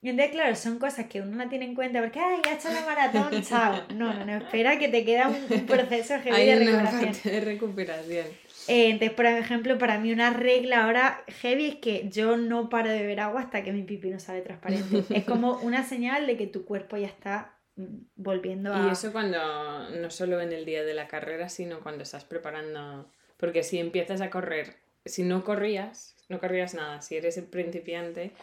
Y 0.01 0.07
entonces, 0.07 0.33
claro, 0.33 0.55
son 0.55 0.79
cosas 0.79 1.07
que 1.07 1.19
uno 1.19 1.35
no 1.35 1.49
tiene 1.49 1.65
en 1.65 1.75
cuenta 1.75 1.99
porque, 1.99 2.19
ay, 2.19 2.39
ya 2.45 2.53
he 2.53 2.55
hecho 2.55 2.69
la 2.69 2.85
maratón, 2.85 3.43
chao. 3.43 3.83
No, 3.93 4.13
no, 4.13 4.25
no, 4.25 4.37
espera 4.37 4.79
que 4.79 4.87
te 4.87 5.03
queda 5.03 5.27
un, 5.27 5.65
proceso 5.65 6.17
heavy 6.23 6.45
de 6.45 6.55
recuperación. 6.55 7.33
de 7.33 7.41
recuperación. 7.41 8.27
Eh, 8.69 8.89
entonces, 8.89 9.15
por 9.15 9.25
ejemplo, 9.25 9.79
para 9.79 9.99
mí 9.99 10.13
una 10.13 10.31
regla 10.31 10.85
ahora 10.85 11.23
heavy 11.27 11.65
es 11.65 11.75
que 11.77 12.07
yo 12.09 12.37
no 12.37 12.69
paro 12.69 12.89
de 12.89 12.99
beber 12.99 13.19
agua 13.19 13.41
hasta 13.41 13.63
que 13.63 13.71
mi 13.71 13.81
pipí 13.81 14.11
no 14.11 14.19
sale 14.19 14.41
transparente. 14.41 15.03
es 15.13 15.25
como 15.25 15.57
una 15.59 15.83
señal 15.83 16.27
de 16.27 16.37
que 16.37 16.45
tu 16.45 16.65
cuerpo 16.65 16.95
ya 16.95 17.07
está 17.07 17.57
mm, 17.77 17.97
volviendo 18.15 18.73
a... 18.73 18.87
Y 18.87 18.91
eso 18.91 19.11
cuando, 19.11 19.89
no 19.89 20.11
solo 20.11 20.39
en 20.39 20.53
el 20.53 20.65
día 20.65 20.83
de 20.83 20.93
la 20.93 21.07
carrera, 21.07 21.49
sino 21.49 21.81
cuando 21.81 22.03
estás 22.03 22.25
preparando... 22.25 23.11
Porque 23.37 23.63
si 23.63 23.79
empiezas 23.79 24.21
a 24.21 24.29
correr, 24.29 24.75
si 25.03 25.23
no 25.23 25.43
corrías, 25.43 26.15
no 26.27 26.39
corrías 26.39 26.75
nada, 26.75 27.01
si 27.01 27.15
eres 27.15 27.37
el 27.37 27.45
principiante 27.45 28.33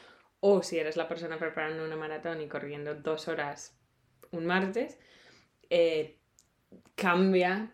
o 0.41 0.63
si 0.65 0.79
eres 0.79 0.97
la 0.97 1.07
persona 1.07 1.39
preparando 1.39 1.85
una 1.85 1.97
maratón 1.97 2.41
y 2.41 2.49
corriendo 2.49 2.97
dos 2.97 3.29
horas 3.29 3.79
un 4.33 4.45
martes, 4.45 4.99
eh, 5.71 6.19
cambia, 6.97 7.73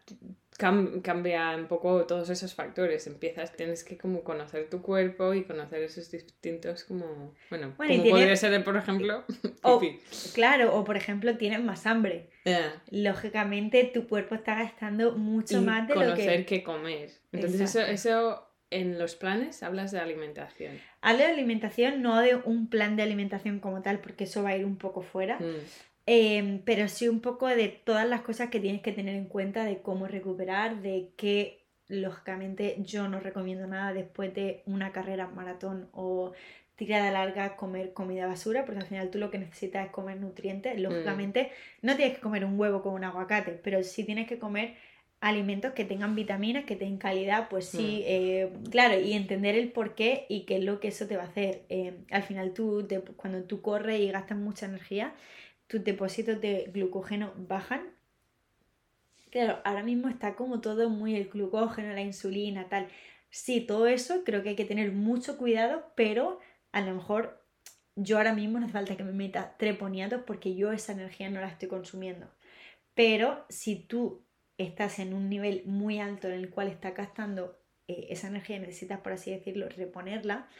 cambia 1.02 1.56
un 1.56 1.66
poco 1.66 2.06
todos 2.06 2.30
esos 2.30 2.54
factores. 2.54 3.06
Empiezas, 3.06 3.52
tienes 3.52 3.84
que 3.84 3.98
como 3.98 4.22
conocer 4.22 4.70
tu 4.70 4.80
cuerpo 4.80 5.34
y 5.34 5.44
conocer 5.44 5.82
esos 5.82 6.10
distintos 6.10 6.84
como, 6.84 7.34
bueno, 7.50 7.74
como 7.76 8.04
podría 8.04 8.36
ser, 8.36 8.62
por 8.64 8.76
ejemplo, 8.76 9.24
claro, 10.34 10.76
o 10.76 10.84
por 10.84 10.96
ejemplo, 10.96 11.36
tienes 11.36 11.62
más 11.62 11.86
hambre. 11.86 12.30
Lógicamente, 12.90 13.84
tu 13.92 14.08
cuerpo 14.08 14.34
está 14.34 14.54
gastando 14.54 15.12
mucho 15.12 15.62
más 15.62 15.88
de 15.88 15.94
lo 15.94 16.00
que... 16.00 16.06
Conocer 16.06 16.46
qué 16.46 16.62
comer. 16.62 17.10
Entonces, 17.32 17.60
eso, 17.60 17.80
eso 17.80 18.48
en 18.72 18.98
los 18.98 19.14
planes 19.14 19.62
hablas 19.62 19.92
de 19.92 20.00
alimentación. 20.00 20.80
Hablo 21.00 21.24
de 21.24 21.26
alimentación, 21.26 22.02
no 22.02 22.20
de 22.20 22.36
un 22.36 22.68
plan 22.68 22.96
de 22.96 23.02
alimentación 23.02 23.60
como 23.60 23.82
tal, 23.82 24.00
porque 24.00 24.24
eso 24.24 24.42
va 24.42 24.50
a 24.50 24.56
ir 24.56 24.64
un 24.64 24.76
poco 24.76 25.02
fuera. 25.02 25.38
Mm. 25.38 25.60
Em, 26.06 26.60
pero 26.64 26.88
sí 26.88 27.08
un 27.08 27.20
poco 27.20 27.46
de 27.46 27.68
todas 27.68 28.08
las 28.08 28.22
cosas 28.22 28.50
que 28.50 28.60
tienes 28.60 28.82
que 28.82 28.92
tener 28.92 29.14
en 29.14 29.26
cuenta 29.26 29.64
de 29.64 29.82
cómo 29.82 30.08
recuperar, 30.08 30.82
de 30.82 31.10
que 31.16 31.62
lógicamente 31.88 32.76
yo 32.80 33.08
no 33.08 33.20
recomiendo 33.20 33.66
nada 33.66 33.92
después 33.92 34.34
de 34.34 34.62
una 34.66 34.92
carrera 34.92 35.28
maratón 35.28 35.88
o 35.92 36.32
tirada 36.76 37.10
larga 37.10 37.54
comer 37.56 37.92
comida 37.92 38.26
basura, 38.26 38.64
porque 38.64 38.80
al 38.80 38.86
final 38.86 39.10
tú 39.10 39.18
lo 39.18 39.30
que 39.30 39.38
necesitas 39.38 39.86
es 39.86 39.92
comer 39.92 40.18
nutrientes. 40.18 40.76
Mm. 40.76 40.82
Lógicamente 40.82 41.50
no 41.82 41.96
tienes 41.96 42.16
que 42.16 42.20
comer 42.20 42.44
un 42.44 42.58
huevo 42.58 42.82
con 42.82 42.94
un 42.94 43.04
aguacate, 43.04 43.52
pero 43.62 43.82
sí 43.84 44.04
tienes 44.04 44.26
que 44.26 44.38
comer 44.38 44.74
alimentos 45.20 45.72
que 45.72 45.84
tengan 45.84 46.16
vitaminas, 46.16 46.64
que 46.64 46.74
tengan 46.74 46.98
calidad, 46.98 47.48
pues 47.48 47.66
sí, 47.66 48.00
mm. 48.00 48.06
eh, 48.06 48.52
claro, 48.70 48.98
y 48.98 49.12
entender 49.12 49.54
el 49.54 49.70
por 49.70 49.94
qué 49.94 50.26
y 50.28 50.46
qué 50.46 50.56
es 50.56 50.64
lo 50.64 50.80
que 50.80 50.88
eso 50.88 51.06
te 51.06 51.16
va 51.16 51.22
a 51.24 51.26
hacer. 51.26 51.62
Eh, 51.68 51.94
al 52.10 52.24
final 52.24 52.52
tú, 52.54 52.88
cuando 53.16 53.44
tú 53.44 53.62
corres 53.62 54.00
y 54.00 54.10
gastas 54.10 54.38
mucha 54.38 54.66
energía, 54.66 55.14
tus 55.72 55.82
depósitos 55.82 56.38
de 56.38 56.70
glucógeno 56.70 57.32
bajan. 57.34 57.94
Claro, 59.30 59.58
ahora 59.64 59.82
mismo 59.82 60.10
está 60.10 60.34
como 60.34 60.60
todo 60.60 60.90
muy 60.90 61.16
el 61.16 61.30
glucógeno, 61.30 61.94
la 61.94 62.02
insulina, 62.02 62.68
tal. 62.68 62.88
Sí, 63.30 63.62
todo 63.62 63.86
eso 63.86 64.22
creo 64.22 64.42
que 64.42 64.50
hay 64.50 64.54
que 64.54 64.66
tener 64.66 64.92
mucho 64.92 65.38
cuidado, 65.38 65.90
pero 65.96 66.40
a 66.72 66.82
lo 66.82 66.94
mejor 66.94 67.42
yo 67.96 68.18
ahora 68.18 68.34
mismo 68.34 68.58
no 68.58 68.66
hace 68.66 68.74
falta 68.74 68.96
que 68.98 69.02
me 69.02 69.12
meta 69.12 69.56
treponiatos 69.56 70.24
porque 70.26 70.54
yo 70.54 70.72
esa 70.72 70.92
energía 70.92 71.30
no 71.30 71.40
la 71.40 71.48
estoy 71.48 71.68
consumiendo. 71.68 72.28
Pero 72.94 73.46
si 73.48 73.76
tú 73.76 74.26
estás 74.58 74.98
en 74.98 75.14
un 75.14 75.30
nivel 75.30 75.62
muy 75.64 76.00
alto 76.00 76.28
en 76.28 76.34
el 76.34 76.50
cual 76.50 76.68
estás 76.68 76.94
gastando 76.94 77.58
eh, 77.88 78.08
esa 78.10 78.26
energía 78.26 78.56
y 78.56 78.60
necesitas, 78.60 79.00
por 79.00 79.12
así 79.12 79.30
decirlo, 79.30 79.70
reponerla, 79.70 80.50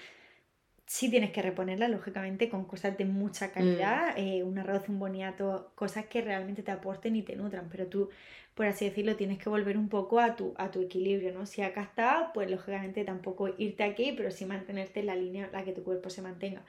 sí 0.93 1.09
tienes 1.09 1.31
que 1.31 1.41
reponerla, 1.41 1.89
lógicamente, 1.89 2.51
con 2.51 2.67
cosas 2.67 2.99
de 2.99 3.07
mucha 3.07 3.51
calidad, 3.51 4.15
mm. 4.15 4.21
eh, 4.21 4.43
un 4.43 4.59
arroz, 4.59 4.91
un 4.91 4.99
boniato, 4.99 5.73
cosas 5.75 6.05
que 6.05 6.21
realmente 6.21 6.63
te 6.63 6.71
aporten 6.71 7.17
y 7.17 7.23
te 7.23 7.35
nutran, 7.35 7.71
pero 7.73 7.87
tú, 7.87 8.11
por 8.55 8.67
así 8.67 8.85
decirlo, 8.85 9.17
tienes 9.17 9.39
que 9.39 9.49
volver 9.49 9.79
un 9.79 9.89
poco 9.89 10.21
a 10.21 10.37
tu, 10.37 10.53
a 10.59 10.71
tu 10.71 10.83
equilibrio, 10.83 11.33
¿no? 11.33 11.47
Si 11.47 11.63
acá 11.63 11.81
está, 11.81 12.31
pues 12.35 12.51
lógicamente 12.51 13.05
tampoco 13.05 13.49
irte 13.57 13.85
aquí, 13.85 14.13
pero 14.15 14.31
sí 14.31 14.45
mantenerte 14.45 15.01
en 15.01 15.07
la 15.07 15.17
línea 15.17 15.47
en 15.47 15.53
la 15.53 15.65
que 15.65 15.73
tu 15.73 15.83
cuerpo 15.83 16.11
se 16.11 16.21
mantenga. 16.21 16.63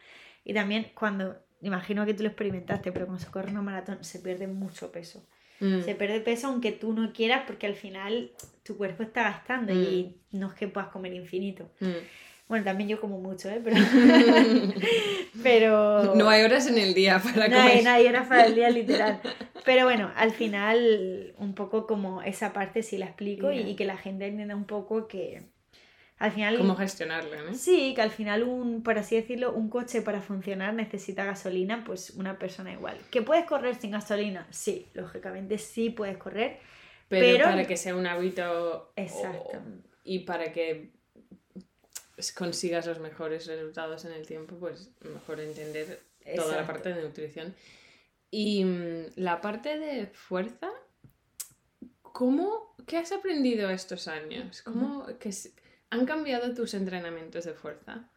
Y 0.45 0.53
también 0.53 0.91
cuando, 0.95 1.35
imagino 1.61 2.05
que 2.05 2.13
tú 2.13 2.23
lo 2.23 2.29
experimentaste, 2.29 2.93
pero 2.93 3.07
cuando 3.07 3.25
se 3.25 3.29
corre 3.29 3.51
una 3.51 3.61
maratón 3.61 4.05
se 4.05 4.19
pierde 4.19 4.47
mucho 4.47 4.89
peso. 4.93 5.27
Mm. 5.59 5.81
Se 5.81 5.95
pierde 5.95 6.21
peso 6.21 6.47
aunque 6.47 6.71
tú 6.71 6.93
no 6.93 7.11
quieras 7.11 7.43
porque 7.45 7.67
al 7.67 7.75
final 7.75 8.31
tu 8.63 8.77
cuerpo 8.77 9.03
está 9.03 9.23
gastando 9.23 9.73
y 9.73 10.15
mm. 10.31 10.39
no 10.39 10.47
es 10.47 10.53
que 10.53 10.69
puedas 10.69 10.91
comer 10.91 11.13
infinito. 11.13 11.69
Bueno, 12.47 12.65
también 12.65 12.89
yo 12.89 12.99
como 12.99 13.19
mucho, 13.19 13.49
¿eh? 13.49 13.61
Pero... 13.63 13.75
Pero... 15.43 16.15
No 16.15 16.29
hay 16.29 16.43
horas 16.43 16.67
en 16.67 16.77
el 16.77 16.93
día 16.93 17.19
para 17.19 17.47
no 17.47 17.57
comer. 17.57 17.83
no 17.83 17.89
hay 17.89 18.07
horas 18.07 18.27
para 18.27 18.45
el 18.45 18.55
día, 18.55 18.69
literal. 18.71 19.21
Pero 19.65 19.85
bueno, 19.85 20.11
al 20.15 20.31
final 20.31 21.33
un 21.37 21.55
poco 21.55 21.87
como 21.87 22.21
esa 22.21 22.53
parte 22.53 22.83
sí 22.83 22.97
la 22.97 23.05
explico 23.05 23.51
y, 23.51 23.59
y, 23.59 23.75
que 23.75 23.85
la 23.85 23.97
gente 23.97 24.27
entienda 24.27 24.55
un 24.55 24.65
poco 24.65 25.07
que 25.07 25.53
al 26.17 26.31
final... 26.31 26.57
Cómo 26.57 26.75
gestionarlo, 26.75 27.43
¿no? 27.43 27.53
Sí, 27.53 27.93
que 27.95 28.01
al 28.01 28.11
final 28.11 28.43
un, 28.43 28.83
por 28.83 28.97
así 28.97 29.15
decirlo, 29.15 29.53
un 29.53 29.69
coche 29.69 30.01
para 30.01 30.21
funcionar 30.21 30.73
necesita 30.73 31.25
gasolina, 31.25 31.83
pues 31.85 32.11
una 32.11 32.37
persona 32.39 32.71
igual. 32.71 32.97
¿Que 33.09 33.21
puedes 33.21 33.45
correr 33.45 33.75
sin 33.75 33.91
gasolina? 33.91 34.47
Sí, 34.49 34.87
lógicamente 34.93 35.57
sí 35.57 35.89
puedes 35.89 36.17
correr. 36.17 36.59
Pero, 37.09 37.45
para 37.45 37.65
que 37.65 37.77
sea 37.77 37.95
un 37.95 38.07
hábito... 38.07 38.93
Exacto. 38.95 39.61
y 40.03 40.19
para 40.19 40.51
que 40.51 40.91
consigas 42.35 42.85
los 42.85 42.99
mejores 42.99 43.47
resultados 43.47 44.05
en 44.05 44.13
el 44.13 44.25
tiempo, 44.25 44.55
pues 44.55 44.91
mejor 45.01 45.39
entender 45.39 46.01
toda 46.35 46.57
la 46.57 46.67
parte 46.67 46.93
de 46.93 47.01
nutrición. 47.01 47.55
Y 48.29 48.63
mm, 48.65 49.05
la 49.15 49.41
parte 49.41 49.77
de 49.77 50.07
fuerza, 50.07 50.71
¿cómo, 52.01 52.75
¿qué 52.87 52.97
has 52.97 53.11
aprendido 53.11 53.69
estos 53.69 54.07
años? 54.07 54.61
¿Cómo, 54.61 55.05
que, 55.19 55.31
¿Han 55.89 56.05
cambiado 56.05 56.53
tus 56.53 56.73
entrenamientos 56.73 57.45
de 57.45 57.53
fuerza? 57.53 58.09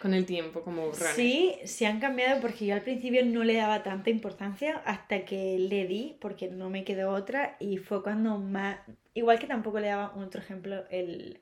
Con 0.00 0.14
el 0.14 0.24
tiempo, 0.24 0.62
como 0.62 0.90
runner. 0.90 1.14
Sí, 1.14 1.56
sí 1.64 1.84
han 1.84 2.00
cambiado 2.00 2.40
porque 2.40 2.64
yo 2.64 2.74
al 2.74 2.80
principio 2.80 3.24
no 3.24 3.44
le 3.44 3.54
daba 3.54 3.82
tanta 3.82 4.08
importancia 4.08 4.82
hasta 4.86 5.26
que 5.26 5.58
le 5.58 5.86
di, 5.86 6.16
porque 6.20 6.48
no 6.48 6.70
me 6.70 6.84
quedó 6.84 7.12
otra, 7.12 7.56
y 7.60 7.76
fue 7.76 8.02
cuando 8.02 8.38
más. 8.38 8.78
Igual 9.12 9.38
que 9.38 9.46
tampoco 9.46 9.78
le 9.78 9.88
daba 9.88 10.14
otro 10.16 10.40
ejemplo, 10.40 10.86
el 10.90 11.40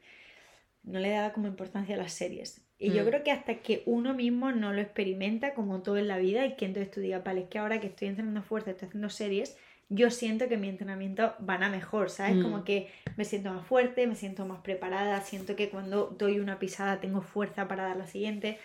no 0.89 0.99
le 0.99 1.11
daba 1.11 1.33
como 1.33 1.47
importancia 1.47 1.95
a 1.95 1.99
las 1.99 2.13
series. 2.13 2.61
Y 2.79 2.91
yo 2.93 3.03
mm. 3.03 3.07
creo 3.07 3.23
que 3.25 3.33
hasta 3.33 3.57
que 3.57 3.83
uno 3.87 4.15
mismo 4.15 4.53
no 4.53 4.73
lo 4.73 4.81
experimenta, 4.81 5.55
como 5.55 5.83
todo 5.83 5.99
en 5.99 6.09
la 6.09 6.19
vida, 6.19 6.47
y 6.47 6.57
que 6.57 6.65
entonces 6.65 6.91
tú 6.91 7.01
digas, 7.01 7.23
vale, 7.25 7.43
es 7.43 7.49
que 7.49 7.59
ahora 7.59 7.81
que 7.81 7.89
estoy 7.89 8.09
entrenando 8.09 8.43
fuerza, 8.43 8.71
estoy 8.71 8.89
haciendo 8.89 9.11
series, 9.11 9.57
yo 9.89 10.11
siento 10.11 10.49
que 10.49 10.57
mi 10.57 10.69
entrenamiento 10.69 11.35
van 11.39 11.63
a 11.63 11.71
mejor, 11.71 12.11
¿sabes? 12.11 12.37
Mm. 12.37 12.43
Como 12.43 12.65
que 12.65 12.91
me 13.17 13.25
siento 13.25 13.53
más 13.53 13.67
fuerte, 13.67 14.07
me 14.07 14.15
siento 14.15 14.47
más 14.47 14.61
preparada, 14.61 15.21
siento 15.23 15.57
que 15.57 15.71
cuando 15.71 16.07
doy 16.07 16.41
una 16.41 16.59
pisada 16.59 17.01
tengo 17.01 17.21
fuerza 17.21 17.69
para 17.69 17.85
dar 17.85 17.97
la 17.97 18.07
siguiente. 18.07 18.59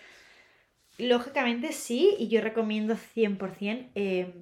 Lógicamente 0.98 1.72
sí, 1.72 2.14
y 2.18 2.28
yo 2.28 2.40
recomiendo 2.40 2.94
100% 2.94 3.90
eh, 3.94 4.32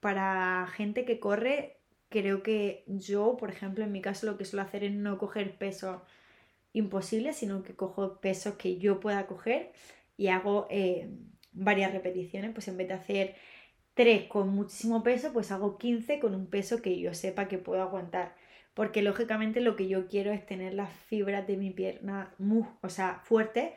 para 0.00 0.66
gente 0.74 1.04
que 1.04 1.20
corre, 1.20 1.78
creo 2.10 2.42
que 2.42 2.84
yo, 2.86 3.36
por 3.38 3.50
ejemplo, 3.50 3.84
en 3.84 3.92
mi 3.92 4.02
caso 4.02 4.26
lo 4.26 4.36
que 4.36 4.44
suelo 4.44 4.62
hacer 4.62 4.84
es 4.84 4.92
no 4.92 5.16
coger 5.16 5.56
peso 5.56 6.02
imposible, 6.72 7.32
sino 7.32 7.62
que 7.62 7.74
cojo 7.74 8.20
pesos 8.20 8.54
que 8.54 8.78
yo 8.78 9.00
pueda 9.00 9.26
coger 9.26 9.72
y 10.16 10.28
hago 10.28 10.66
eh, 10.70 11.10
varias 11.52 11.92
repeticiones, 11.92 12.52
pues 12.52 12.68
en 12.68 12.76
vez 12.76 12.88
de 12.88 12.94
hacer 12.94 13.34
3 13.94 14.24
con 14.28 14.48
muchísimo 14.48 15.02
peso, 15.02 15.32
pues 15.32 15.50
hago 15.52 15.78
15 15.78 16.18
con 16.18 16.34
un 16.34 16.46
peso 16.46 16.80
que 16.80 16.98
yo 16.98 17.14
sepa 17.14 17.48
que 17.48 17.58
puedo 17.58 17.82
aguantar. 17.82 18.34
Porque 18.74 19.02
lógicamente 19.02 19.60
lo 19.60 19.76
que 19.76 19.88
yo 19.88 20.08
quiero 20.08 20.32
es 20.32 20.46
tener 20.46 20.72
las 20.72 20.90
fibras 20.90 21.46
de 21.46 21.56
mi 21.58 21.70
pierna 21.70 22.34
muy, 22.38 22.64
o 22.80 22.88
sea, 22.88 23.20
fuerte, 23.24 23.74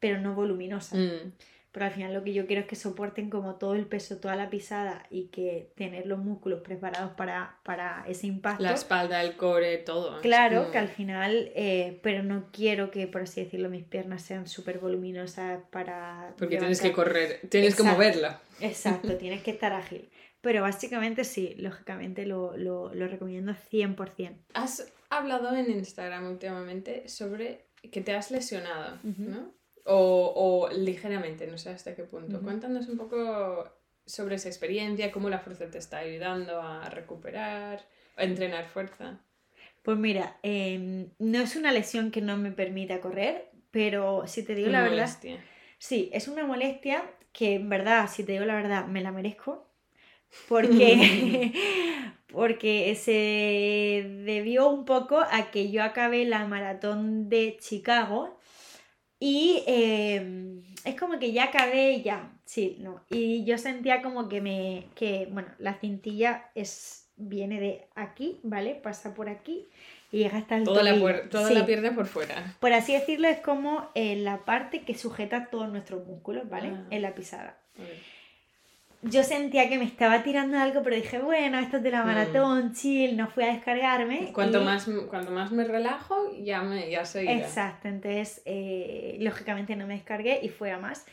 pero 0.00 0.20
no 0.20 0.34
voluminosa. 0.34 0.96
Mm. 0.96 1.32
Pero 1.72 1.86
al 1.86 1.92
final 1.92 2.14
lo 2.14 2.24
que 2.24 2.32
yo 2.32 2.46
quiero 2.46 2.62
es 2.62 2.68
que 2.68 2.76
soporten 2.76 3.28
como 3.28 3.56
todo 3.56 3.74
el 3.74 3.86
peso, 3.86 4.18
toda 4.18 4.36
la 4.36 4.48
pisada 4.48 5.06
y 5.10 5.28
que 5.28 5.72
tener 5.76 6.06
los 6.06 6.18
músculos 6.18 6.62
preparados 6.62 7.12
para, 7.12 7.58
para 7.62 8.04
ese 8.08 8.26
impacto. 8.26 8.62
La 8.62 8.72
espalda, 8.72 9.22
el 9.22 9.36
core, 9.36 9.78
todo. 9.78 10.20
Claro, 10.20 10.70
que 10.70 10.78
al 10.78 10.88
final, 10.88 11.52
eh, 11.54 12.00
pero 12.02 12.22
no 12.22 12.48
quiero 12.52 12.90
que, 12.90 13.06
por 13.06 13.22
así 13.22 13.44
decirlo, 13.44 13.68
mis 13.68 13.84
piernas 13.84 14.22
sean 14.22 14.48
súper 14.48 14.78
voluminosas 14.78 15.60
para... 15.70 16.34
Porque 16.38 16.56
tienes 16.56 16.80
que 16.80 16.92
correr, 16.92 17.40
tienes 17.50 17.76
que 17.76 17.82
moverla. 17.82 18.40
Exacto, 18.60 19.16
tienes 19.18 19.42
que 19.42 19.50
estar 19.50 19.72
ágil. 19.72 20.08
Pero 20.40 20.62
básicamente 20.62 21.24
sí, 21.24 21.54
lógicamente 21.58 22.24
lo, 22.24 22.56
lo, 22.56 22.94
lo 22.94 23.08
recomiendo 23.08 23.52
100%. 23.52 24.36
Has 24.54 24.90
hablado 25.10 25.54
en 25.54 25.70
Instagram 25.70 26.30
últimamente 26.30 27.08
sobre 27.08 27.66
que 27.92 28.00
te 28.00 28.14
has 28.14 28.30
lesionado, 28.30 28.98
¿no? 29.02 29.52
O, 29.90 30.32
o, 30.36 30.70
ligeramente, 30.70 31.46
no 31.46 31.56
sé 31.56 31.70
hasta 31.70 31.94
qué 31.94 32.02
punto. 32.02 32.42
Cuéntanos 32.42 32.88
un 32.88 32.98
poco 32.98 33.64
sobre 34.04 34.34
esa 34.34 34.48
experiencia, 34.48 35.10
cómo 35.10 35.30
la 35.30 35.38
fuerza 35.38 35.70
te 35.70 35.78
está 35.78 35.98
ayudando 35.98 36.60
a 36.60 36.90
recuperar, 36.90 37.86
a 38.16 38.24
entrenar 38.24 38.66
fuerza. 38.68 39.18
Pues 39.82 39.96
mira, 39.96 40.36
em, 40.42 41.08
no 41.18 41.38
es 41.40 41.56
una 41.56 41.72
lesión 41.72 42.10
que 42.10 42.20
no 42.20 42.36
me 42.36 42.52
permita 42.52 43.00
correr, 43.00 43.50
pero 43.70 44.26
si 44.26 44.42
te 44.42 44.54
digo 44.54 44.68
la 44.68 44.82
verdad... 44.82 44.96
Molestia. 44.96 45.42
Sí, 45.78 46.10
es 46.12 46.28
una 46.28 46.44
molestia 46.44 47.02
que 47.32 47.54
en 47.54 47.70
verdad, 47.70 48.10
si 48.12 48.24
te 48.24 48.32
digo 48.32 48.44
la 48.44 48.56
verdad, 48.56 48.86
me 48.86 49.00
la 49.00 49.10
merezco. 49.10 49.66
Porque, 50.48 51.52
porque 52.30 52.94
se 52.94 54.06
debió 54.26 54.68
un 54.68 54.84
poco 54.84 55.18
a 55.18 55.50
que 55.50 55.70
yo 55.70 55.82
acabé 55.82 56.26
la 56.26 56.46
maratón 56.46 57.30
de 57.30 57.56
Chicago 57.58 58.37
y 59.20 59.62
em, 59.66 60.62
es 60.84 60.94
como 60.98 61.18
que 61.18 61.32
ya 61.32 61.44
acabé 61.44 62.02
ya, 62.02 62.32
sí, 62.44 62.76
no. 62.80 63.02
Y 63.10 63.44
yo 63.44 63.58
sentía 63.58 64.02
como 64.02 64.28
que 64.28 64.40
me, 64.40 64.86
que, 64.94 65.28
bueno, 65.30 65.48
la 65.58 65.74
cintilla 65.74 66.50
es, 66.54 67.08
viene 67.16 67.60
de 67.60 67.88
aquí, 67.94 68.38
¿vale? 68.42 68.74
Pasa 68.74 69.14
por 69.14 69.28
aquí 69.28 69.66
y 70.12 70.18
llega 70.18 70.38
hasta 70.38 70.56
el 70.56 70.64
Toda, 70.64 70.82
la, 70.82 71.28
toda 71.28 71.50
la 71.50 71.66
pierna 71.66 71.94
por 71.94 72.06
fuera. 72.06 72.56
Por 72.60 72.72
así 72.72 72.92
decirlo, 72.92 73.28
es 73.28 73.40
como 73.40 73.90
eh, 73.94 74.16
la 74.16 74.44
parte 74.44 74.82
que 74.82 74.94
sujeta 74.94 75.46
todos 75.50 75.68
nuestros 75.70 76.06
músculos, 76.06 76.48
¿vale? 76.48 76.72
Ah. 76.72 76.86
En 76.90 77.02
la 77.02 77.14
pisada 77.14 77.58
yo 79.02 79.22
sentía 79.22 79.68
que 79.68 79.78
me 79.78 79.84
estaba 79.84 80.22
tirando 80.22 80.58
algo, 80.58 80.82
pero 80.82 80.96
dije, 80.96 81.18
bueno, 81.20 81.58
esto 81.58 81.76
es 81.76 81.82
de 81.82 81.90
la 81.90 82.02
mm. 82.02 82.06
maratón, 82.06 82.72
chill, 82.74 83.16
no 83.16 83.28
fui 83.28 83.44
a 83.44 83.52
descargarme. 83.52 84.32
Cuanto, 84.32 84.60
más, 84.62 84.88
cuanto 85.08 85.30
más 85.30 85.52
me 85.52 85.64
relajo, 85.64 86.16
ya, 86.42 86.62
me, 86.62 86.90
ya 86.90 87.02
Exacto, 87.02 87.88
entonces, 87.88 88.42
eh, 88.44 89.16
lógicamente 89.20 89.76
no 89.76 89.86
me 89.86 89.94
descargué 89.94 90.40
y 90.42 90.48
fue 90.48 90.72
a 90.72 90.78
más. 90.78 91.06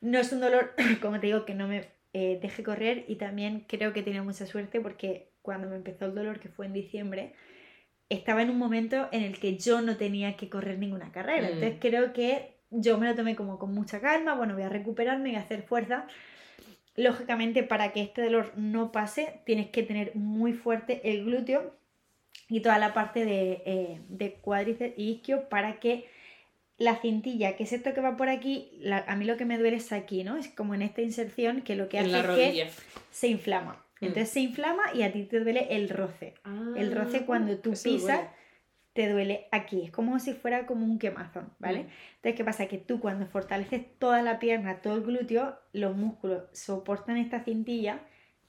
No 0.00 0.18
es 0.18 0.32
un 0.32 0.40
dolor, 0.40 0.74
como 1.02 1.18
te 1.18 1.26
digo, 1.26 1.44
que 1.44 1.54
no 1.54 1.66
me 1.66 1.88
eh, 2.12 2.38
deje 2.40 2.62
correr 2.62 3.04
y 3.08 3.16
también 3.16 3.64
creo 3.66 3.92
que 3.92 4.02
tenía 4.02 4.22
mucha 4.22 4.46
suerte 4.46 4.80
porque 4.80 5.32
cuando 5.42 5.68
me 5.68 5.76
empezó 5.76 6.06
el 6.06 6.14
dolor, 6.14 6.38
que 6.38 6.48
fue 6.48 6.66
en 6.66 6.72
diciembre, 6.72 7.34
estaba 8.08 8.42
en 8.42 8.50
un 8.50 8.58
momento 8.58 9.08
en 9.10 9.22
el 9.22 9.40
que 9.40 9.58
yo 9.58 9.80
no 9.80 9.96
tenía 9.96 10.36
que 10.36 10.48
correr 10.48 10.78
ninguna 10.78 11.10
carrera. 11.10 11.48
Mm. 11.48 11.52
Entonces 11.54 11.78
creo 11.80 12.12
que 12.12 12.54
yo 12.70 12.96
me 12.98 13.08
lo 13.08 13.14
tomé 13.16 13.34
como 13.34 13.58
con 13.58 13.74
mucha 13.74 14.00
calma, 14.00 14.34
bueno, 14.34 14.54
voy 14.54 14.62
a 14.62 14.68
recuperarme 14.68 15.32
y 15.32 15.34
a 15.34 15.40
hacer 15.40 15.62
fuerza 15.62 16.06
Lógicamente, 16.96 17.62
para 17.62 17.92
que 17.92 18.02
este 18.02 18.22
dolor 18.22 18.52
no 18.56 18.92
pase, 18.92 19.40
tienes 19.44 19.68
que 19.70 19.82
tener 19.82 20.14
muy 20.14 20.52
fuerte 20.52 21.00
el 21.04 21.24
glúteo 21.24 21.74
y 22.48 22.60
toda 22.60 22.78
la 22.78 22.94
parte 22.94 23.24
de, 23.24 23.62
eh, 23.66 24.00
de 24.08 24.34
cuádriceps 24.34 24.98
y 24.98 25.10
isquio 25.10 25.48
para 25.48 25.80
que 25.80 26.06
la 26.78 26.96
cintilla, 26.96 27.56
que 27.56 27.64
es 27.64 27.72
esto 27.72 27.94
que 27.94 28.00
va 28.00 28.16
por 28.16 28.28
aquí, 28.28 28.70
a 29.06 29.16
mí 29.16 29.24
lo 29.24 29.36
que 29.36 29.44
me 29.44 29.58
duele 29.58 29.76
es 29.76 29.92
aquí, 29.92 30.24
¿no? 30.24 30.36
Es 30.36 30.48
como 30.48 30.74
en 30.74 30.82
esta 30.82 31.02
inserción 31.02 31.62
que 31.62 31.76
lo 31.76 31.88
que 31.88 31.98
hace 31.98 32.18
es 32.18 32.26
que 32.26 32.70
se 33.10 33.28
inflama. 33.28 33.84
Mm. 34.00 34.06
Entonces 34.06 34.30
se 34.30 34.40
inflama 34.40 34.82
y 34.92 35.02
a 35.02 35.12
ti 35.12 35.22
te 35.22 35.40
duele 35.40 35.68
el 35.70 35.88
roce. 35.88 36.34
el 36.76 36.94
roce 36.94 37.18
ah, 37.18 37.26
cuando 37.26 37.56
tú 37.58 37.70
pisas 37.70 38.28
te 38.94 39.10
duele 39.10 39.46
aquí. 39.50 39.82
Es 39.84 39.90
como 39.90 40.18
si 40.18 40.32
fuera 40.32 40.66
como 40.66 40.86
un 40.86 40.98
quemazón, 40.98 41.52
¿vale? 41.58 41.80
Mm. 41.80 41.88
Entonces, 42.16 42.34
¿qué 42.36 42.44
pasa? 42.44 42.66
Que 42.66 42.78
tú 42.78 43.00
cuando 43.00 43.26
fortaleces 43.26 43.82
toda 43.98 44.22
la 44.22 44.38
pierna, 44.38 44.76
todo 44.76 44.94
el 44.94 45.02
glúteo, 45.02 45.58
los 45.72 45.96
músculos 45.96 46.44
soportan 46.52 47.18
esta 47.18 47.40
cintilla 47.40 47.98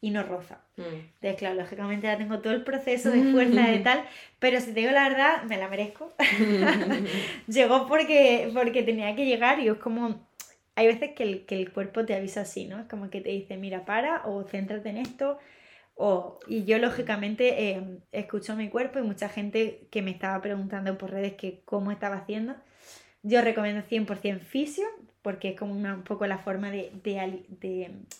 y 0.01 0.11
no 0.11 0.21
roza. 0.21 0.59
Mm. 0.77 0.83
Entonces, 0.83 1.35
claro, 1.35 1.55
lógicamente 1.55 2.07
ya 2.07 2.17
tengo 2.17 2.39
todo 2.39 2.53
el 2.53 2.63
proceso 2.63 3.09
de 3.09 3.23
fuerza 3.31 3.73
y 3.73 3.81
tal, 3.81 4.05
pero 4.37 4.59
si 4.59 4.67
te 4.67 4.81
digo 4.81 4.91
la 4.91 5.09
verdad, 5.09 5.43
me 5.43 5.57
la 5.57 5.67
merezco. 5.67 6.13
Llegó 7.47 7.87
porque, 7.87 8.51
porque 8.53 8.83
tenía 8.83 9.15
que 9.15 9.25
llegar 9.25 9.59
y 9.59 9.67
es 9.67 9.77
como... 9.77 10.27
Hay 10.77 10.87
veces 10.87 11.13
que 11.13 11.23
el, 11.23 11.45
que 11.45 11.55
el 11.55 11.71
cuerpo 11.71 12.05
te 12.05 12.13
avisa 12.13 12.41
así, 12.41 12.65
¿no? 12.65 12.79
Es 12.79 12.87
como 12.87 13.09
que 13.09 13.21
te 13.21 13.29
dice, 13.29 13.55
mira, 13.55 13.85
para 13.85 14.25
o 14.25 14.43
céntrate 14.43 14.89
en 14.89 14.97
esto 14.97 15.39
y 16.47 16.65
yo 16.65 16.77
lógicamente 16.77 17.69
eh, 17.69 17.99
escucho 18.11 18.55
mi 18.55 18.69
cuerpo 18.69 18.99
y 18.99 19.03
mucha 19.03 19.29
gente 19.29 19.87
que 19.91 20.01
me 20.01 20.11
estaba 20.11 20.41
preguntando 20.41 20.97
por 20.97 21.11
redes 21.11 21.33
que 21.33 21.61
cómo 21.65 21.91
estaba 21.91 22.17
haciendo. 22.17 22.55
Yo 23.23 23.41
recomiendo 23.41 23.81
100% 23.81 24.41
fisio 24.41 24.85
porque 25.21 25.49
es 25.49 25.59
como 25.59 25.73
un 25.73 26.03
poco 26.03 26.27
la 26.27 26.37
forma 26.37 26.69
de, 26.69 26.91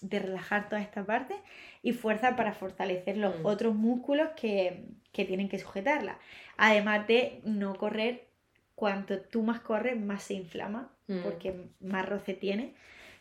relajar 0.02 0.70
toda 0.70 0.82
esta 0.82 1.06
parte 1.06 1.36
y 1.84 1.94
fuerza 1.94 2.36
para 2.36 2.54
fortalecer 2.54 3.18
los 3.18 3.42
mm. 3.42 3.46
otros 3.46 3.76
músculos 3.76 4.30
que, 4.36 4.86
tienen 5.12 5.48
que 5.48 5.60
sujetarla. 5.60 6.18
Además 6.58 7.06
de 7.08 7.42
no 7.44 7.76
correr, 7.76 8.26
cuanto 8.74 9.20
tú 9.20 9.44
más 9.44 9.60
corres, 9.60 10.00
más 10.00 10.24
se 10.24 10.34
inflama 10.34 10.92
mm. 11.08 11.20
porque 11.20 11.54
más 11.80 12.10
roce 12.10 12.34
tiene. 12.34 12.74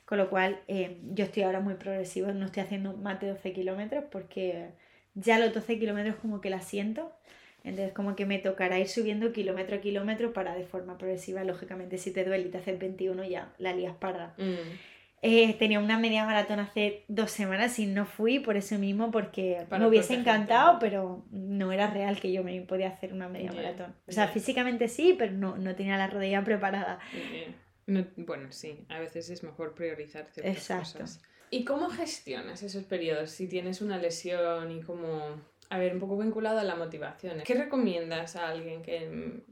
Con 0.04 0.18
lo 0.18 0.28
cual, 0.28 0.60
eh, 0.68 0.98
yo 1.12 1.24
estoy 1.24 1.44
ahora 1.44 1.60
muy 1.60 1.74
progresivo, 1.74 2.32
no 2.32 2.46
estoy 2.46 2.62
haciendo 2.62 2.94
más 2.94 3.20
de 3.20 3.28
12 3.28 3.52
kilómetros 3.52 4.04
porque 4.10 4.70
ya 5.14 5.38
los 5.38 5.54
12 5.54 5.78
kilómetros 5.78 6.16
como 6.16 6.40
que 6.40 6.50
la 6.50 6.60
siento. 6.60 7.12
Entonces, 7.62 7.94
como 7.94 8.14
que 8.14 8.26
me 8.26 8.38
tocará 8.38 8.78
ir 8.78 8.88
subiendo 8.88 9.32
kilómetro 9.32 9.76
a 9.76 9.80
kilómetro 9.80 10.34
para 10.34 10.54
de 10.54 10.64
forma 10.64 10.98
progresiva. 10.98 11.44
Lógicamente, 11.44 11.96
si 11.96 12.12
te 12.12 12.24
duele 12.24 12.48
y 12.48 12.50
te 12.50 12.58
haces 12.58 12.78
21, 12.78 13.24
ya 13.24 13.54
la 13.56 13.72
lías 13.72 13.96
parda. 13.96 14.34
Mm. 14.36 14.76
Eh, 15.26 15.54
tenía 15.54 15.80
una 15.80 15.98
media 15.98 16.26
maratón 16.26 16.60
hace 16.60 17.06
dos 17.08 17.30
semanas 17.30 17.78
y 17.78 17.86
no 17.86 18.04
fui 18.04 18.40
por 18.40 18.58
eso 18.58 18.78
mismo, 18.78 19.10
porque 19.10 19.64
me 19.70 19.86
hubiese 19.86 20.12
encantado, 20.12 20.78
pero 20.78 21.24
no 21.30 21.72
era 21.72 21.86
real 21.86 22.20
que 22.20 22.30
yo 22.30 22.44
me 22.44 22.60
podía 22.60 22.88
hacer 22.88 23.14
una 23.14 23.30
media 23.30 23.50
maratón. 23.50 23.94
O 24.06 24.12
sea, 24.12 24.28
físicamente 24.28 24.86
sí, 24.86 25.14
pero 25.18 25.32
no, 25.32 25.56
no 25.56 25.74
tenía 25.74 25.96
la 25.96 26.08
rodilla 26.08 26.44
preparada 26.44 26.98
bueno, 27.86 28.50
sí, 28.50 28.84
a 28.88 28.98
veces 28.98 29.30
es 29.30 29.42
mejor 29.42 29.74
priorizar 29.74 30.26
ciertas 30.32 30.56
Exacto. 30.56 31.00
cosas. 31.00 31.22
¿Y 31.50 31.64
cómo 31.64 31.88
gestionas 31.88 32.62
esos 32.62 32.84
periodos 32.84 33.30
si 33.30 33.46
tienes 33.46 33.80
una 33.80 33.98
lesión 33.98 34.70
y 34.70 34.82
como, 34.82 35.40
a 35.70 35.78
ver, 35.78 35.94
un 35.94 36.00
poco 36.00 36.18
vinculado 36.18 36.58
a 36.58 36.64
la 36.64 36.74
motivación? 36.74 37.42
¿Qué 37.44 37.54
recomiendas 37.54 38.36
a 38.36 38.48
alguien 38.48 38.82
que, 38.82 39.42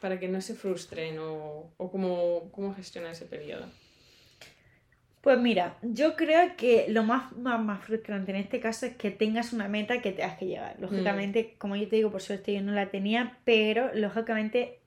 para 0.00 0.18
que 0.18 0.28
no 0.28 0.40
se 0.40 0.54
frustren 0.54 1.18
o, 1.18 1.72
o 1.76 1.90
cómo, 1.90 2.50
cómo 2.50 2.74
gestiona 2.74 3.12
ese 3.12 3.26
periodo? 3.26 3.66
Pues 5.22 5.38
mira, 5.38 5.78
yo 5.82 6.16
creo 6.16 6.56
que 6.56 6.86
lo 6.88 7.04
más, 7.04 7.30
más, 7.36 7.84
frustrante 7.84 8.32
en 8.32 8.38
este 8.38 8.58
caso 8.58 8.86
es 8.86 8.96
que 8.96 9.12
tengas 9.12 9.52
una 9.52 9.68
meta 9.68 10.02
que 10.02 10.10
te 10.10 10.24
has 10.24 10.36
que 10.36 10.46
llegar. 10.46 10.74
Lógicamente, 10.80 11.52
mm. 11.54 11.58
como 11.58 11.76
yo 11.76 11.86
te 11.86 11.94
digo, 11.94 12.10
por 12.10 12.22
suerte 12.22 12.52
yo 12.52 12.60
no 12.60 12.72
la 12.72 12.90
tenía, 12.90 13.38
pero 13.44 13.94
lógicamente 13.94 14.80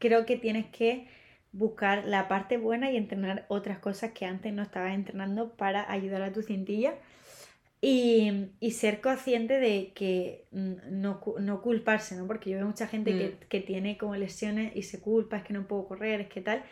creo 0.00 0.26
que 0.26 0.36
tienes 0.36 0.66
que 0.66 1.06
buscar 1.52 2.04
la 2.06 2.28
parte 2.28 2.56
buena 2.58 2.90
y 2.90 2.96
entrenar 2.96 3.46
otras 3.48 3.78
cosas 3.78 4.12
que 4.12 4.26
antes 4.26 4.52
no 4.52 4.62
estabas 4.62 4.94
entrenando 4.94 5.56
para 5.56 5.90
ayudar 5.90 6.22
a 6.22 6.32
tu 6.32 6.42
cintilla 6.42 6.94
y, 7.80 8.70
ser 8.72 9.00
consciente 9.00 9.60
de 9.60 9.92
que 9.94 10.46
no, 10.50 11.20
no, 11.38 11.62
culparse, 11.62 12.16
¿no? 12.16 12.26
Porque 12.26 12.50
yo 12.50 12.56
veo 12.56 12.66
mucha 12.66 12.86
gente 12.86 13.16
que, 13.16 13.28
mm. 13.28 13.48
que, 13.48 13.60
tiene 13.60 13.96
como 13.96 14.16
lesiones 14.16 14.74
y 14.74 14.82
se 14.82 15.00
culpa, 15.00 15.38
es 15.38 15.44
que 15.44 15.52
no 15.52 15.66
puedo 15.66 15.86
correr, 15.86 16.22
es 16.22 16.28
que 16.28 16.40
tal. 16.40 16.64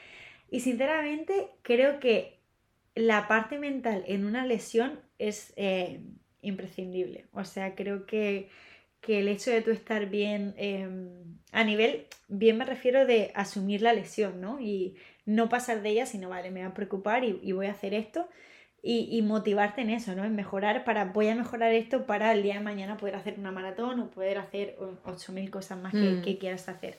Y 0.51 0.61
sinceramente 0.61 1.49
creo 1.63 2.01
que 2.01 2.41
la 2.95 3.29
parte 3.29 3.59
mental 3.59 4.05
en 4.07 4.25
una 4.25 4.47
lesión 4.47 5.01
es 5.19 5.53
eh, 5.57 6.01
imprescindible. 6.43 7.27
O 7.33 7.45
sea, 7.45 7.75
creo 7.75 8.07
que 8.07 8.49
que 9.05 9.21
el 9.21 9.29
hecho 9.29 9.51
de 9.51 9.61
tú 9.61 9.71
estar 9.71 10.09
bien, 10.09 10.55
em, 10.57 11.11
a 11.53 11.63
nivel, 11.63 12.07
bien 12.29 12.57
me 12.57 12.65
refiero 12.65 13.07
de 13.07 13.33
asumir 13.35 13.83
la 13.83 13.93
lesión, 13.93 14.41
¿no? 14.41 14.61
Y 14.61 14.97
no 15.27 15.49
pasar 15.49 15.83
de 15.83 15.91
ella, 15.91 16.07
sino, 16.07 16.31
vale, 16.31 16.51
me 16.51 16.61
voy 16.61 16.71
a 16.71 16.75
preocupar 16.75 17.23
y, 17.25 17.53
voy 17.53 17.67
a 17.67 17.73
hacer 17.73 17.95
esto. 17.95 18.29
Y, 18.87 19.23
motivarte 19.23 19.81
en 19.81 19.89
eso, 19.89 20.15
¿no? 20.15 20.25
En 20.25 20.37
mejorar 20.37 20.85
para, 20.85 21.07
voy 21.07 21.29
a 21.29 21.35
mejorar 21.35 21.73
esto 21.73 22.05
para 22.05 22.33
el 22.33 22.43
día 22.43 22.55
de 22.55 22.61
mañana 22.61 22.99
poder 22.99 23.15
hacer 23.15 23.39
una 23.39 23.51
maratón 23.51 23.99
o 24.01 24.11
poder 24.11 24.37
hacer 24.37 24.77
8.000 25.05 25.49
cosas 25.49 25.79
más 25.79 25.93
que, 25.93 26.35
mm. 26.35 26.39
quieras 26.39 26.69
hacer. 26.69 26.99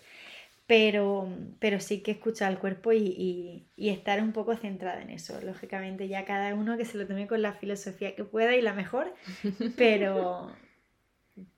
Pero, 0.65 1.29
pero 1.59 1.79
sí 1.79 2.01
que 2.01 2.11
escuchar 2.11 2.51
al 2.51 2.57
cuerpo 2.57 2.91
y, 2.91 3.67
y, 3.75 3.89
estar 3.89 4.19
un 4.21 4.31
poco 4.31 4.55
centrada 4.55 4.99
en 5.01 5.11
eso. 5.11 5.39
Lógicamente, 5.41 6.07
ya 6.07 6.25
cada 6.25 6.55
uno 6.55 6.75
que 6.75 6.85
se 6.85 6.97
lo 6.97 7.05
tome 7.05 7.27
con 7.27 7.43
la 7.43 7.53
filosofía 7.53 8.15
que 8.15 8.23
pueda 8.23 8.55
y 8.55 8.61
la 8.61 8.73
mejor, 8.73 9.13
pero, 9.77 10.51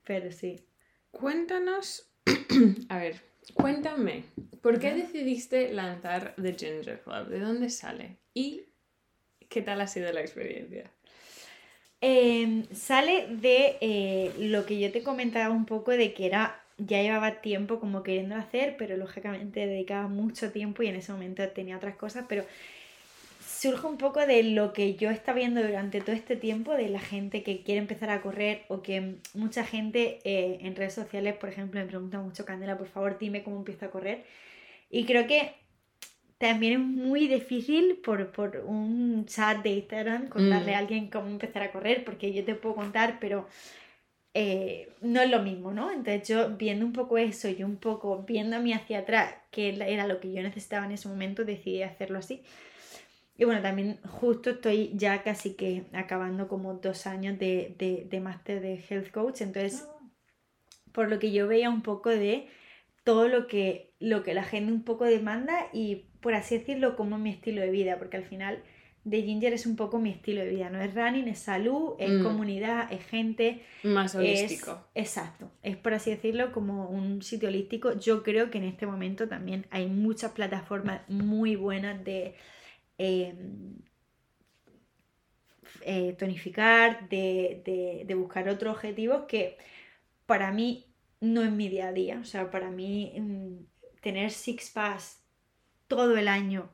pero 0.03 0.31
sí. 0.31 0.65
Cuéntanos, 1.11 2.09
a 2.89 2.97
ver, 2.97 3.21
cuéntame, 3.53 4.23
¿por 4.61 4.79
qué 4.79 4.93
decidiste 4.93 5.73
lanzar 5.73 6.35
The 6.35 6.53
Ginger 6.53 7.01
Club? 7.01 7.27
¿De 7.27 7.39
dónde 7.39 7.69
sale? 7.69 8.17
¿Y 8.33 8.67
¿Qué 9.49 9.61
tal 9.61 9.81
ha 9.81 9.87
sido 9.87 10.11
la 10.11 10.21
experiencia? 10.21 10.91
Em, 12.01 12.65
sale 12.73 13.27
de 13.27 13.77
eh, 13.81 14.33
lo 14.39 14.65
que 14.65 14.79
yo 14.79 14.91
te 14.91 15.03
comentaba 15.03 15.53
un 15.53 15.65
poco 15.65 15.91
de 15.91 16.13
que 16.13 16.25
era, 16.25 16.61
ya 16.77 17.01
llevaba 17.01 17.41
tiempo 17.41 17.79
como 17.79 18.03
queriendo 18.03 18.35
hacer, 18.35 18.75
pero 18.77 18.97
lógicamente 18.97 19.65
dedicaba 19.65 20.07
mucho 20.07 20.51
tiempo 20.51 20.83
y 20.83 20.87
en 20.87 20.97
ese 20.97 21.11
momento 21.11 21.47
tenía 21.49 21.77
otras 21.77 21.95
cosas, 21.95 22.25
pero 22.27 22.45
surge 23.57 23.87
un 23.87 23.97
poco 23.97 24.25
de 24.25 24.43
lo 24.43 24.71
que 24.71 24.95
yo 24.95 25.09
estaba 25.09 25.39
viendo 25.39 25.63
durante 25.63 25.99
todo 26.01 26.15
este 26.15 26.35
tiempo, 26.35 26.73
de 26.73 26.89
la 26.89 26.99
gente 26.99 27.41
que 27.41 27.63
quiere 27.63 27.79
empezar 27.79 28.11
a 28.11 28.21
correr 28.21 28.65
o 28.67 28.83
que 28.83 29.15
mucha 29.33 29.65
gente 29.65 30.19
eh, 30.25 30.59
en 30.61 30.75
redes 30.75 30.93
sociales, 30.93 31.35
por 31.37 31.49
ejemplo, 31.49 31.79
me 31.79 31.87
pregunta 31.87 32.19
mucho, 32.19 32.45
Candela, 32.45 32.77
por 32.77 32.87
favor, 32.87 33.17
dime 33.17 33.43
cómo 33.43 33.57
empiezo 33.57 33.85
a 33.85 33.89
correr. 33.89 34.25
Y 34.91 35.05
creo 35.05 35.25
que 35.25 35.55
también 36.37 36.73
es 36.73 36.79
muy 36.79 37.27
difícil 37.27 37.97
por, 38.03 38.31
por 38.31 38.57
un 38.57 39.25
chat 39.25 39.63
de 39.63 39.69
Instagram 39.71 40.27
contarle 40.27 40.75
a 40.75 40.77
mm. 40.77 40.79
alguien 40.79 41.09
cómo 41.09 41.27
empezar 41.27 41.63
a 41.63 41.71
correr, 41.71 42.03
porque 42.05 42.31
yo 42.31 42.45
te 42.45 42.53
puedo 42.53 42.75
contar, 42.75 43.17
pero 43.19 43.47
eh, 44.35 44.89
no 45.01 45.19
es 45.19 45.31
lo 45.31 45.41
mismo, 45.41 45.71
¿no? 45.71 45.91
Entonces 45.91 46.27
yo 46.27 46.55
viendo 46.57 46.85
un 46.85 46.93
poco 46.93 47.17
eso 47.17 47.49
y 47.49 47.63
un 47.63 47.77
poco 47.77 48.23
viendo 48.27 48.57
a 48.57 48.59
mí 48.59 48.71
hacia 48.71 48.99
atrás, 48.99 49.33
que 49.49 49.69
era 49.69 50.05
lo 50.05 50.19
que 50.19 50.31
yo 50.31 50.43
necesitaba 50.43 50.85
en 50.85 50.91
ese 50.91 51.07
momento, 51.07 51.43
decidí 51.43 51.81
hacerlo 51.81 52.19
así. 52.19 52.43
Y 53.37 53.45
bueno, 53.45 53.61
también 53.61 53.99
justo 54.03 54.49
estoy 54.49 54.91
ya 54.95 55.21
casi 55.23 55.53
que 55.53 55.85
acabando 55.93 56.47
como 56.47 56.73
dos 56.73 57.05
años 57.05 57.37
de, 57.37 57.75
de, 57.77 58.07
de 58.09 58.19
máster 58.19 58.61
de 58.61 58.83
health 58.89 59.11
coach, 59.11 59.41
entonces 59.41 59.87
ah. 59.87 60.09
por 60.91 61.09
lo 61.09 61.19
que 61.19 61.31
yo 61.31 61.47
veía 61.47 61.69
un 61.69 61.83
poco 61.83 62.09
de 62.09 62.47
todo 63.03 63.27
lo 63.27 63.47
que, 63.47 63.93
lo 63.99 64.23
que 64.23 64.33
la 64.33 64.43
gente 64.43 64.73
un 64.73 64.83
poco 64.83 65.05
demanda 65.05 65.67
y 65.71 66.07
por 66.19 66.33
así 66.33 66.57
decirlo 66.57 66.95
como 66.95 67.17
mi 67.17 67.29
estilo 67.29 67.61
de 67.61 67.69
vida, 67.69 67.97
porque 67.99 68.17
al 68.17 68.25
final 68.25 68.63
de 69.05 69.21
Ginger 69.21 69.53
es 69.53 69.65
un 69.65 69.77
poco 69.77 69.99
mi 69.99 70.09
estilo 70.09 70.41
de 70.41 70.49
vida, 70.49 70.69
no 70.69 70.81
es 70.81 70.93
running, 70.93 71.29
es 71.29 71.39
salud, 71.39 71.93
es 71.99 72.09
mm. 72.09 72.23
comunidad, 72.23 72.91
es 72.91 73.05
gente. 73.05 73.63
Más 73.83 74.13
holístico. 74.15 74.85
exacto, 74.95 75.49
es 75.63 75.77
por 75.77 75.93
así 75.93 76.09
decirlo 76.09 76.51
como 76.51 76.89
un 76.89 77.21
sitio 77.21 77.47
holístico. 77.47 77.97
Yo 77.97 78.23
creo 78.23 78.51
que 78.51 78.57
en 78.57 78.65
este 78.65 78.85
momento 78.85 79.29
también 79.29 79.65
hay 79.69 79.87
muchas 79.87 80.33
plataformas 80.33 81.07
muy 81.07 81.55
buenas 81.55 82.03
de 82.03 82.35
Em, 82.97 83.77
eh, 85.81 86.15
tonificar, 86.17 87.07
de, 87.09 88.05
buscar 88.17 88.49
otros 88.49 88.75
objetivos 88.75 89.23
que 89.27 89.57
para 90.25 90.51
mí 90.51 90.85
no 91.21 91.43
es 91.43 91.51
mi 91.51 91.69
día 91.69 91.87
a 91.87 91.93
día. 91.93 92.19
O 92.19 92.25
sea, 92.25 92.51
para 92.51 92.71
mí 92.71 93.13
mm, 93.17 94.01
tener 94.01 94.31
six 94.31 94.69
pass 94.71 95.23
todo 95.87 96.17
el 96.17 96.27
año 96.27 96.69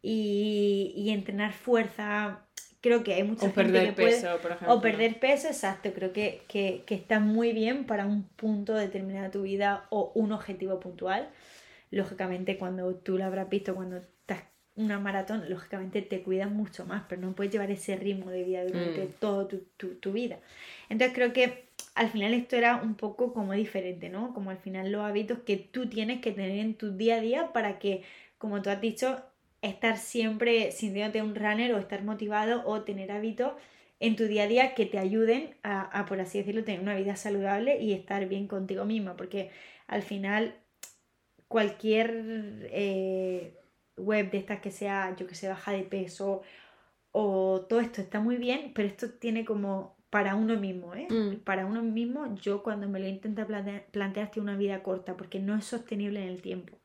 y, 0.00 1.10
entrenar 1.10 1.52
fuerza, 1.52 2.46
creo 2.80 3.02
que 3.04 3.14
hay 3.14 3.24
mucha 3.24 3.46
o 3.46 3.52
perder 3.52 3.94
peso, 3.94 4.38
por 4.40 4.52
ejemplo. 4.52 4.74
O 4.74 4.80
perder 4.80 5.18
peso, 5.18 5.48
exacto. 5.48 5.92
Creo 5.92 6.12
que, 6.12 6.42
que, 6.48 6.84
que, 6.86 6.94
está 6.94 7.20
muy 7.20 7.52
bien 7.52 7.84
para 7.84 8.06
un 8.06 8.22
punto 8.22 8.74
determinado 8.74 9.26
de 9.26 9.30
tu 9.30 9.42
vida 9.42 9.86
o 9.90 10.12
un 10.14 10.32
objetivo 10.32 10.80
puntual. 10.80 11.28
Lógicamente, 11.90 12.56
cuando 12.56 12.94
tú 12.94 13.18
lo 13.18 13.24
habrás 13.24 13.48
visto, 13.48 13.74
cuando 13.74 14.02
una 14.76 14.98
maratón, 14.98 15.48
lógicamente 15.48 16.02
te 16.02 16.22
cuidas 16.22 16.50
mucho 16.50 16.84
más, 16.84 17.04
pero 17.08 17.22
no 17.22 17.34
puedes 17.34 17.52
llevar 17.52 17.70
ese 17.70 17.96
ritmo 17.96 18.30
de 18.30 18.42
vida 18.42 18.64
durante 18.64 19.04
mm. 19.04 19.12
toda 19.20 19.46
tu, 19.46 20.12
vida. 20.12 20.40
Entonces 20.88 21.14
creo 21.14 21.32
que 21.32 21.68
al 21.94 22.10
final 22.10 22.34
esto 22.34 22.56
era 22.56 22.76
un 22.76 22.96
poco 22.96 23.32
como 23.32 23.52
diferente, 23.52 24.08
¿no? 24.08 24.34
Como 24.34 24.50
al 24.50 24.58
final 24.58 24.90
los 24.90 25.02
hábitos 25.02 25.38
que 25.40 25.56
tú 25.56 25.88
tienes 25.88 26.20
que 26.20 26.32
tener 26.32 26.58
en 26.58 26.74
tu 26.74 26.96
día 26.96 27.16
a 27.16 27.20
día 27.20 27.52
para 27.52 27.78
que, 27.78 28.02
como 28.36 28.62
tú 28.62 28.70
has 28.70 28.80
dicho, 28.80 29.22
estar 29.62 29.96
siempre 29.96 30.72
sintiéndote 30.72 31.22
un 31.22 31.36
runner 31.36 31.72
o 31.72 31.78
estar 31.78 32.02
motivado 32.02 32.66
o 32.66 32.82
tener 32.82 33.12
hábitos 33.12 33.52
en 34.00 34.16
tu 34.16 34.24
día 34.24 34.42
a 34.42 34.48
día 34.48 34.74
que 34.74 34.86
te 34.86 34.98
ayuden 34.98 35.54
a, 35.62 36.04
por 36.08 36.20
así 36.20 36.38
decirlo, 36.38 36.64
tener 36.64 36.80
una 36.80 36.96
vida 36.96 37.14
saludable 37.14 37.80
y 37.80 37.92
estar 37.92 38.26
bien 38.28 38.48
contigo 38.48 38.84
misma, 38.84 39.16
porque 39.16 39.50
al 39.86 40.02
final 40.02 40.56
cualquier... 41.46 42.68
Eh, 42.72 43.60
web 43.96 44.30
de 44.30 44.38
estas 44.38 44.60
que 44.60 44.70
sea, 44.70 45.14
yo 45.16 45.26
que 45.26 45.34
sé, 45.34 45.48
baja 45.48 45.72
de 45.72 45.82
peso 45.82 46.42
o 47.16 47.64
todo 47.68 47.78
esto 47.80 48.00
está 48.00 48.18
muy 48.18 48.36
bien, 48.36 48.72
pero 48.74 48.88
esto 48.88 49.08
tiene 49.10 49.44
como 49.44 49.96
para 50.10 50.34
uno 50.34 50.58
mismo, 50.58 50.94
¿eh? 50.94 51.06
Mm. 51.08 51.40
Para 51.44 51.64
uno 51.64 51.82
mismo, 51.82 52.34
yo 52.36 52.62
cuando 52.62 52.88
me 52.88 52.98
lo 52.98 53.06
intento 53.06 53.46
plantear, 53.46 53.86
planteaste 53.92 54.40
una 54.40 54.56
vida 54.56 54.82
corta, 54.82 55.16
porque 55.16 55.38
no 55.38 55.56
es 55.56 55.64
sostenible 55.64 56.22
en 56.22 56.28
el 56.28 56.42
tiempo. 56.42 56.76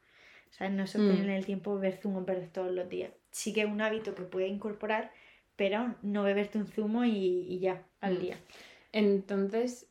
O 0.50 0.54
sea, 0.54 0.70
no 0.70 0.84
es 0.84 0.92
sostenible 0.92 1.28
mm. 1.28 1.30
en 1.30 1.36
el 1.36 1.46
tiempo 1.46 1.80
ver 1.80 2.00
zumo 2.02 2.26
en 2.28 2.50
todos 2.50 2.72
los 2.72 2.88
días. 2.90 3.12
Sí 3.32 3.54
que 3.54 3.62
es 3.62 3.68
un 3.68 3.82
hábito 3.82 4.14
que 4.14 4.24
puedes 4.24 4.52
incorporar, 4.52 5.12
pero 5.56 5.96
no 6.02 6.24
beberte 6.24 6.60
un 6.60 6.68
zumo 6.68 7.06
y, 7.06 7.60
ya, 7.60 7.84
al 8.02 8.16
mm. 8.16 8.20
día. 8.20 8.38
Entonces, 8.92 9.88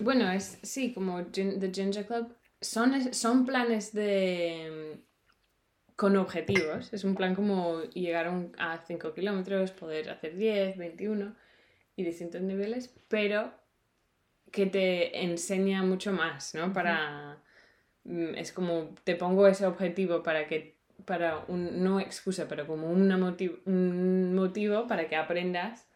bueno, 0.00 0.30
es 0.30 0.58
sí, 0.62 0.94
como 0.94 1.24
The 1.26 1.70
Ginger 1.72 2.06
Club, 2.06 2.34
son, 2.60 3.12
son 3.12 3.44
planes 3.44 3.92
de 3.92 5.00
con 6.00 6.16
objetivos. 6.16 6.90
Es 6.94 7.04
un 7.04 7.14
plan 7.14 7.34
como 7.34 7.82
llegar 7.92 8.32
a 8.56 8.78
5 8.78 9.12
kilómetros, 9.12 9.70
poder 9.72 10.08
hacer 10.08 10.34
10, 10.34 10.78
21 10.78 11.36
y 11.94 12.04
distintos 12.04 12.40
niveles, 12.40 12.90
pero 13.08 13.52
que 14.50 14.64
te 14.64 15.22
enseña 15.22 15.82
mucho 15.82 16.10
más, 16.12 16.54
¿no? 16.54 16.72
Para... 16.72 17.42
Mm, 18.04 18.34
es 18.36 18.50
como 18.50 18.94
te 19.04 19.14
pongo 19.14 19.46
ese 19.46 19.66
objetivo 19.66 20.22
para 20.22 20.46
que 20.46 20.78
para 21.04 21.44
un, 21.48 21.84
no 21.84 22.00
excusa, 22.00 22.48
pero 22.48 22.66
como 22.66 22.88
una 22.90 23.16
un 23.66 24.34
motivo 24.34 24.86
para 24.86 25.06
que 25.06 25.16
aprendas 25.16 25.86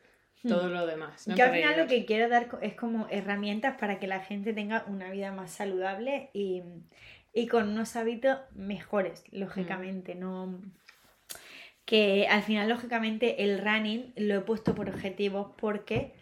hmm. 0.42 0.48
todo 0.48 0.68
lo 0.68 0.86
demás. 0.86 1.24
Yo 1.34 1.46
al 1.46 1.52
final 1.52 1.78
lo 1.78 1.86
que 1.86 2.04
quiero 2.04 2.28
dar 2.28 2.50
es 2.60 2.74
como 2.74 3.06
herramientas 3.08 3.78
para 3.78 3.98
que 3.98 4.06
la 4.06 4.20
gente 4.20 4.52
tenga 4.52 4.84
una 4.86 5.10
vida 5.10 5.32
más 5.32 5.50
saludable 5.50 6.28
y, 6.34 6.62
y 7.34 7.48
con 7.48 7.68
unos 7.68 7.96
hábitos 7.96 8.38
mejores, 8.54 9.24
lógicamente, 9.32 10.14
mm. 10.14 10.20
no 10.20 10.60
que 11.84 12.26
al 12.28 12.42
final 12.42 12.68
lógicamente 12.68 13.44
el 13.44 13.58
running 13.58 14.12
lo 14.16 14.36
he 14.36 14.40
puesto 14.40 14.74
por 14.74 14.88
objetivos 14.88 15.48
porque 15.58 16.14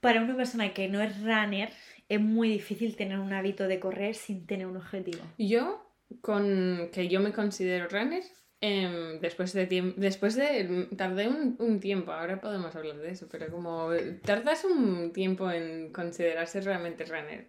para 0.00 0.22
una 0.22 0.36
persona 0.36 0.72
que 0.72 0.88
no 0.88 1.00
es 1.00 1.20
runner 1.20 1.70
es 2.08 2.20
muy 2.20 2.48
difícil 2.48 2.94
tener 2.94 3.18
un 3.18 3.32
hábito 3.32 3.66
de 3.66 3.80
correr 3.80 4.14
sin 4.14 4.46
tener 4.46 4.66
un 4.66 4.76
objetivo. 4.76 5.24
Yo, 5.36 5.84
con 6.20 6.90
que 6.92 7.08
yo 7.08 7.18
me 7.18 7.32
considero 7.32 7.88
runner, 7.88 8.22
em, 8.60 9.18
después 9.20 9.52
de 9.52 9.66
tiempo, 9.66 10.00
después 10.00 10.36
de, 10.36 10.88
tardé 10.96 11.26
un, 11.26 11.56
un, 11.58 11.80
tiempo, 11.80 12.12
ahora 12.12 12.40
podemos 12.40 12.76
hablar 12.76 12.98
de 12.98 13.10
eso, 13.10 13.26
pero 13.28 13.50
como 13.50 13.88
tardas 14.22 14.64
un 14.64 15.12
tiempo 15.12 15.50
en 15.50 15.92
considerarse 15.92 16.60
realmente 16.60 17.04
runner. 17.04 17.48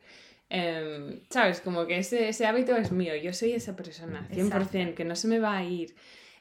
Em, 0.50 1.20
¿Sabes? 1.30 1.62
Como 1.62 1.86
que 1.88 1.98
ese, 1.98 2.30
ese, 2.30 2.46
hábito 2.46 2.76
es 2.76 2.92
mío, 2.92 3.16
yo 3.16 3.34
soy 3.34 3.52
esa 3.52 3.76
persona, 3.76 4.28
100%, 4.32 4.94
que 4.94 5.04
no 5.04 5.16
se 5.16 5.28
me 5.28 5.40
va 5.40 5.58
a 5.58 5.64
ir. 5.64 5.96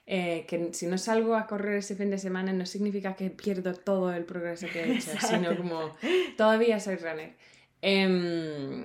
Eh, 0.08 0.44
que 0.46 0.72
si 0.72 0.86
no 0.86 0.98
salgo 0.98 1.34
a 1.34 1.48
correr 1.48 1.78
ese 1.78 1.96
fin 1.96 2.10
de 2.10 2.18
semana 2.18 2.52
no 2.52 2.64
significa 2.64 3.16
que 3.16 3.28
pierdo 3.28 3.74
todo 3.74 4.14
el 4.14 4.24
progreso 4.24 4.68
que 4.72 4.84
he 4.84 4.96
hecho, 4.96 5.10
sino 5.20 5.56
como 5.56 5.96
todavía 6.36 6.78
soy 6.78 6.96
runner. 6.96 7.34
Em, 7.82 8.84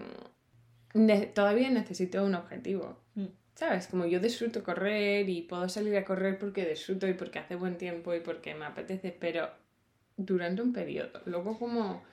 todavía 1.36 1.69
necesito 1.69 2.26
un 2.26 2.34
objetivo. 2.34 2.97
Mm. 3.13 3.28
¿Sabes? 3.53 3.86
Como 3.86 4.07
yo 4.07 4.19
disfruto 4.19 4.63
correr 4.63 5.30
y 5.30 5.43
puedo 5.43 5.69
salir 5.69 5.95
a 5.95 6.03
correr 6.03 6.39
porque 6.39 6.65
disfruto 6.65 7.07
y 7.07 7.13
porque 7.13 7.38
hace 7.38 7.55
buen 7.55 7.78
tiempo 7.78 8.15
y 8.15 8.22
porque 8.22 8.55
me 8.55 8.65
apetece, 8.65 9.15
pero 9.17 9.47
durante 10.17 10.63
un 10.63 10.74
periodo. 10.74 11.22
Luego 11.26 11.59
como... 11.59 12.03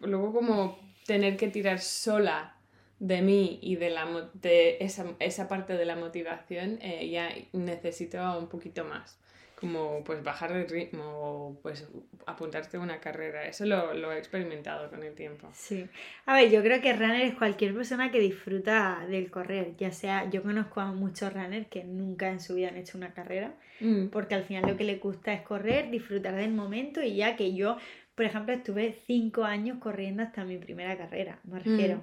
Luego 0.00 0.32
como 0.32 0.87
tener 1.08 1.38
que 1.38 1.48
tirar 1.48 1.80
sola 1.80 2.54
de 2.98 3.22
mí 3.22 3.58
y 3.62 3.76
de, 3.76 3.88
la, 3.88 4.28
de 4.34 4.76
esa, 4.80 5.06
esa 5.20 5.48
parte 5.48 5.72
de 5.72 5.86
la 5.86 5.96
motivación, 5.96 6.78
eh, 6.82 7.08
ya 7.08 7.30
necesito 7.54 8.18
un 8.38 8.48
poquito 8.48 8.84
más. 8.84 9.18
Como 9.58 10.04
pues 10.04 10.22
bajar 10.22 10.52
el 10.52 10.68
ritmo 10.68 11.02
o 11.04 11.58
pues 11.62 11.88
apuntarte 12.26 12.76
a 12.76 12.80
una 12.80 13.00
carrera. 13.00 13.46
Eso 13.46 13.64
lo, 13.64 13.94
lo, 13.94 14.12
he 14.12 14.18
experimentado 14.18 14.90
con 14.90 15.02
el 15.02 15.14
tiempo. 15.14 15.48
Sí. 15.54 15.88
A 16.26 16.34
ver, 16.34 16.50
yo 16.50 16.62
creo 16.62 16.80
que 16.82 16.92
runner 16.92 17.22
es 17.22 17.34
cualquier 17.34 17.74
persona 17.74 18.12
que 18.12 18.20
disfruta 18.20 19.04
del 19.08 19.30
correr. 19.30 19.74
Ya 19.78 19.90
sea, 19.90 20.28
yo 20.30 20.42
conozco 20.42 20.80
a 20.80 20.92
muchos 20.92 21.32
runners 21.32 21.68
que 21.68 21.84
nunca 21.84 22.28
en 22.28 22.38
su 22.38 22.54
vida 22.54 22.68
han 22.68 22.76
hecho 22.76 22.98
una 22.98 23.14
carrera. 23.14 23.54
Mm. 23.80 24.08
Porque 24.08 24.34
al 24.34 24.44
final 24.44 24.70
lo 24.70 24.76
que 24.76 24.84
les 24.84 25.00
gusta 25.00 25.32
es 25.32 25.40
correr, 25.40 25.90
disfrutar 25.90 26.36
del 26.36 26.52
momento 26.52 27.02
y 27.02 27.16
ya 27.16 27.34
que 27.34 27.54
yo 27.54 27.78
por 28.18 28.26
ejemplo, 28.26 28.52
estuve 28.52 28.96
cinco 29.06 29.44
años 29.44 29.78
corriendo 29.78 30.24
hasta 30.24 30.44
mi 30.44 30.58
primera 30.58 30.98
carrera, 30.98 31.38
me 31.44 31.60
refiero. 31.60 31.98
Mm. 31.98 32.00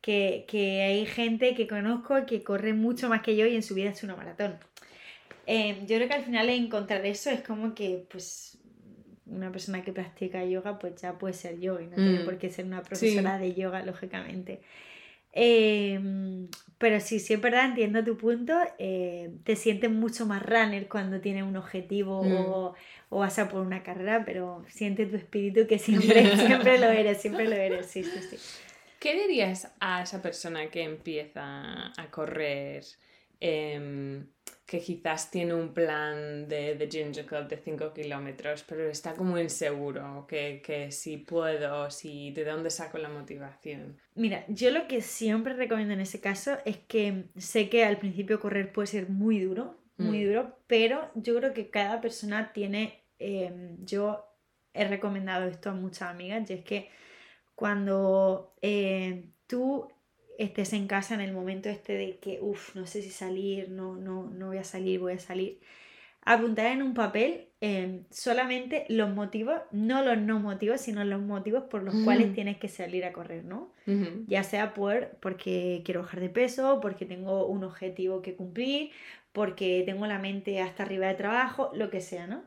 Que, 0.00 0.82
hay 0.82 1.06
gente 1.06 1.54
que 1.54 1.68
conozco 1.68 2.26
que 2.26 2.42
corre 2.42 2.72
mucho 2.72 3.08
más 3.08 3.22
que 3.22 3.36
yo 3.36 3.46
y 3.46 3.54
en 3.54 3.62
su 3.62 3.76
vida 3.76 3.90
es 3.90 4.02
una 4.02 4.16
maratón. 4.16 4.58
Em, 5.46 5.86
yo 5.86 5.94
creo 5.94 6.08
que 6.08 6.14
al 6.14 6.24
final 6.24 6.48
encontrar 6.48 7.06
eso 7.06 7.30
es 7.30 7.42
como 7.42 7.72
que, 7.72 8.04
pues, 8.10 8.58
una 9.26 9.52
persona 9.52 9.84
que 9.84 9.92
practica 9.92 10.44
yoga, 10.44 10.76
pues 10.76 11.00
ya 11.00 11.16
puede 11.16 11.34
ser 11.34 11.60
yoga 11.60 11.82
y 11.82 11.86
no 11.86 11.94
tiene 11.94 12.18
mm. 12.18 12.24
por 12.24 12.36
qué 12.36 12.50
ser 12.50 12.64
una 12.64 12.82
profesora 12.82 13.38
de 13.38 13.54
yoga, 13.54 13.84
lógicamente. 13.84 14.60
Em, 15.40 16.48
pero 16.78 16.98
sí, 17.00 17.20
sí 17.20 17.34
es 17.34 17.40
verdad, 17.40 17.66
entiendo 17.66 18.02
tu 18.04 18.16
punto. 18.16 18.54
eh, 18.78 19.30
te 19.44 19.54
sientes 19.54 19.88
mucho 19.90 20.26
más 20.26 20.42
runner 20.44 20.88
cuando 20.88 21.20
tienes 21.20 21.44
un 21.44 21.56
objetivo 21.56 22.22
Mm. 22.24 22.32
o, 22.32 22.74
o 23.10 23.18
vas 23.20 23.38
a 23.38 23.48
por 23.48 23.60
una 23.60 23.84
carrera, 23.84 24.24
pero 24.24 24.64
siente 24.68 25.06
tu 25.06 25.14
espíritu 25.16 25.66
que 25.68 25.78
siempre, 25.78 26.36
siempre 26.36 26.78
lo 26.78 26.90
eres, 26.90 27.20
siempre 27.20 27.46
lo 27.46 27.54
eres. 27.54 27.86
Sí, 27.86 28.02
sí, 28.02 28.20
sí. 28.30 28.36
¿Qué 28.98 29.14
dirías 29.14 29.72
a 29.78 30.02
esa 30.02 30.20
persona 30.20 30.70
que 30.70 30.82
empieza 30.82 31.92
a 31.96 32.10
correr, 32.10 32.82
em, 33.40 34.26
que 34.68 34.80
quizás 34.80 35.30
tiene 35.30 35.54
un 35.54 35.72
plan 35.72 36.46
de, 36.46 36.74
de 36.74 36.90
Ginger 36.90 37.24
Club 37.24 37.48
de 37.48 37.56
5 37.56 37.94
kilómetros, 37.94 38.62
pero 38.68 38.86
está 38.90 39.14
como 39.14 39.38
inseguro, 39.38 40.26
que, 40.28 40.60
que 40.62 40.92
si 40.92 41.16
puedo, 41.16 41.90
si 41.90 42.32
de 42.32 42.44
dónde 42.44 42.68
saco 42.68 42.98
la 42.98 43.08
motivación? 43.08 43.96
Mira, 44.14 44.44
yo 44.48 44.70
lo 44.70 44.86
que 44.86 45.00
siempre 45.00 45.54
recomiendo 45.54 45.94
en 45.94 46.00
ese 46.00 46.20
caso 46.20 46.58
es 46.66 46.76
que 46.76 47.30
sé 47.38 47.70
que 47.70 47.86
al 47.86 47.96
principio 47.96 48.40
correr 48.40 48.70
puede 48.70 48.88
ser 48.88 49.08
muy 49.08 49.40
duro, 49.40 49.74
muy 49.96 50.22
Mm. 50.22 50.26
duro, 50.26 50.58
pero 50.66 51.10
yo 51.14 51.34
creo 51.36 51.54
que 51.54 51.70
cada 51.70 52.02
persona 52.02 52.52
tiene, 52.52 53.04
eh, 53.18 53.74
yo 53.80 54.22
he 54.74 54.86
recomendado 54.86 55.48
esto 55.48 55.70
a 55.70 55.74
muchas 55.74 56.10
amigas, 56.10 56.48
y 56.50 56.52
es 56.52 56.62
que 56.64 56.90
cuando 57.54 58.54
eh, 58.60 59.30
tú 59.46 59.88
estés 60.38 60.72
en 60.72 60.88
casa 60.88 61.14
en 61.14 61.20
el 61.22 61.32
momento 61.34 61.68
este 61.68 61.94
de 61.94 62.18
que, 62.18 62.40
uff, 62.42 62.74
no 62.76 62.86
sé 62.86 63.02
si 63.02 63.10
salir, 63.10 63.70
no, 63.70 63.96
no, 63.96 64.30
no 64.30 64.48
voy 64.48 64.58
a 64.58 64.64
salir, 64.64 65.00
voy 65.00 65.14
a 65.14 65.18
salir, 65.18 65.60
apuntar 66.24 66.66
en 66.66 66.82
un 66.82 66.94
papel 66.94 67.48
eh, 67.60 68.02
solamente 68.10 68.86
los 68.88 69.10
motivos, 69.14 69.60
no 69.72 70.02
los 70.04 70.18
no 70.18 70.40
motivos, 70.40 70.80
sino 70.80 71.04
los 71.04 71.20
motivos 71.22 71.64
por 71.64 71.82
los 71.82 71.94
Mm. 71.94 72.04
cuales 72.04 72.32
tienes 72.34 72.58
que 72.58 72.68
salir 72.68 73.04
a 73.04 73.12
correr, 73.12 73.44
¿no? 73.44 73.72
Ya 74.26 74.42
sea 74.44 74.74
por 74.74 75.18
porque 75.20 75.82
quiero 75.84 76.02
bajar 76.02 76.20
de 76.20 76.30
peso, 76.30 76.80
porque 76.82 77.06
tengo 77.06 77.46
un 77.46 77.64
objetivo 77.64 78.22
que 78.22 78.36
cumplir, 78.36 78.90
porque 79.32 79.82
tengo 79.86 80.06
la 80.06 80.18
mente 80.18 80.60
hasta 80.60 80.82
arriba 80.84 81.08
de 81.08 81.14
trabajo, 81.14 81.70
lo 81.74 81.90
que 81.90 82.00
sea, 82.00 82.26
¿no? 82.26 82.44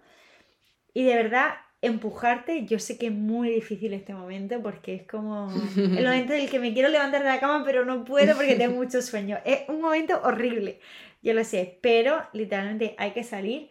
Y 0.94 1.04
de 1.06 1.16
verdad, 1.16 1.56
empujarte, 1.82 2.66
yo 2.66 2.78
sé 2.78 2.98
que 2.98 3.08
es 3.08 3.12
muy 3.12 3.50
difícil 3.50 3.94
este 3.94 4.14
momento 4.14 4.62
porque 4.62 4.96
es 4.96 5.04
como 5.04 5.50
el 5.76 6.06
momento 6.06 6.34
en 6.34 6.42
el 6.42 6.50
que 6.50 6.60
me 6.60 6.74
quiero 6.74 6.90
levantar 6.90 7.24
de 7.24 7.30
la 7.30 7.40
cama 7.40 7.64
pero 7.66 7.86
no 7.86 8.06
puedo 8.06 8.36
porque 8.36 8.56
tengo 8.56 8.76
mucho 8.76 9.02
sueño. 9.02 9.40
Es 9.46 9.68
un 9.68 9.82
momento 9.82 10.22
horrible, 10.24 10.80
yo 11.22 11.34
lo 11.34 11.44
sé, 11.44 11.80
pero 11.82 12.22
literalmente 12.34 12.96
hay 12.98 13.12
que 13.12 13.24
salir. 13.24 13.70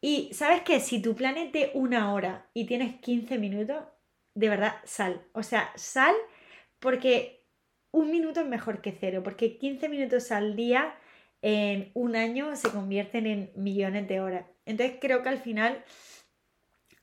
Y 0.00 0.30
sabes 0.32 0.62
que 0.62 0.80
si 0.80 1.00
tu 1.00 1.14
plan 1.14 1.36
es 1.36 1.52
de 1.52 1.70
una 1.74 2.12
hora 2.12 2.48
y 2.54 2.66
tienes 2.66 3.00
15 3.00 3.38
minutos, 3.38 3.84
de 4.34 4.48
verdad, 4.48 4.74
sal. 4.84 5.22
O 5.32 5.42
sea, 5.42 5.70
sal 5.76 6.14
porque 6.80 7.44
un 7.92 8.10
minuto 8.10 8.40
es 8.40 8.46
mejor 8.46 8.80
que 8.80 8.92
cero, 8.92 9.22
porque 9.22 9.58
15 9.58 9.88
minutos 9.88 10.32
al 10.32 10.56
día 10.56 10.94
en 11.42 11.90
un 11.94 12.16
año 12.16 12.56
se 12.56 12.70
convierten 12.70 13.26
en 13.26 13.52
millones 13.54 14.08
de 14.08 14.20
horas. 14.20 14.46
Entonces 14.64 14.96
creo 15.00 15.22
que 15.22 15.28
al 15.28 15.38
final 15.38 15.84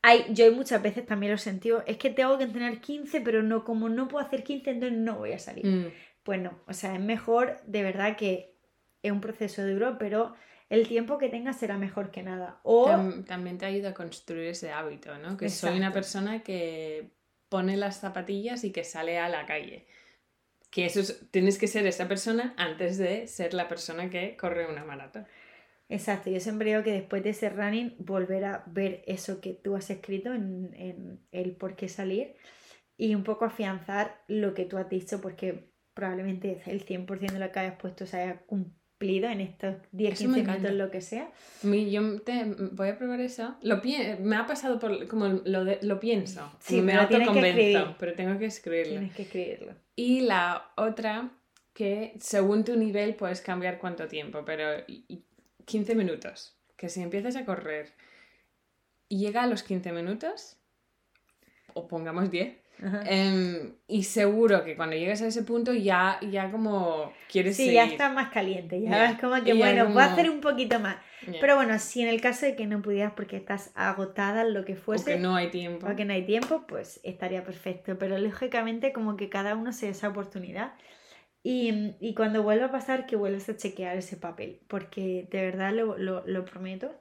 hay, 0.02 0.24
yo 0.30 0.50
muchas 0.52 0.82
veces 0.82 1.04
también 1.06 1.30
lo 1.32 1.36
he 1.36 1.38
sentido, 1.38 1.82
es 1.86 1.96
que 1.98 2.10
tengo 2.10 2.38
que 2.38 2.44
entrenar 2.44 2.80
15, 2.80 3.20
pero 3.20 3.42
no, 3.42 3.64
como 3.64 3.88
no 3.88 4.08
puedo 4.08 4.24
hacer 4.24 4.42
15, 4.42 4.70
entonces 4.70 4.98
no 4.98 5.16
voy 5.16 5.32
a 5.32 5.38
salir. 5.38 5.66
Mm. 5.66 5.92
Pues 6.22 6.40
no, 6.40 6.58
o 6.66 6.72
sea, 6.72 6.94
es 6.94 7.00
mejor, 7.00 7.60
de 7.66 7.82
verdad 7.82 8.16
que 8.16 8.54
es 9.02 9.12
un 9.12 9.20
proceso 9.20 9.66
duro, 9.66 9.96
pero 9.98 10.34
el 10.68 10.86
tiempo 10.86 11.18
que 11.18 11.28
tengas 11.28 11.58
será 11.58 11.76
mejor 11.76 12.10
que 12.10 12.22
nada. 12.22 12.60
O 12.62 12.88
Tam- 12.88 13.24
también 13.24 13.58
te 13.58 13.66
ayuda 13.66 13.90
a 13.90 13.94
construir 13.94 14.48
ese 14.48 14.70
hábito, 14.70 15.16
¿no? 15.18 15.36
Que 15.36 15.48
soy 15.48 15.70
una 15.70 15.78
Exacto. 15.88 15.94
persona 15.94 16.42
que 16.42 17.10
pone 17.48 17.76
las 17.76 17.98
zapatillas 18.00 18.62
y 18.64 18.70
que 18.70 18.84
sale 18.84 19.18
a 19.18 19.28
la 19.28 19.44
calle. 19.46 19.86
Que 20.70 20.86
eso 20.86 21.00
es- 21.00 21.26
tienes 21.32 21.58
que 21.58 21.66
ser 21.66 21.86
esa 21.86 22.06
persona 22.06 22.54
antes 22.56 22.96
de 22.98 23.26
ser 23.26 23.54
la 23.54 23.66
persona 23.66 24.08
que 24.08 24.36
corre 24.36 24.66
una 24.70 24.84
maratón. 24.84 25.26
Exacto, 25.90 26.30
yo 26.30 26.40
siempre 26.40 26.70
digo 26.70 26.82
que 26.82 26.92
después 26.92 27.22
de 27.22 27.30
ese 27.30 27.50
running 27.50 27.94
volver 27.98 28.44
a 28.44 28.62
ver 28.66 29.02
eso 29.06 29.40
que 29.40 29.52
tú 29.54 29.76
has 29.76 29.90
escrito 29.90 30.32
en, 30.32 30.70
en 30.74 31.20
el 31.32 31.56
por 31.56 31.74
qué 31.76 31.88
salir 31.88 32.34
y 32.96 33.14
un 33.14 33.24
poco 33.24 33.44
afianzar 33.44 34.22
lo 34.28 34.54
que 34.54 34.64
tú 34.64 34.78
has 34.78 34.88
dicho 34.88 35.20
porque 35.20 35.72
probablemente 35.92 36.62
el 36.66 36.84
100% 36.86 37.32
de 37.32 37.38
lo 37.40 37.50
que 37.52 37.58
hayas 37.58 37.76
puesto 37.78 38.06
se 38.06 38.18
haya 38.18 38.38
cumplido 38.46 39.28
en 39.28 39.40
estos 39.40 39.76
10, 39.92 40.12
Eso 40.14 40.28
me 40.28 40.34
15 40.36 40.40
encanta. 40.40 40.68
minutos, 40.68 40.86
lo 40.86 40.90
que 40.92 41.00
sea. 41.00 41.32
Mi- 41.64 41.90
Yo 41.90 42.20
te, 42.22 42.44
voy 42.72 42.88
a 42.90 42.96
probar 42.98 43.20
eso. 43.20 43.56
Lo 43.62 43.80
me 44.20 44.36
ha 44.36 44.46
pasado 44.46 44.78
por 44.78 45.08
como 45.08 45.26
lo, 45.44 45.64
de- 45.64 45.78
lo 45.82 45.98
pienso. 45.98 46.52
Sí, 46.60 46.80
me 46.82 46.92
autoconvenzo, 46.94 47.96
pero 47.98 48.12
tengo 48.14 48.38
que 48.38 48.46
escribirlo. 48.46 48.92
Tienes 48.92 49.14
que 49.14 49.22
escribirlo. 49.22 49.74
Y 49.96 50.20
la 50.20 50.70
otra, 50.76 51.30
que 51.72 52.14
según 52.20 52.64
tu 52.64 52.76
nivel 52.76 53.14
puedes 53.14 53.40
cambiar 53.40 53.78
cuánto 53.78 54.06
tiempo, 54.06 54.44
pero 54.44 54.84
15 55.70 55.94
minutos. 55.94 56.56
Que 56.76 56.88
si 56.88 57.00
empiezas 57.02 57.36
a 57.36 57.44
correr 57.44 57.92
y 59.08 59.18
llega 59.18 59.42
a 59.42 59.46
los 59.46 59.62
15 59.62 59.92
minutos, 59.92 60.56
o 61.74 61.86
pongamos 61.86 62.30
10, 62.30 62.56
Ajá. 62.82 63.02
em, 63.06 63.74
y 63.86 64.02
seguro 64.04 64.64
que 64.64 64.74
cuando 64.76 64.96
llegues 64.96 65.20
a 65.22 65.26
ese 65.26 65.42
punto 65.42 65.72
ya, 65.74 66.18
ya 66.30 66.50
como 66.50 67.12
quieres 67.30 67.56
Sí, 67.56 67.64
seguir. 67.66 67.74
ya 67.76 67.84
está 67.84 68.08
más 68.10 68.30
caliente, 68.30 68.80
ya 68.80 68.90
Ya. 68.90 69.10
es 69.12 69.20
como 69.20 69.42
que 69.44 69.52
bueno, 69.54 69.82
como- 69.84 69.94
voy 69.94 70.02
a 70.02 70.12
hacer 70.12 70.30
un 70.30 70.40
poquito 70.40 70.80
más. 70.80 70.96
Pero 71.40 71.54
bueno, 71.56 71.78
si 71.78 72.00
en 72.00 72.08
el 72.08 72.20
caso 72.22 72.46
de 72.46 72.56
que 72.56 72.66
no 72.66 72.80
pudieras 72.80 73.12
porque 73.14 73.36
estás 73.36 73.72
agotada, 73.74 74.42
lo 74.44 74.64
que 74.64 74.72
o 74.72 74.76
fuese, 74.76 75.04
que 75.14 75.18
no 75.18 75.36
hay 75.36 75.50
tiempo. 75.50 75.86
o 75.86 75.94
que 75.94 76.06
no 76.06 76.14
hay 76.14 76.24
tiempo, 76.24 76.64
pues 76.66 76.98
estaría 77.04 77.44
perfecto. 77.44 77.98
Pero 77.98 78.16
lógicamente 78.18 78.92
como 78.94 79.16
que 79.18 79.28
cada 79.28 79.54
uno 79.54 79.72
se 79.74 79.86
da 79.86 79.92
esa 79.92 80.08
oportunidad. 80.08 80.72
Y, 81.42 81.96
y 82.00 82.14
cuando 82.14 82.42
vuelva 82.42 82.66
a 82.66 82.72
pasar, 82.72 83.06
que 83.06 83.16
vuelvas 83.16 83.48
a 83.48 83.56
chequear 83.56 83.96
ese 83.96 84.16
papel, 84.16 84.60
porque 84.68 85.26
de 85.30 85.42
verdad 85.42 85.72
lo, 85.72 85.96
lo, 85.98 86.26
lo 86.26 86.44
prometo. 86.44 86.98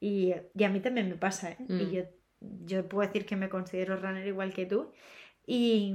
Y, 0.00 0.34
y 0.54 0.64
a 0.64 0.70
mí 0.70 0.80
también 0.80 1.08
me 1.08 1.16
pasa, 1.16 1.52
¿eh? 1.52 1.58
Mm. 1.68 1.80
Y 1.80 1.90
yo, 1.92 2.04
yo 2.40 2.88
puedo 2.88 3.06
decir 3.06 3.26
que 3.26 3.36
me 3.36 3.48
considero 3.50 3.96
runner 3.96 4.26
igual 4.26 4.52
que 4.54 4.66
tú. 4.66 4.92
Y, 5.46 5.94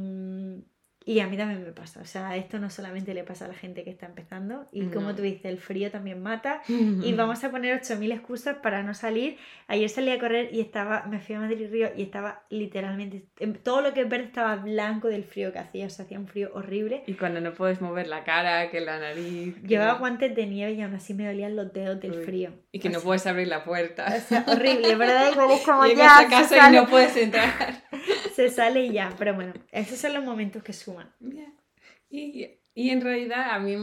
y 1.09 1.21
a 1.21 1.27
mí 1.27 1.37
también 1.37 1.63
me 1.63 1.71
pasa. 1.71 2.01
O 2.01 2.05
sea, 2.05 2.35
esto 2.35 2.59
no 2.59 2.69
solamente 2.69 3.13
le 3.13 3.23
pasa 3.23 3.45
a 3.45 3.47
la 3.47 3.53
gente 3.53 3.85
que 3.85 3.89
está 3.89 4.05
empezando. 4.07 4.67
Y 4.73 4.87
como 4.87 5.07
No. 5.09 5.15
tú 5.15 5.21
dices, 5.21 5.45
el 5.45 5.57
frío 5.57 5.89
también 5.89 6.21
mata. 6.21 6.61
Y 6.67 7.13
vamos 7.13 7.41
a 7.45 7.49
poner 7.49 7.73
8000 7.75 8.11
excusas 8.11 8.57
para 8.57 8.83
no 8.83 8.93
salir. 8.93 9.37
Ayer 9.67 9.89
salí 9.89 10.11
a 10.11 10.19
correr 10.19 10.49
y 10.53 10.59
estaba, 10.59 11.05
me 11.07 11.19
fui 11.19 11.35
a 11.35 11.39
Madrid 11.39 11.69
Río 11.71 11.89
y 11.95 12.01
estaba 12.03 12.43
literalmente, 12.49 13.23
em, 13.39 13.53
todo 13.53 13.79
lo 13.81 13.93
que 13.93 14.01
es 14.01 14.09
verde 14.09 14.25
estaba 14.25 14.57
blanco 14.57 15.07
del 15.07 15.23
frío 15.23 15.53
que 15.53 15.59
hacía, 15.59 15.85
o 15.85 15.89
sea, 15.89 16.03
hacía 16.03 16.19
un 16.19 16.27
frío 16.27 16.51
horrible. 16.53 17.03
Y 17.07 17.13
cuando 17.13 17.39
no 17.39 17.53
puedes 17.53 17.79
mover 17.81 18.07
la 18.07 18.25
cara, 18.25 18.69
que 18.69 18.81
la 18.81 18.99
nariz. 18.99 19.55
que- 19.61 19.67
Llevaba 19.67 19.93
guantes 19.99 20.35
de 20.35 20.45
nieve 20.45 20.73
y 20.73 20.81
aún 20.81 20.93
así 20.93 21.13
me 21.13 21.25
dolían 21.25 21.55
los 21.55 21.71
dedos 21.71 21.99
del 22.01 22.11
Uy. 22.19 22.23
frío. 22.25 22.51
Y 22.73 22.79
que 22.79 22.89
O 22.89 22.91
no 22.91 22.99
sea, 22.99 23.05
puedes 23.05 23.25
abrir 23.27 23.47
la 23.47 23.63
puerta. 23.63 24.13
o 24.13 24.19
sea, 24.19 24.43
horrible, 24.47 24.95
¿verdad? 24.95 25.27
Es 25.53 25.61
como 25.65 25.85
Llegas 25.85 26.05
ya, 26.05 26.17
a 26.17 26.43
se 26.43 26.55
casa 26.55 26.69
y 26.69 26.75
no 26.75 26.87
puedes 26.87 27.15
entrar. 27.15 27.47
Se 28.37 28.49
sale 28.49 28.85
y 28.85 28.93
ya. 28.93 29.13
Pero 29.17 29.33
bueno, 29.33 29.53
esos 29.71 29.97
son 29.99 30.13
los 30.13 30.23
momentos 30.23 30.61
que 30.63 30.71
suman. 30.73 31.11
Y, 32.09 32.47
y 32.73 32.89
en 32.91 33.01
realidad 33.01 33.49
a 33.51 33.59
mí 33.59 33.75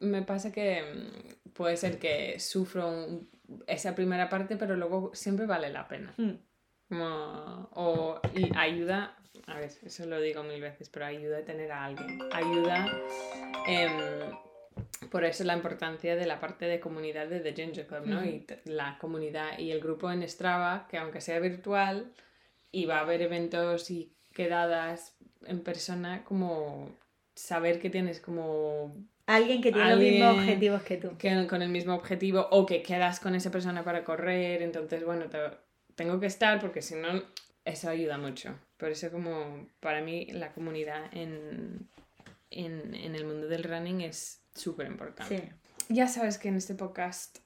me, 0.00 0.22
pasa 0.22 0.52
que 0.52 0.82
mm, 0.82 1.52
puede 1.52 1.76
ser 1.76 1.98
que 1.98 2.38
sufro 2.40 2.88
un- 2.88 3.28
esa 3.66 3.94
primera 3.94 4.28
parte, 4.28 4.56
pero 4.56 4.76
luego 4.76 5.10
siempre 5.14 5.46
vale 5.46 5.70
la 5.70 5.86
pena. 5.88 6.14
Mm. 6.16 6.30
Como- 6.88 7.68
o, 7.74 8.20
y 8.34 8.50
ayuda, 8.56 9.16
a 9.46 9.58
ver, 9.58 9.70
eso 9.84 10.06
lo 10.06 10.20
digo 10.20 10.42
mil 10.44 10.60
veces, 10.60 10.88
pero 10.88 11.06
ayuda 11.06 11.38
a 11.38 11.44
tener 11.44 11.70
a 11.72 11.84
alguien. 11.84 12.20
Ayuda, 12.32 12.86
em, 13.66 13.92
por 15.10 15.24
eso 15.24 15.44
la 15.44 15.54
importancia 15.54 16.16
de 16.16 16.26
la 16.26 16.38
parte 16.40 16.64
de 16.66 16.78
comunidad 16.80 17.26
de 17.28 17.40
The 17.40 17.52
Ginger 17.54 17.86
Club, 17.86 18.06
¿no? 18.06 18.24
Y 18.24 18.46
la 18.64 18.98
comunidad 18.98 19.58
y 19.58 19.70
el 19.72 19.80
grupo 19.80 20.10
en 20.10 20.26
Strava, 20.28 20.86
que 20.88 20.96
aunque 20.98 21.20
sea 21.20 21.38
virtual, 21.40 22.12
y 22.72 22.84
va 22.86 22.98
a 22.98 23.00
haber 23.00 23.22
eventos 23.22 23.90
y 23.90 24.12
quedadas 24.32 25.14
en 25.46 25.60
persona, 25.60 26.24
como 26.24 26.90
saber 27.34 27.80
que 27.80 27.90
tienes 27.90 28.20
como 28.20 28.94
Alguien 29.26 29.60
que 29.60 29.72
tiene 29.72 29.90
los 29.90 29.98
mismos 29.98 30.28
Alguien 30.28 30.44
objetivos 30.48 30.82
que 30.82 30.96
tú. 30.98 31.16
que 31.18 31.46
con 31.48 31.62
el 31.62 31.68
mismo 31.68 31.94
objetivo 31.94 32.46
o 32.50 32.64
que 32.66 32.82
quedas 32.82 33.18
con 33.20 33.34
esa 33.34 33.50
persona 33.50 33.82
para 33.84 34.04
correr, 34.04 34.62
entonces 34.62 35.04
bueno, 35.04 35.26
te- 35.28 35.38
tengo 35.96 36.20
que 36.20 36.26
estar 36.26 36.60
porque 36.60 36.80
si 36.82 36.94
no, 36.94 37.22
eso 37.64 37.88
ayuda 37.88 38.18
mucho. 38.18 38.54
Por 38.76 38.90
eso 38.90 39.10
como 39.10 39.68
para 39.80 40.00
mí 40.02 40.26
la 40.26 40.52
comunidad 40.52 41.06
en, 41.12 41.88
en, 42.50 42.94
en 42.94 43.14
el 43.16 43.24
mundo 43.24 43.48
del 43.48 43.64
running 43.64 44.02
es 44.02 44.40
súper 44.54 44.86
importante. 44.86 45.38
Sí. 45.38 45.92
Ya 45.94 46.06
sabes 46.08 46.38
que 46.38 46.48
en 46.48 46.56
este 46.56 46.74
podcast 46.74 47.38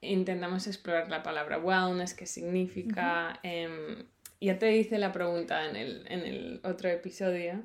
intentamos 0.00 0.66
explorar 0.66 1.08
la 1.10 1.22
palabra 1.22 1.58
wellness, 1.58 2.14
qué 2.14 2.26
significa. 2.26 3.40
em, 3.42 4.04
ya 4.40 4.58
te 4.58 4.76
hice 4.76 4.98
la 4.98 5.12
pregunta 5.12 5.68
en 5.68 5.76
el, 5.76 6.06
en 6.08 6.20
el 6.20 6.60
otro 6.64 6.88
episodio, 6.88 7.64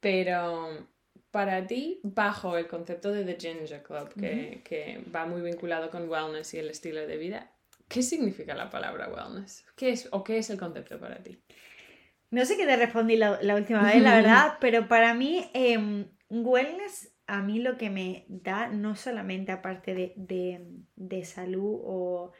pero 0.00 0.88
para 1.30 1.66
ti, 1.66 2.00
bajo 2.02 2.56
el 2.56 2.66
concepto 2.66 3.12
de 3.12 3.24
The 3.24 3.36
Ginger 3.40 3.82
Club, 3.82 4.12
que, 4.14 4.62
que 4.64 5.04
va 5.14 5.26
muy 5.26 5.40
vinculado 5.42 5.90
con 5.90 6.08
wellness 6.08 6.54
y 6.54 6.58
el 6.58 6.70
estilo 6.70 7.06
de 7.06 7.16
vida, 7.16 7.52
¿qué 7.88 8.02
significa 8.02 8.54
la 8.54 8.70
palabra 8.70 9.08
wellness? 9.08 9.64
¿Qué 9.76 9.90
es, 9.90 10.08
¿O 10.12 10.24
qué 10.24 10.38
es 10.38 10.50
el 10.50 10.58
concepto 10.58 10.98
para 10.98 11.22
ti? 11.22 11.38
No 12.30 12.44
sé 12.44 12.56
qué 12.56 12.66
te 12.66 12.76
respondí 12.76 13.16
la, 13.16 13.40
la 13.42 13.56
última 13.56 13.82
vez, 13.82 14.02
la 14.02 14.16
verdad, 14.16 14.58
pero 14.60 14.88
para 14.88 15.14
mí 15.14 15.50
em, 15.54 16.06
wellness 16.28 17.12
a 17.30 17.42
mí 17.42 17.60
lo 17.60 17.76
que 17.76 17.90
me 17.90 18.24
da, 18.28 18.68
no 18.68 18.96
solamente 18.96 19.52
aparte 19.52 19.94
de, 19.94 20.64
de, 20.96 21.24
salud 21.24 21.80
o 21.84 22.32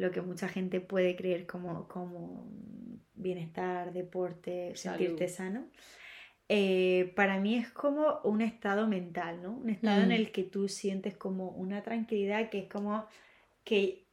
lo 0.00 0.10
que 0.10 0.22
mucha 0.22 0.48
gente 0.48 0.80
puede 0.80 1.14
creer 1.14 1.46
como, 1.46 1.86
como 1.86 2.50
bienestar, 3.12 3.92
deporte, 3.92 4.74
sentirte 4.74 5.28
sano, 5.28 5.66
eh, 6.48 7.12
para 7.14 7.38
mí 7.38 7.54
es 7.54 7.68
como 7.68 8.20
un 8.24 8.40
estado 8.40 8.88
mental, 8.88 9.42
¿no? 9.42 9.52
Un 9.52 9.68
estado 9.68 10.00
en 10.00 10.08
mm. 10.08 10.12
el 10.12 10.32
que 10.32 10.42
tú 10.42 10.68
sientes 10.68 11.18
como 11.18 11.50
una 11.50 11.82
tranquilidad 11.82 12.48
que 12.48 12.60
es 12.60 12.68
como 12.70 13.04
que 13.62 14.06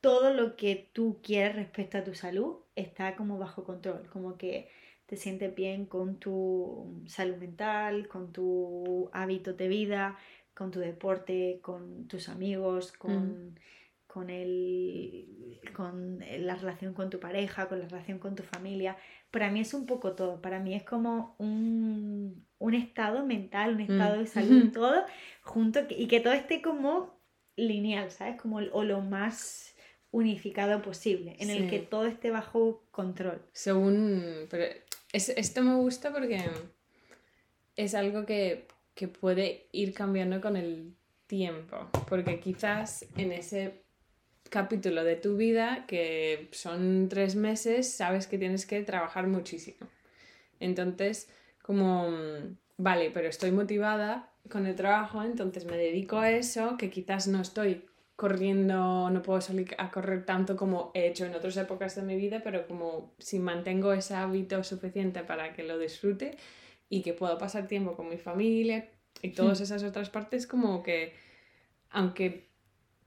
todo 0.00 0.32
lo 0.32 0.54
que 0.54 0.88
tú 0.92 1.18
quieres 1.20 1.56
respecto 1.56 1.98
a 1.98 2.04
tu 2.04 2.14
salud 2.14 2.58
está 2.76 3.16
como 3.16 3.38
bajo 3.38 3.64
control, 3.64 4.08
como 4.12 4.38
que 4.38 4.68
te 5.06 5.16
sientes 5.16 5.52
bien 5.52 5.86
con 5.86 6.20
tu 6.20 7.02
salud 7.06 7.38
mental, 7.38 8.06
con 8.06 8.32
tu 8.32 9.10
hábito 9.12 9.52
de 9.52 9.66
vida, 9.66 10.16
con 10.54 10.70
tu 10.70 10.78
deporte, 10.78 11.58
con 11.60 12.06
tus 12.06 12.28
amigos, 12.28 12.92
con, 12.92 13.58
con, 14.18 14.30
el, 14.30 15.28
con 15.76 16.18
la 16.40 16.56
relación 16.56 16.92
con 16.92 17.08
tu 17.08 17.20
pareja, 17.20 17.68
con 17.68 17.78
la 17.78 17.86
relación 17.86 18.18
con 18.18 18.34
tu 18.34 18.42
familia. 18.42 18.96
Para 19.30 19.48
mí 19.48 19.60
es 19.60 19.74
un 19.74 19.86
poco 19.86 20.16
todo, 20.16 20.42
para 20.42 20.58
mí 20.58 20.74
es 20.74 20.82
como 20.82 21.36
un, 21.38 22.44
estado 22.74 23.24
mental, 23.24 23.74
un 23.74 23.80
estado 23.82 24.16
de 24.16 24.24
mm. 24.24 24.26
salud, 24.26 24.72
todo 24.74 25.04
junto 25.42 25.80
y 25.88 26.08
que 26.08 26.18
todo 26.18 26.32
esté 26.32 26.60
como 26.60 27.22
lineal, 27.54 28.10
¿sabes? 28.10 28.40
Como 28.42 28.56
o 28.56 28.82
lo 28.82 29.02
más 29.02 29.76
unificado 30.10 30.82
posible, 30.82 31.36
en 31.38 31.50
el 31.50 31.70
que 31.70 31.78
todo 31.78 32.06
esté 32.06 32.32
bajo 32.32 32.82
control. 32.90 33.40
Según... 33.52 34.46
Pero 34.50 34.64
esto 35.12 35.62
me 35.62 35.76
gusta 35.76 36.12
porque 36.12 36.42
es 37.76 37.94
algo 37.94 38.26
que, 38.26 38.66
puede 39.20 39.68
ir 39.70 39.94
cambiando 39.94 40.40
con 40.40 40.56
el 40.56 40.96
tiempo, 41.28 41.88
porque 42.08 42.40
quizás 42.40 43.06
en 43.16 43.30
ese 43.30 43.84
capítulo 44.48 45.04
de 45.04 45.16
tu 45.16 45.36
vida, 45.36 45.84
que 45.86 46.48
son 46.52 47.08
tres 47.08 47.36
meses, 47.36 47.92
sabes 47.92 48.26
que 48.26 48.38
tienes 48.38 48.66
que 48.66 48.82
trabajar 48.82 49.26
muchísimo. 49.26 49.86
Entonces, 50.60 51.28
como, 51.62 52.08
vale, 52.76 53.10
pero 53.10 53.28
estoy 53.28 53.50
motivada 53.50 54.30
con 54.50 54.66
el 54.66 54.74
trabajo, 54.74 55.22
entonces 55.22 55.64
me 55.66 55.76
dedico 55.76 56.18
a 56.18 56.30
eso, 56.30 56.76
que 56.76 56.90
quizás 56.90 57.28
no 57.28 57.40
estoy 57.40 57.84
corriendo, 58.16 59.10
no 59.10 59.22
puedo 59.22 59.40
salir 59.40 59.76
a 59.78 59.90
correr 59.90 60.24
tanto 60.24 60.56
como 60.56 60.90
he 60.94 61.06
hecho 61.06 61.24
en 61.24 61.34
otras 61.34 61.56
épocas 61.56 61.94
de 61.94 62.02
mi 62.02 62.16
vida, 62.16 62.40
pero 62.42 62.66
como 62.66 63.14
si 63.18 63.38
mantengo 63.38 63.92
ese 63.92 64.14
hábito 64.14 64.64
suficiente 64.64 65.22
para 65.22 65.52
que 65.52 65.62
lo 65.62 65.78
disfrute 65.78 66.36
y 66.88 67.02
que 67.02 67.12
puedo 67.12 67.38
pasar 67.38 67.68
tiempo 67.68 67.94
con 67.94 68.08
mi 68.08 68.16
familia 68.16 68.88
y 69.22 69.30
todas 69.30 69.60
hmm. 69.60 69.62
esas 69.62 69.82
otras 69.84 70.10
partes, 70.10 70.48
como 70.48 70.82
que 70.82 71.14
aunque 71.90 72.47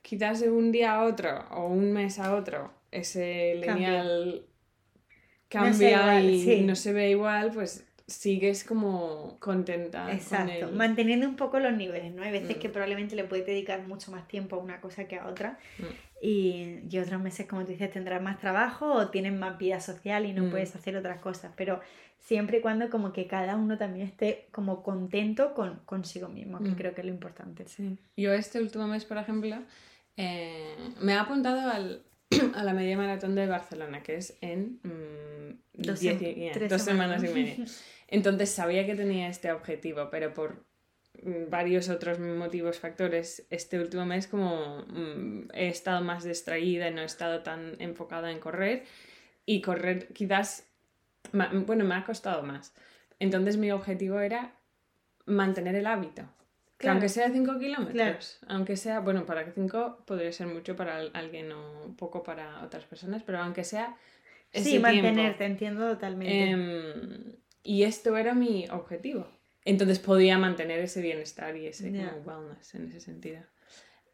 quizás 0.01 0.39
de 0.39 0.49
un 0.49 0.71
día 0.71 0.95
a 0.95 1.03
otro 1.05 1.45
o 1.51 1.67
un 1.67 1.93
mes 1.93 2.19
a 2.19 2.35
otro 2.35 2.71
ese 2.91 3.55
lineal 3.55 4.45
cambia, 5.47 6.21
y 6.21 6.61
no 6.61 6.75
se 6.75 6.93
ve 6.93 7.11
igual, 7.11 7.51
pues 7.53 7.85
sigues 8.07 8.63
como 8.63 9.37
contenta. 9.39 10.11
Exacto, 10.11 10.71
manteniendo 10.71 11.27
un 11.27 11.35
poco 11.35 11.59
los 11.59 11.73
niveles, 11.73 12.13
¿no? 12.13 12.23
Hay 12.23 12.31
veces 12.31 12.57
que 12.57 12.69
mm. 12.69 12.71
probablemente 12.71 13.15
le 13.15 13.23
puedes 13.23 13.45
dedicar 13.45 13.87
mucho 13.87 14.11
más 14.11 14.27
tiempo 14.27 14.57
a 14.57 14.59
una 14.59 14.81
cosa 14.81 15.07
que 15.07 15.17
a 15.17 15.27
otra 15.27 15.57
mm. 15.77 15.83
y, 16.21 16.79
y, 16.89 16.99
otros 16.99 17.21
meses, 17.21 17.47
como 17.47 17.63
tú 17.63 17.71
dices, 17.71 17.91
tendrás 17.91 18.21
más 18.21 18.37
trabajo 18.37 18.91
o 18.91 19.09
tienes 19.09 19.33
más 19.33 19.57
vida 19.57 19.79
social 19.79 20.25
y 20.25 20.33
no 20.33 20.45
mm. 20.45 20.49
puedes 20.51 20.75
hacer 20.75 20.97
otras 20.97 21.19
cosas, 21.21 21.53
pero 21.55 21.79
siempre 22.19 22.59
y 22.59 22.61
cuando 22.61 22.89
como 22.89 23.13
que 23.13 23.27
cada 23.27 23.55
uno 23.55 23.77
también 23.77 24.07
esté 24.07 24.47
como 24.51 24.83
contento 24.83 25.53
con 25.53 25.79
consigo 25.85 26.29
mismo, 26.29 26.61
que 26.61 26.75
creo 26.75 26.93
que 26.93 27.01
es 27.01 27.07
lo 27.07 27.13
importante. 27.13 27.65
Sí. 27.67 27.97
Yo 28.15 28.33
este 28.33 28.59
último 28.59 28.87
mes, 28.87 29.05
por 29.05 29.17
ejemplo, 29.17 29.57
eh, 30.17 30.75
me 30.99 31.13
he 31.13 31.17
apuntado 31.17 31.69
al, 31.69 32.03
a 32.55 32.63
la 32.63 32.73
media 32.73 32.97
maratón 32.97 33.35
de 33.35 33.47
Barcelona, 33.47 34.03
que 34.03 34.15
es 34.15 34.37
en 34.41 34.79
dos, 35.73 35.99
semanas 36.81 37.23
y 37.23 37.27
media. 37.27 37.65
Entonces 38.07 38.49
sabía 38.49 38.85
que 38.85 38.95
tenía 38.95 39.29
este 39.29 39.51
objetivo, 39.51 40.09
pero 40.11 40.33
por 40.33 40.65
mm, 41.23 41.49
varios 41.49 41.89
otros 41.89 42.19
motivos, 42.19 42.77
factores, 42.77 43.45
este 43.49 43.79
último 43.79 44.05
mes 44.05 44.27
como 44.27 44.85
mm, 44.87 45.49
he 45.53 45.69
estado 45.69 46.01
más 46.01 46.23
distraída 46.23 46.89
no 46.91 47.01
he 47.01 47.05
estado 47.05 47.41
tan 47.41 47.75
enfocada 47.79 48.31
en 48.31 48.39
correr 48.39 48.83
y 49.45 49.61
correr 49.61 50.09
quizás, 50.13 50.67
bueno, 51.31 51.85
me 51.85 51.95
ha 51.95 52.03
costado 52.03 52.43
más. 52.43 52.73
Entonces 53.19 53.57
mi 53.57 53.71
objetivo 53.71 54.19
era 54.19 54.55
mantener 55.25 55.75
el 55.75 55.87
hábito. 55.87 56.23
Que 56.81 56.89
aunque 56.89 57.09
sea 57.09 57.29
5 57.29 57.59
kilómetros, 57.59 58.39
aunque 58.47 58.75
sea, 58.75 58.99
bueno, 58.99 59.25
para 59.25 59.45
que 59.45 59.51
5 59.51 60.03
podría 60.05 60.31
ser 60.31 60.47
mucho 60.47 60.75
para 60.75 60.97
alguien 61.13 61.51
o 61.51 61.95
poco 61.97 62.23
para 62.23 62.63
otras 62.63 62.85
personas, 62.85 63.23
pero 63.23 63.39
aunque 63.39 63.63
sea... 63.63 63.95
sí, 64.53 64.79
mantenerte, 64.79 65.45
entiendo 65.45 65.87
totalmente. 65.87 66.49
Em, 66.49 67.35
y 67.63 67.83
esto 67.83 68.17
era 68.17 68.33
mi 68.33 68.67
objetivo. 68.69 69.27
Entonces 69.63 69.99
podía 69.99 70.37
mantener 70.37 70.79
ese 70.79 71.01
bienestar 71.01 71.55
y 71.55 71.67
ese 71.67 71.91
wellness 72.25 72.75
en 72.75 72.87
ese 72.87 72.99
sentido. 72.99 73.41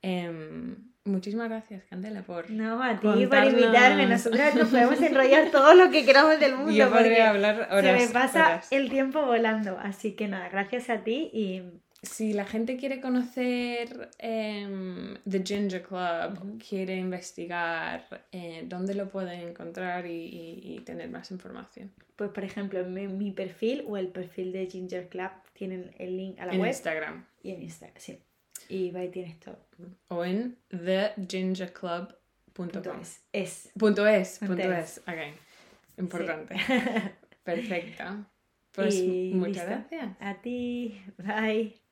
Em, 0.02 0.76
muchísimas 1.06 1.50
gracias, 1.50 1.84
Candela, 1.86 2.22
por. 2.24 2.50
No, 2.52 2.84
a 2.84 3.00
ti 3.00 3.08
por 3.28 3.46
invitarme. 3.46 4.06
Nosotros 4.06 4.56
nos 4.56 4.70
podemos 4.70 5.02
enrollar 5.02 5.52
todo 5.52 5.74
lo 5.74 5.90
que 5.90 6.06
queramos 6.06 6.40
del 6.40 6.56
mundo. 6.56 6.72
Yo 6.72 6.90
podría 6.90 7.30
hablar 7.30 7.68
horas. 7.72 8.02
Se 8.02 8.08
me 8.08 8.14
pasa 8.14 8.62
el 8.72 8.90
tiempo 8.90 9.26
volando. 9.26 9.78
Así 9.80 10.14
que 10.14 10.28
nada, 10.28 10.50
gracias 10.50 10.90
a 10.90 11.04
ti 11.04 11.30
y 11.34 11.64
si 12.02 12.34
la 12.34 12.46
gente 12.46 12.78
quiere 12.78 13.00
conocer 13.02 14.12
em, 14.20 15.18
The 15.30 15.44
Ginger 15.44 15.82
Club, 15.82 16.62
quiere 16.68 16.96
investigar, 16.96 18.26
eh, 18.32 18.64
¿dónde 18.68 18.94
lo 18.94 19.10
pueden 19.10 19.50
encontrar 19.50 20.06
y, 20.08 20.80
tener 20.86 21.10
más 21.10 21.32
información? 21.32 21.92
Pues, 22.16 22.30
por 22.30 22.44
ejemplo, 22.44 22.80
en 22.80 23.18
mi, 23.18 23.32
perfil 23.32 23.84
o 23.88 23.98
el 23.98 24.10
perfil 24.10 24.52
de 24.52 24.68
Ginger 24.68 25.10
Club 25.10 25.32
tienen 25.54 25.92
el 25.98 26.18
link 26.18 26.40
a 26.40 26.46
la 26.46 26.52
web. 26.52 26.62
En 26.62 26.68
Instagram. 26.68 27.26
Y 27.44 27.52
en 27.52 27.64
Instagram, 27.64 28.00
sí. 28.00 28.20
Y 28.70 28.96
ahí 28.96 29.10
tienes 29.10 29.40
todo. 29.40 29.58
O 30.10 30.24
en 30.24 30.56
thegingerclub.com. 30.70 33.02
Es. 33.02 33.24
es. 33.32 33.72
Punto 33.78 34.06
es. 34.06 34.38
Punto 34.40 34.72
es. 34.72 35.00
Ok. 35.00 35.18
Importante. 35.98 36.56
Perfecto. 37.44 38.04
Pues 38.72 39.04
muchas 39.34 39.66
gracias. 39.66 40.16
A 40.20 40.36
ti. 40.42 41.02
Bye. 41.18 41.87